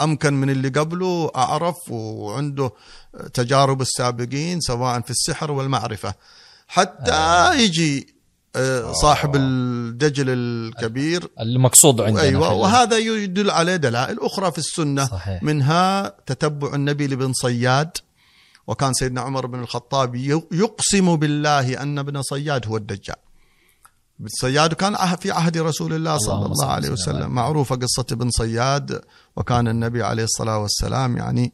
أمكن 0.01 0.35
من 0.35 0.51
اللي 0.51 0.69
قبله 0.69 1.31
أعرف 1.37 1.91
وعنده 1.91 2.73
تجارب 3.35 3.81
السابقين 3.81 4.61
سواء 4.61 5.01
في 5.01 5.11
السحر 5.11 5.51
والمعرفة. 5.51 6.15
حتى 6.69 7.13
آه. 7.13 7.55
يجي 7.55 8.14
صاحب 8.93 9.37
الدجل 9.37 10.27
الكبير. 10.29 11.29
المقصود 11.41 12.01
عندنا 12.01 12.23
أيوه 12.23 12.53
وهذا 12.53 12.99
يدل 12.99 13.51
عليه 13.51 13.77
دلائل 13.77 14.21
أخرى 14.21 14.53
في 14.53 14.59
السنة 14.59 15.05
صحيح. 15.07 15.43
منها 15.43 16.09
تتبع 16.27 16.75
النبي 16.75 17.07
لابن 17.07 17.33
صياد 17.33 17.91
وكان 18.67 18.95
سيدنا 18.95 19.21
عمر 19.21 19.47
بن 19.47 19.61
الخطاب 19.61 20.15
يقسم 20.53 21.17
بالله 21.17 21.83
أن 21.83 21.99
ابن 21.99 22.23
صياد 22.23 22.67
هو 22.67 22.77
الدجال. 22.77 23.17
صياد 24.27 24.73
كان 24.73 24.97
في 25.17 25.31
عهد 25.31 25.59
رسول 25.59 25.93
الله 25.93 26.19
صلى 26.19 26.47
الله 26.47 26.67
عليه 26.67 26.91
وسلم. 26.91 27.31
معروفة 27.31 27.77
قصة 27.77 28.07
ابن 28.13 28.31
صياد 28.31 29.01
وكان 29.37 29.69
النبي 29.69 30.03
عليه 30.03 30.25
الصلاة 30.25 30.59
والسلام 30.59 31.17
يعني 31.17 31.53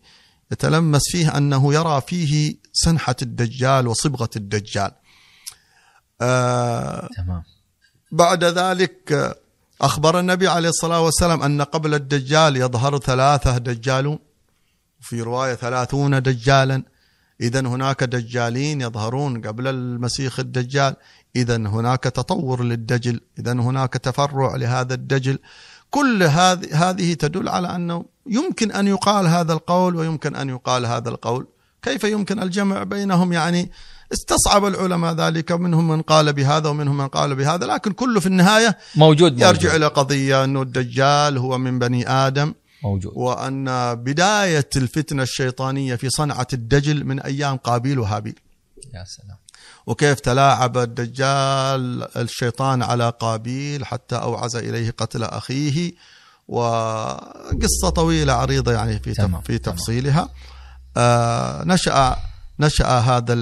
يتلمس 0.53 1.03
فيه 1.11 1.37
أنه 1.37 1.75
يرى 1.75 2.03
فيه 2.07 2.55
سنحة 2.73 3.17
الدجال 3.23 3.87
وصبغة 3.87 4.31
الدجال. 4.37 4.91
آه 6.23 7.09
تمام. 7.17 7.43
بعد 8.13 8.45
ذلك 8.45 9.37
أخبر 9.81 10.19
النبي 10.19 10.49
عليه 10.49 10.69
الصلاة 10.69 11.01
والسلام 11.01 11.43
أن 11.43 11.63
قبل 11.63 11.95
الدجال 11.95 12.57
يظهر 12.57 12.99
ثلاثة 12.99 13.59
دجالون 13.59 14.19
في 15.01 15.23
رواية 15.23 15.55
ثلاثون 15.55 16.23
دجالا. 16.23 16.83
إذا 17.41 17.61
هناك 17.61 18.05
دجالين 18.05 18.81
يظهرون 18.81 19.41
قبل 19.41 19.67
المسيح 19.69 20.39
الدجال. 20.39 20.97
إذا 21.37 21.57
هناك 21.57 22.05
تطور 22.05 22.65
للدجل. 22.65 23.21
إذا 23.39 23.53
هناك 23.53 23.93
تفرع 23.95 24.57
لهذا 24.57 24.95
الدجل. 24.95 25.39
كل 25.91 26.23
هذه 26.23 26.91
هذه 26.91 27.15
تدل 27.15 27.49
على 27.49 27.75
أنه 27.77 28.05
يمكن 28.27 28.73
أن 28.73 28.89
يقال 28.89 29.27
هذا 29.27 29.53
القول 29.53 29.97
ويمكن 29.97 30.37
أن 30.37 30.49
يقال 30.49 30.87
هذا 30.87 31.09
القول. 31.09 31.47
كيف 31.83 32.05
يمكن 32.05 32.43
الجمع 32.43 32.83
بينهم؟ 32.83 33.33
يعني 33.33 33.71
استصعب 34.13 34.65
العلماء 34.67 35.15
ذلك 35.15 35.53
منهم 35.53 35.89
من 35.89 36.03
قال 36.03 36.33
بهذا 36.33 36.69
ومنهم 36.69 36.97
من 36.97 37.09
قال 37.09 37.35
بهذا 37.35 37.67
لكن 37.67 37.93
كله 37.93 38.21
في 38.21 38.27
النهاية 38.27 38.79
موجود, 38.97 39.33
موجود. 39.33 39.49
يرجع 39.49 39.77
إلى 39.77 39.87
قضية 39.87 40.45
أنه 40.45 40.63
الدجال 40.63 41.39
هو 41.39 41.59
من 41.59 41.79
بني 41.79 42.09
آدم 42.11 42.55
موجود 42.85 43.13
وأن 43.17 43.95
بداية 43.95 44.69
الفتنة 44.77 45.23
الشيطانية 45.23 45.95
في 45.95 46.11
صنعة 46.11 46.47
الدجل 46.53 47.05
من 47.05 47.21
أيام 47.21 47.57
قابيل 47.57 47.99
وهابيل 47.99 48.39
يا 48.95 49.05
سلام 49.05 49.37
وكيف 49.87 50.21
تلاعب 50.21 50.79
الدجال 50.79 52.09
الشيطان 52.17 52.83
على 52.83 53.13
قابيل 53.21 53.85
حتى 53.85 54.17
أوعز 54.17 54.57
إليه 54.57 54.91
قتل 54.91 55.25
أخيه 55.25 55.93
وقصة 56.49 57.89
طويلة 57.95 58.33
عريضة 58.33 58.73
يعني 58.73 58.99
في 58.99 59.15
تمام. 59.15 59.41
في 59.41 59.59
تفصيلها 59.59 60.29
آه 60.97 61.65
نشأ 61.65 62.17
نشأ 62.61 62.87
هذا 62.87 63.35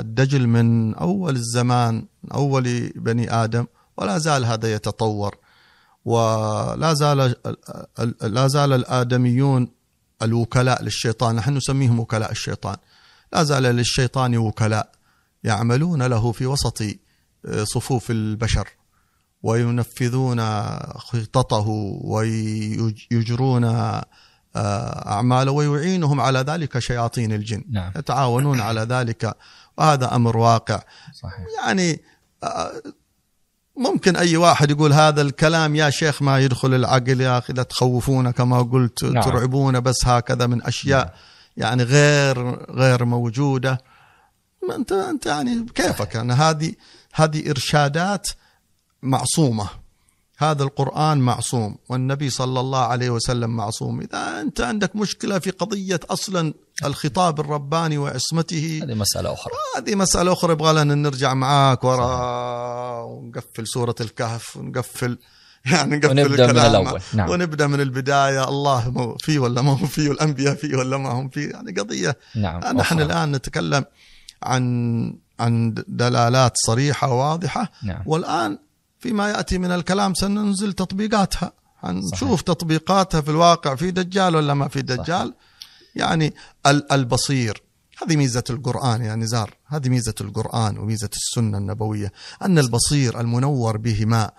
الدجل 0.00 0.46
من 0.46 0.94
أول 0.94 1.36
الزمان 1.36 2.06
أول 2.34 2.92
بني 2.96 3.34
آدم 3.44 3.66
ولا 3.96 4.18
زال 4.18 4.44
هذا 4.44 4.72
يتطور. 4.72 5.36
ولا 6.04 6.94
زال 6.94 7.34
لا 8.22 8.48
زال 8.48 8.72
الآدميون 8.72 9.68
الوكلاء 10.22 10.82
للشيطان 10.82 11.36
نحن 11.36 11.56
نسميهم 11.56 12.00
وكلاء 12.00 12.30
الشيطان. 12.30 12.76
لا 13.32 13.44
زال 13.44 13.62
للشيطان 13.62 14.36
وكلاء 14.36 14.92
يعملون 15.44 16.02
له 16.02 16.32
في 16.32 16.46
وسط 16.46 16.82
آه، 17.46 17.64
صفوف 17.64 18.10
البشر 18.10 18.68
وينفذون 19.42 20.40
خططه 20.98 21.68
ويجرون 22.04 23.64
أعماله 24.56 25.52
ويعينهم 25.52 26.20
على 26.20 26.38
ذلك 26.38 26.78
شياطين 26.78 27.32
الجن 27.32 27.64
نعم. 27.70 27.92
يتعاونون 27.96 28.60
على 28.60 28.80
ذلك 28.80 29.36
وهذا 29.78 30.14
أمر 30.14 30.36
واقع 30.36 30.82
صحيح. 31.22 31.46
يعني 31.62 32.00
آه، 32.44 32.72
ممكن 33.76 34.16
أي 34.16 34.36
واحد 34.36 34.70
يقول 34.70 34.92
هذا 34.92 35.22
الكلام 35.22 35.76
يا 35.76 35.90
شيخ 35.90 36.22
ما 36.22 36.38
يدخل 36.38 36.74
العقل 36.74 37.20
يا 37.20 37.38
أخي 37.38 37.52
لا 37.52 37.62
تخوفونا 37.62 38.30
كما 38.30 38.62
قلت 38.62 39.04
نعم. 39.04 39.24
ترعبونا 39.24 39.78
بس 39.78 40.06
هكذا 40.06 40.46
من 40.46 40.62
أشياء 40.62 41.04
نعم. 41.04 41.14
يعني 41.56 41.82
غير 41.82 42.64
غير 42.70 43.04
موجودة 43.04 43.78
أنت 44.76 44.92
أنت 44.92 45.26
يعني 45.26 45.66
كيفك 45.74 46.14
يعني 46.14 46.32
هذه 46.32 46.74
هذه 47.14 47.50
إرشادات 47.50 48.28
معصومة 49.02 49.68
هذا 50.40 50.62
القرآن 50.62 51.18
معصوم 51.18 51.76
والنبي 51.88 52.30
صلى 52.30 52.60
الله 52.60 52.78
عليه 52.78 53.10
وسلم 53.10 53.56
معصوم. 53.56 54.00
إذا 54.00 54.40
أنت 54.40 54.60
عندك 54.60 54.96
مشكلة 54.96 55.38
في 55.38 55.50
قضية 55.50 56.00
أصلا 56.10 56.54
الخطاب 56.84 57.40
الرباني 57.40 57.98
وعصمته 57.98 58.80
هذه 58.82 58.94
مسألة 58.94 59.32
أخرى. 59.32 59.52
هذه 59.76 59.94
مسألة 59.94 60.32
أخرى. 60.32 60.52
يبغى 60.52 60.72
لنا 60.72 60.94
نرجع 60.94 61.34
معاك 61.34 61.84
وراء 61.84 63.06
ونقفل 63.06 63.66
سورة 63.66 63.94
الكهف 64.00 64.56
ونقفل 64.56 65.18
يعني 65.72 65.96
نقفل 65.96 66.10
ونبدأ 66.10 66.52
من 66.52 66.58
الأول. 66.58 67.00
نعم. 67.14 67.30
ونبدأ 67.30 67.66
من 67.66 67.80
البداية. 67.80 68.48
الله 68.48 69.16
فيه 69.20 69.38
ولا 69.38 69.62
ما 69.62 69.72
هو 69.72 69.86
فيه 69.86 70.08
والأنبياء 70.08 70.54
فيه 70.54 70.76
ولا 70.76 70.96
ما 70.96 71.08
هم 71.08 71.28
فيه 71.28 71.50
يعني 71.50 71.72
قضية 71.72 72.16
نعم. 72.36 72.76
نحن 72.76 73.00
الآن 73.00 73.32
نتكلم 73.32 73.84
عن 74.42 75.14
عن 75.40 75.74
دلالات 75.88 76.52
صريحة 76.66 77.12
واضحه 77.12 77.72
نعم. 77.82 78.02
والآن 78.06 78.58
فيما 79.00 79.30
يأتي 79.30 79.58
من 79.58 79.70
الكلام 79.70 80.14
سننزل 80.14 80.72
تطبيقاتها. 80.72 81.52
نشوف 81.84 82.42
تطبيقاتها 82.42 83.20
في 83.20 83.30
الواقع 83.30 83.74
في 83.74 83.90
دجال 83.90 84.36
ولا 84.36 84.54
ما 84.54 84.68
في 84.68 84.82
دجال. 84.82 85.06
صحيح. 85.06 85.34
يعني 85.94 86.34
البصير. 86.66 87.62
هذه 88.02 88.16
ميزة 88.16 88.44
القرآن 88.50 89.04
يا 89.04 89.14
نزار. 89.14 89.56
هذه 89.66 89.88
ميزة 89.88 90.14
القرآن 90.20 90.78
وميزة 90.78 91.10
السنة 91.16 91.58
النبوية. 91.58 92.12
أن 92.42 92.58
البصير 92.58 93.20
المنور 93.20 93.76
بهما 93.76 94.30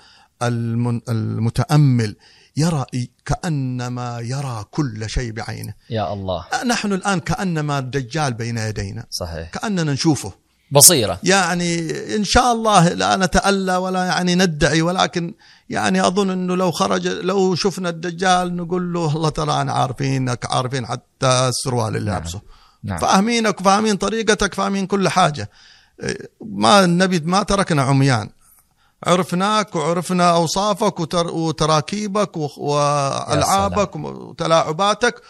المتأمل 1.09 2.15
يرى 2.57 2.85
كأنما 3.25 4.19
يرى 4.19 4.65
كل 4.71 5.09
شيء 5.09 5.31
بعينه. 5.31 5.73
يا 5.89 6.13
الله. 6.13 6.45
نحن 6.65 6.93
الآن 6.93 7.19
كأنما 7.19 7.79
الدجال 7.79 8.33
بين 8.33 8.57
يدينا. 8.57 9.05
صحيح. 9.09 9.49
كأننا 9.49 9.93
نشوفه. 9.93 10.33
بصيرة. 10.71 11.19
يعني 11.23 11.89
إن 12.15 12.23
شاء 12.23 12.51
الله 12.51 12.89
لا 12.89 13.15
نتألى 13.15 13.75
ولا 13.75 14.05
يعني 14.05 14.35
ندعي 14.35 14.81
ولكن 14.81 15.33
يعني 15.69 16.07
أظن 16.07 16.29
أنه 16.29 16.55
لو 16.55 16.71
خرج 16.71 17.07
لو 17.07 17.55
شفنا 17.55 17.89
الدجال 17.89 18.55
نقول 18.55 18.93
له 18.93 19.15
الله 19.15 19.29
ترى 19.29 19.61
أنا 19.61 19.73
عارفينك 19.73 20.45
عارفين 20.51 20.85
حتى 20.85 21.49
السروال 21.49 21.95
اللي 21.95 22.11
لابسه 22.11 22.41
نعم. 22.83 22.97
فاهمينك 22.99 23.59
فاهمين 23.61 23.95
طريقتك 23.97 24.53
فاهمين 24.53 24.87
كل 24.87 25.09
حاجة. 25.09 25.49
ما 26.41 26.83
النبي 26.83 27.19
ما 27.19 27.43
تركنا 27.43 27.81
عميان. 27.81 28.29
عرفناك 29.07 29.75
وعرفنا 29.75 30.31
أوصافك 30.31 30.99
وتر 30.99 31.27
وتراكيبك 31.27 32.37
و- 32.37 32.49
وألعابك 32.57 33.95
وتلاعباتك 33.95 35.21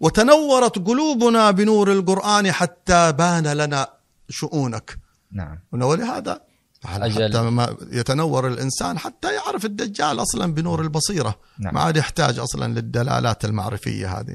وتنورت 0.00 0.78
قلوبنا 0.86 1.50
بنور 1.50 1.92
القرآن 1.92 2.52
حتى 2.52 3.12
بان 3.12 3.46
لنا 3.46 3.88
شؤونك. 4.28 4.98
نعم. 5.32 5.58
ولهذا 5.72 6.40
أجل. 6.84 7.28
حتى 7.28 7.42
ما 7.42 7.76
يتنور 7.90 8.48
الإنسان 8.48 8.98
حتى 8.98 9.34
يعرف 9.34 9.64
الدجال 9.64 10.22
أصلا 10.22 10.54
بنور 10.54 10.82
البصيرة. 10.82 11.40
نعم. 11.58 11.74
ما 11.74 11.80
عاد 11.80 11.96
يحتاج 11.96 12.38
أصلا 12.38 12.72
للدلالات 12.72 13.44
المعرفية 13.44 14.18
هذه. 14.18 14.34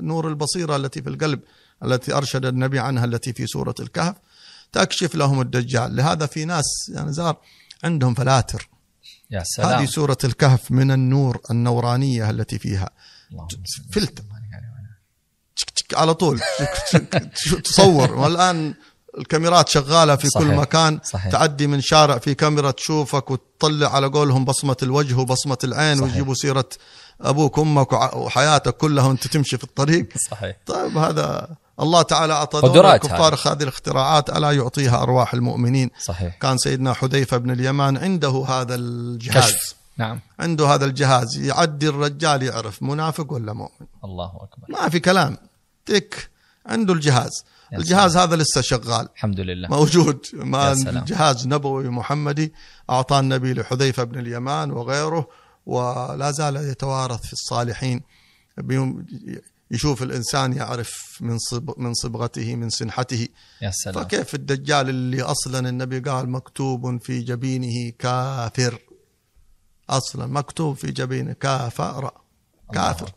نور 0.00 0.28
البصيرة 0.28 0.76
التي 0.76 1.02
في 1.02 1.08
القلب 1.08 1.40
التي 1.84 2.14
أرشد 2.14 2.44
النبي 2.44 2.78
عنها 2.78 3.04
التي 3.04 3.32
في 3.32 3.46
سورة 3.46 3.74
الكهف 3.80 4.14
تكشف 4.72 5.14
لهم 5.14 5.40
الدجال. 5.40 5.96
لهذا 5.96 6.26
في 6.26 6.44
ناس 6.44 6.64
يعني 6.88 7.12
زار 7.12 7.36
عندهم 7.84 8.14
فلاتر. 8.14 8.68
يا 9.30 9.38
هذه 9.38 9.44
سلام 9.44 9.86
سورة 9.86 10.18
الكهف 10.24 10.70
من 10.70 10.90
النور 10.90 11.40
النورانية 11.50 12.30
التي 12.30 12.58
فيها. 12.58 12.90
فلتر. 13.92 14.24
على 15.94 16.14
طول. 16.14 16.40
تصور. 17.64 18.12
والآن 18.12 18.74
الكاميرات 19.18 19.68
شغالة 19.68 20.16
في 20.16 20.28
صحيح. 20.28 20.48
كل 20.48 20.54
مكان. 20.54 21.00
صحيح. 21.04 21.32
تعدي 21.32 21.66
من 21.66 21.80
شارع 21.80 22.18
في 22.18 22.34
كاميرا 22.34 22.70
تشوفك 22.70 23.30
وتطلع 23.30 23.94
على 23.94 24.06
قولهم 24.06 24.44
بصمة 24.44 24.76
الوجه 24.82 25.14
وبصمة 25.14 25.58
العين 25.64 25.96
صحيح. 25.96 26.10
ويجيبوا 26.12 26.34
سيرة 26.34 26.68
أبوك 27.20 27.58
وأمك 27.58 27.92
وع- 27.92 28.14
وحياتك 28.14 28.76
كلها 28.76 29.06
وأنت 29.06 29.26
تمشي 29.26 29.56
في 29.58 29.64
الطريق. 29.64 30.08
صحيح. 30.30 30.56
طيب 30.66 30.98
هذا 30.98 31.48
الله 31.80 32.02
تعالى 32.02 32.34
قدرات 32.40 33.04
الكفار 33.04 33.34
هذه 33.46 33.62
الاختراعات. 33.62 34.30
ألا 34.30 34.52
يعطيها 34.52 35.02
أرواح 35.02 35.34
المؤمنين؟ 35.34 35.90
صحيح. 36.00 36.38
كان 36.38 36.58
سيدنا 36.58 36.92
حذيفة 36.92 37.36
بن 37.36 37.50
اليمان 37.50 37.96
عنده 37.96 38.44
هذا 38.48 38.74
الجهاز. 38.74 39.52
كشف. 39.52 39.74
نعم. 39.98 40.20
عنده 40.38 40.66
هذا 40.74 40.84
الجهاز. 40.84 41.38
يعدي 41.38 41.88
الرجال 41.88 42.42
يعرف 42.42 42.82
منافق 42.82 43.32
ولا 43.32 43.52
مؤمن. 43.52 43.86
الله 44.04 44.26
أكبر. 44.26 44.82
ما 44.82 44.88
في 44.88 45.00
كلام. 45.00 45.36
تك. 45.86 46.30
عنده 46.66 46.92
الجهاز. 46.92 47.44
الجهاز 47.78 48.16
هذا 48.16 48.36
لسه 48.36 48.60
شغال. 48.60 49.08
الحمد 49.14 49.40
لله. 49.40 49.68
موجود. 49.68 50.26
ما. 50.32 50.72
الجهاز 50.72 51.46
نبوي 51.46 51.88
محمدي. 51.88 52.52
أعطاه 52.90 53.20
النبي 53.20 53.54
لحذيفة 53.54 54.04
بن 54.04 54.18
اليمان 54.18 54.70
وغيره 54.70 55.28
ولا 55.66 56.30
زال 56.30 56.56
يتوارث 56.56 57.22
في 57.26 57.32
الصالحين. 57.32 58.00
بيوم 58.58 59.06
يشوف 59.70 60.02
الإنسان 60.02 60.52
يعرف 60.52 61.18
من 61.20 61.38
صب 61.38 61.80
من 61.80 61.94
صبغته 61.94 62.56
من 62.56 62.70
سنحته. 62.70 63.28
يا 63.62 63.70
سلام. 63.70 64.04
فكيف 64.04 64.34
الدجال 64.34 64.88
اللي 64.88 65.22
أصلا 65.22 65.68
النبي 65.68 65.98
قال 65.98 66.30
مكتوب 66.30 67.02
في 67.02 67.20
جبينه 67.20 67.92
كافر؟ 67.98 68.78
أصلا 69.90 70.26
مكتوب 70.26 70.76
في 70.76 70.92
جبينه 70.92 71.32
كافر. 71.32 71.98
الله 71.98 72.12
كافر. 72.72 73.12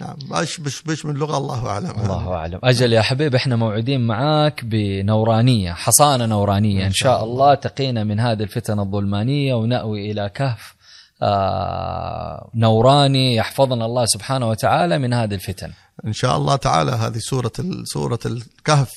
نعم 0.00 0.16
باش 0.30 0.60
بش 0.60 0.82
بش 0.82 1.04
من 1.04 1.14
لغة 1.14 1.38
الله 1.38 1.66
أعلم. 1.66 1.90
الله 1.90 2.34
أعلم. 2.34 2.60
أجل 2.64 2.92
يا 2.92 3.02
حبيب 3.02 3.34
إحنا 3.34 3.56
موعودين 3.56 4.06
معاك 4.06 4.64
بنورانية 4.64 5.72
حصانة 5.72 6.26
نورانية. 6.26 6.86
إن 6.86 6.92
شاء 6.92 7.24
الله 7.24 7.54
تقينا 7.54 8.04
من 8.04 8.20
هذه 8.20 8.42
الفتن 8.42 8.80
الظلمانية 8.80 9.54
ونأوي 9.54 10.10
إلى 10.10 10.30
كهف 10.34 10.74
آه 11.22 12.50
نوراني 12.54 13.34
يحفظنا 13.34 13.84
الله 13.84 14.04
سبحانه 14.06 14.48
وتعالى 14.48 14.98
من 14.98 15.12
هذه 15.12 15.34
الفتن. 15.34 15.72
إن 16.06 16.12
شاء 16.12 16.36
الله 16.36 16.56
تعالى 16.56 16.90
هذه 16.90 17.18
سورة 17.18 17.52
سورة 17.84 18.18
الكهف. 18.26 18.90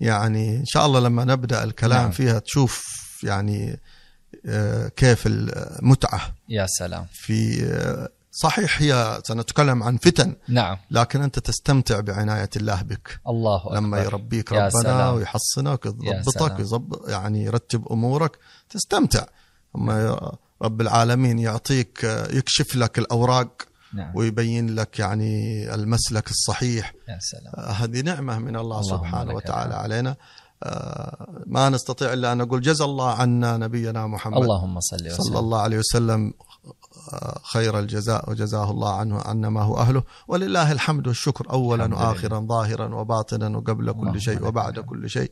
يعني 0.00 0.56
إن 0.56 0.64
شاء 0.64 0.86
الله 0.86 1.00
لما 1.00 1.24
نبدأ 1.24 1.64
الكلام 1.64 1.92
نعم. 1.92 2.02
نعم. 2.02 2.10
فيها 2.10 2.38
تشوف 2.38 2.84
يعني 3.24 3.80
آه، 4.46 4.88
كيف 4.88 5.26
المتعة 5.26 6.20
يا 6.48 6.66
سلام. 6.68 7.06
في 7.12 7.64
آه، 7.64 8.08
صحيح 8.34 8.82
هي 8.82 9.20
سنتكلم 9.24 9.82
عن 9.82 9.96
فتن 9.96 10.36
نعم. 10.48 10.76
لكن 10.90 11.22
أنت 11.22 11.38
تستمتع 11.38 12.00
بعناية 12.00 12.50
الله 12.56 12.82
بك. 12.82 13.20
الله 13.28 13.62
أكبر. 13.62 13.76
لما 13.76 14.02
يربيك 14.02 14.52
يا 14.52 14.56
ربنا 14.56 14.82
سلام. 14.82 15.14
ويحصنك. 15.14 15.86
ويضبطك 15.86 16.58
ويظبط 16.58 17.08
يعني 17.08 17.44
يرتب 17.44 17.88
أمورك 17.88 18.38
تستمتع. 18.70 19.24
أما 19.76 20.18
رب 20.62 20.80
العالمين 20.80 21.38
يعطيك 21.38 22.04
يكشف 22.30 22.76
لك 22.76 22.98
الأوراق 22.98 23.62
نعم. 23.94 24.16
ويبين 24.16 24.74
لك 24.74 24.98
يعني 24.98 25.74
المسلك 25.74 26.30
الصحيح. 26.30 26.94
يا 27.08 27.18
سلام. 27.20 27.54
آه، 27.56 27.70
هذه 27.70 28.00
نعمة 28.00 28.38
من 28.38 28.56
الله 28.56 28.82
سبحانه 28.82 29.34
وتعالى 29.34 29.70
الحمد. 29.70 29.82
علينا. 29.82 30.16
آه، 30.62 31.42
ما 31.46 31.68
نستطيع 31.68 32.12
إلا 32.12 32.32
أن 32.32 32.38
نقول 32.38 32.60
جزا 32.60 32.84
الله 32.84 33.10
عنا 33.10 33.56
نبينا 33.56 34.06
محمد 34.06 34.42
اللهم 34.42 34.80
صل 34.80 34.98
صلى 34.98 35.08
وسلم 35.08 35.36
الله 35.36 35.60
عليه 35.60 35.78
وسلم. 35.78 36.32
خير 37.42 37.78
الجزاء 37.78 38.30
وجزاه 38.30 38.70
الله 38.70 38.96
عنه 38.96 39.20
عنا 39.20 39.48
ما 39.48 39.62
هو 39.62 39.76
أهله. 39.76 40.02
ولله 40.28 40.72
الحمد 40.72 41.06
والشكر 41.08 41.50
أولا. 41.50 41.94
وآخرا 41.94 42.40
ظاهرا 42.40 42.94
وباطنا 42.94 43.56
وقبل 43.58 43.92
كل 43.92 44.20
شيء 44.20 44.46
وبعد. 44.46 44.78
كل 44.80 45.10
شيء. 45.10 45.30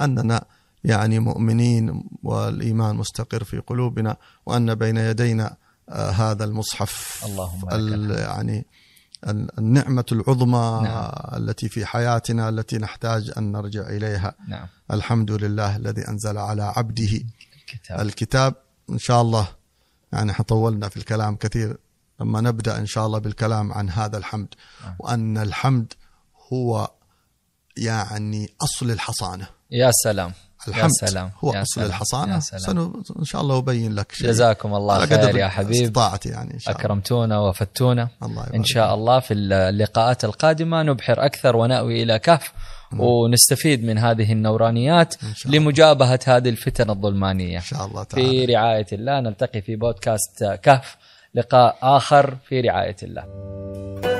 أننا 0.00 0.44
يعني 0.84 1.18
مؤمنين 1.18 2.04
والإيمان 2.22 2.96
مستقر 2.96 3.44
في 3.44 3.58
قلوبنا 3.58 4.16
وأن 4.46 4.74
بين 4.74 4.96
يدينا 4.96 5.56
آه، 5.88 6.10
هذا 6.10 6.44
المصحف 6.44 7.22
اللهم 7.26 7.68
يعني 8.10 8.66
ال- 9.28 9.58
النعمة 9.58 10.04
العظمى 10.12 10.80
نعم. 10.84 11.10
التي 11.36 11.68
في 11.68 11.86
حياتنا 11.86 12.48
التي 12.48 12.78
نحتاج 12.78 13.32
أن 13.38 13.52
نرجع 13.52 13.80
إليها. 13.88 14.34
نعم. 14.48 14.66
الحمد 14.92 15.30
لله 15.30 15.76
الذي 15.76 16.08
أنزل 16.08 16.38
على 16.38 16.62
عبده 16.62 17.20
الكتاب. 17.62 18.00
الكتاب. 18.00 18.54
إن 18.90 18.98
شاء 18.98 19.22
الله 19.22 19.48
يعني 20.12 20.30
إحنا 20.30 20.44
طولنا 20.44 20.88
في 20.88 20.96
الكلام 20.96 21.36
كثير. 21.36 21.76
لما 22.20 22.40
نبدأ 22.40 22.78
إن 22.78 22.86
شاء 22.86 23.06
الله 23.06 23.18
بالكلام 23.18 23.72
عن 23.72 23.90
هذا 23.90 24.18
الحمد. 24.18 24.48
وأن 24.98 25.38
الحمد 25.38 25.92
هو 26.52 26.90
يعني 27.76 28.54
أصل 28.60 28.90
الحصانة. 28.90 29.46
يا 29.70 29.90
سلام 30.04 30.32
الحمد 30.68 30.90
يا 31.02 31.08
سلام 31.08 31.30
هو 31.44 31.54
يا 31.54 31.62
أصل 31.62 31.74
سلام. 31.74 31.86
الحصانة. 31.86 32.34
يا 32.34 32.40
سلام. 32.40 32.62
سنو 32.62 33.02
إن 33.18 33.24
شاء 33.24 33.40
الله 33.40 33.58
أبين 33.58 33.94
لك 33.94 34.12
شيء. 34.12 34.28
جزاكم 34.28 34.74
الله 34.74 35.06
خير 35.06 35.36
يا 35.36 35.48
حبيب. 35.48 35.82
استطاعتي 35.82 36.28
يعني 36.28 36.54
إن 36.54 36.58
شاء 36.58 36.74
الله. 36.74 36.84
أكرمتونا 36.84 37.38
وفتونا 37.38 38.08
الله 38.22 38.42
يبارك 38.42 38.54
إن 38.54 38.64
شاء 38.64 38.94
الله 38.94 39.20
في 39.20 39.34
اللقاءات 39.34 40.24
القادمة 40.24 40.82
نبحر 40.82 41.26
أكثر 41.26 41.56
ونأوي 41.56 42.02
إلى 42.02 42.18
كهف. 42.18 42.52
ونستفيد 42.96 43.84
من 43.84 43.98
هذه 43.98 44.32
النورانيات. 44.32 45.14
لمجابهة 45.46 46.20
هذه 46.26 46.48
الفتن 46.48 46.90
الظلمانية. 46.90 47.56
إن 47.56 47.62
شاء 47.62 47.86
الله 47.86 48.02
تعالى. 48.02 48.28
في 48.28 48.44
رعاية 48.44 48.86
الله 48.92 49.20
نلتقي 49.20 49.60
في 49.60 49.76
بودكاست 49.76 50.44
كهف 50.62 50.96
لقاء 51.34 51.78
آخر 51.82 52.36
في 52.48 52.60
رعاية 52.60 52.96
الله. 53.02 54.17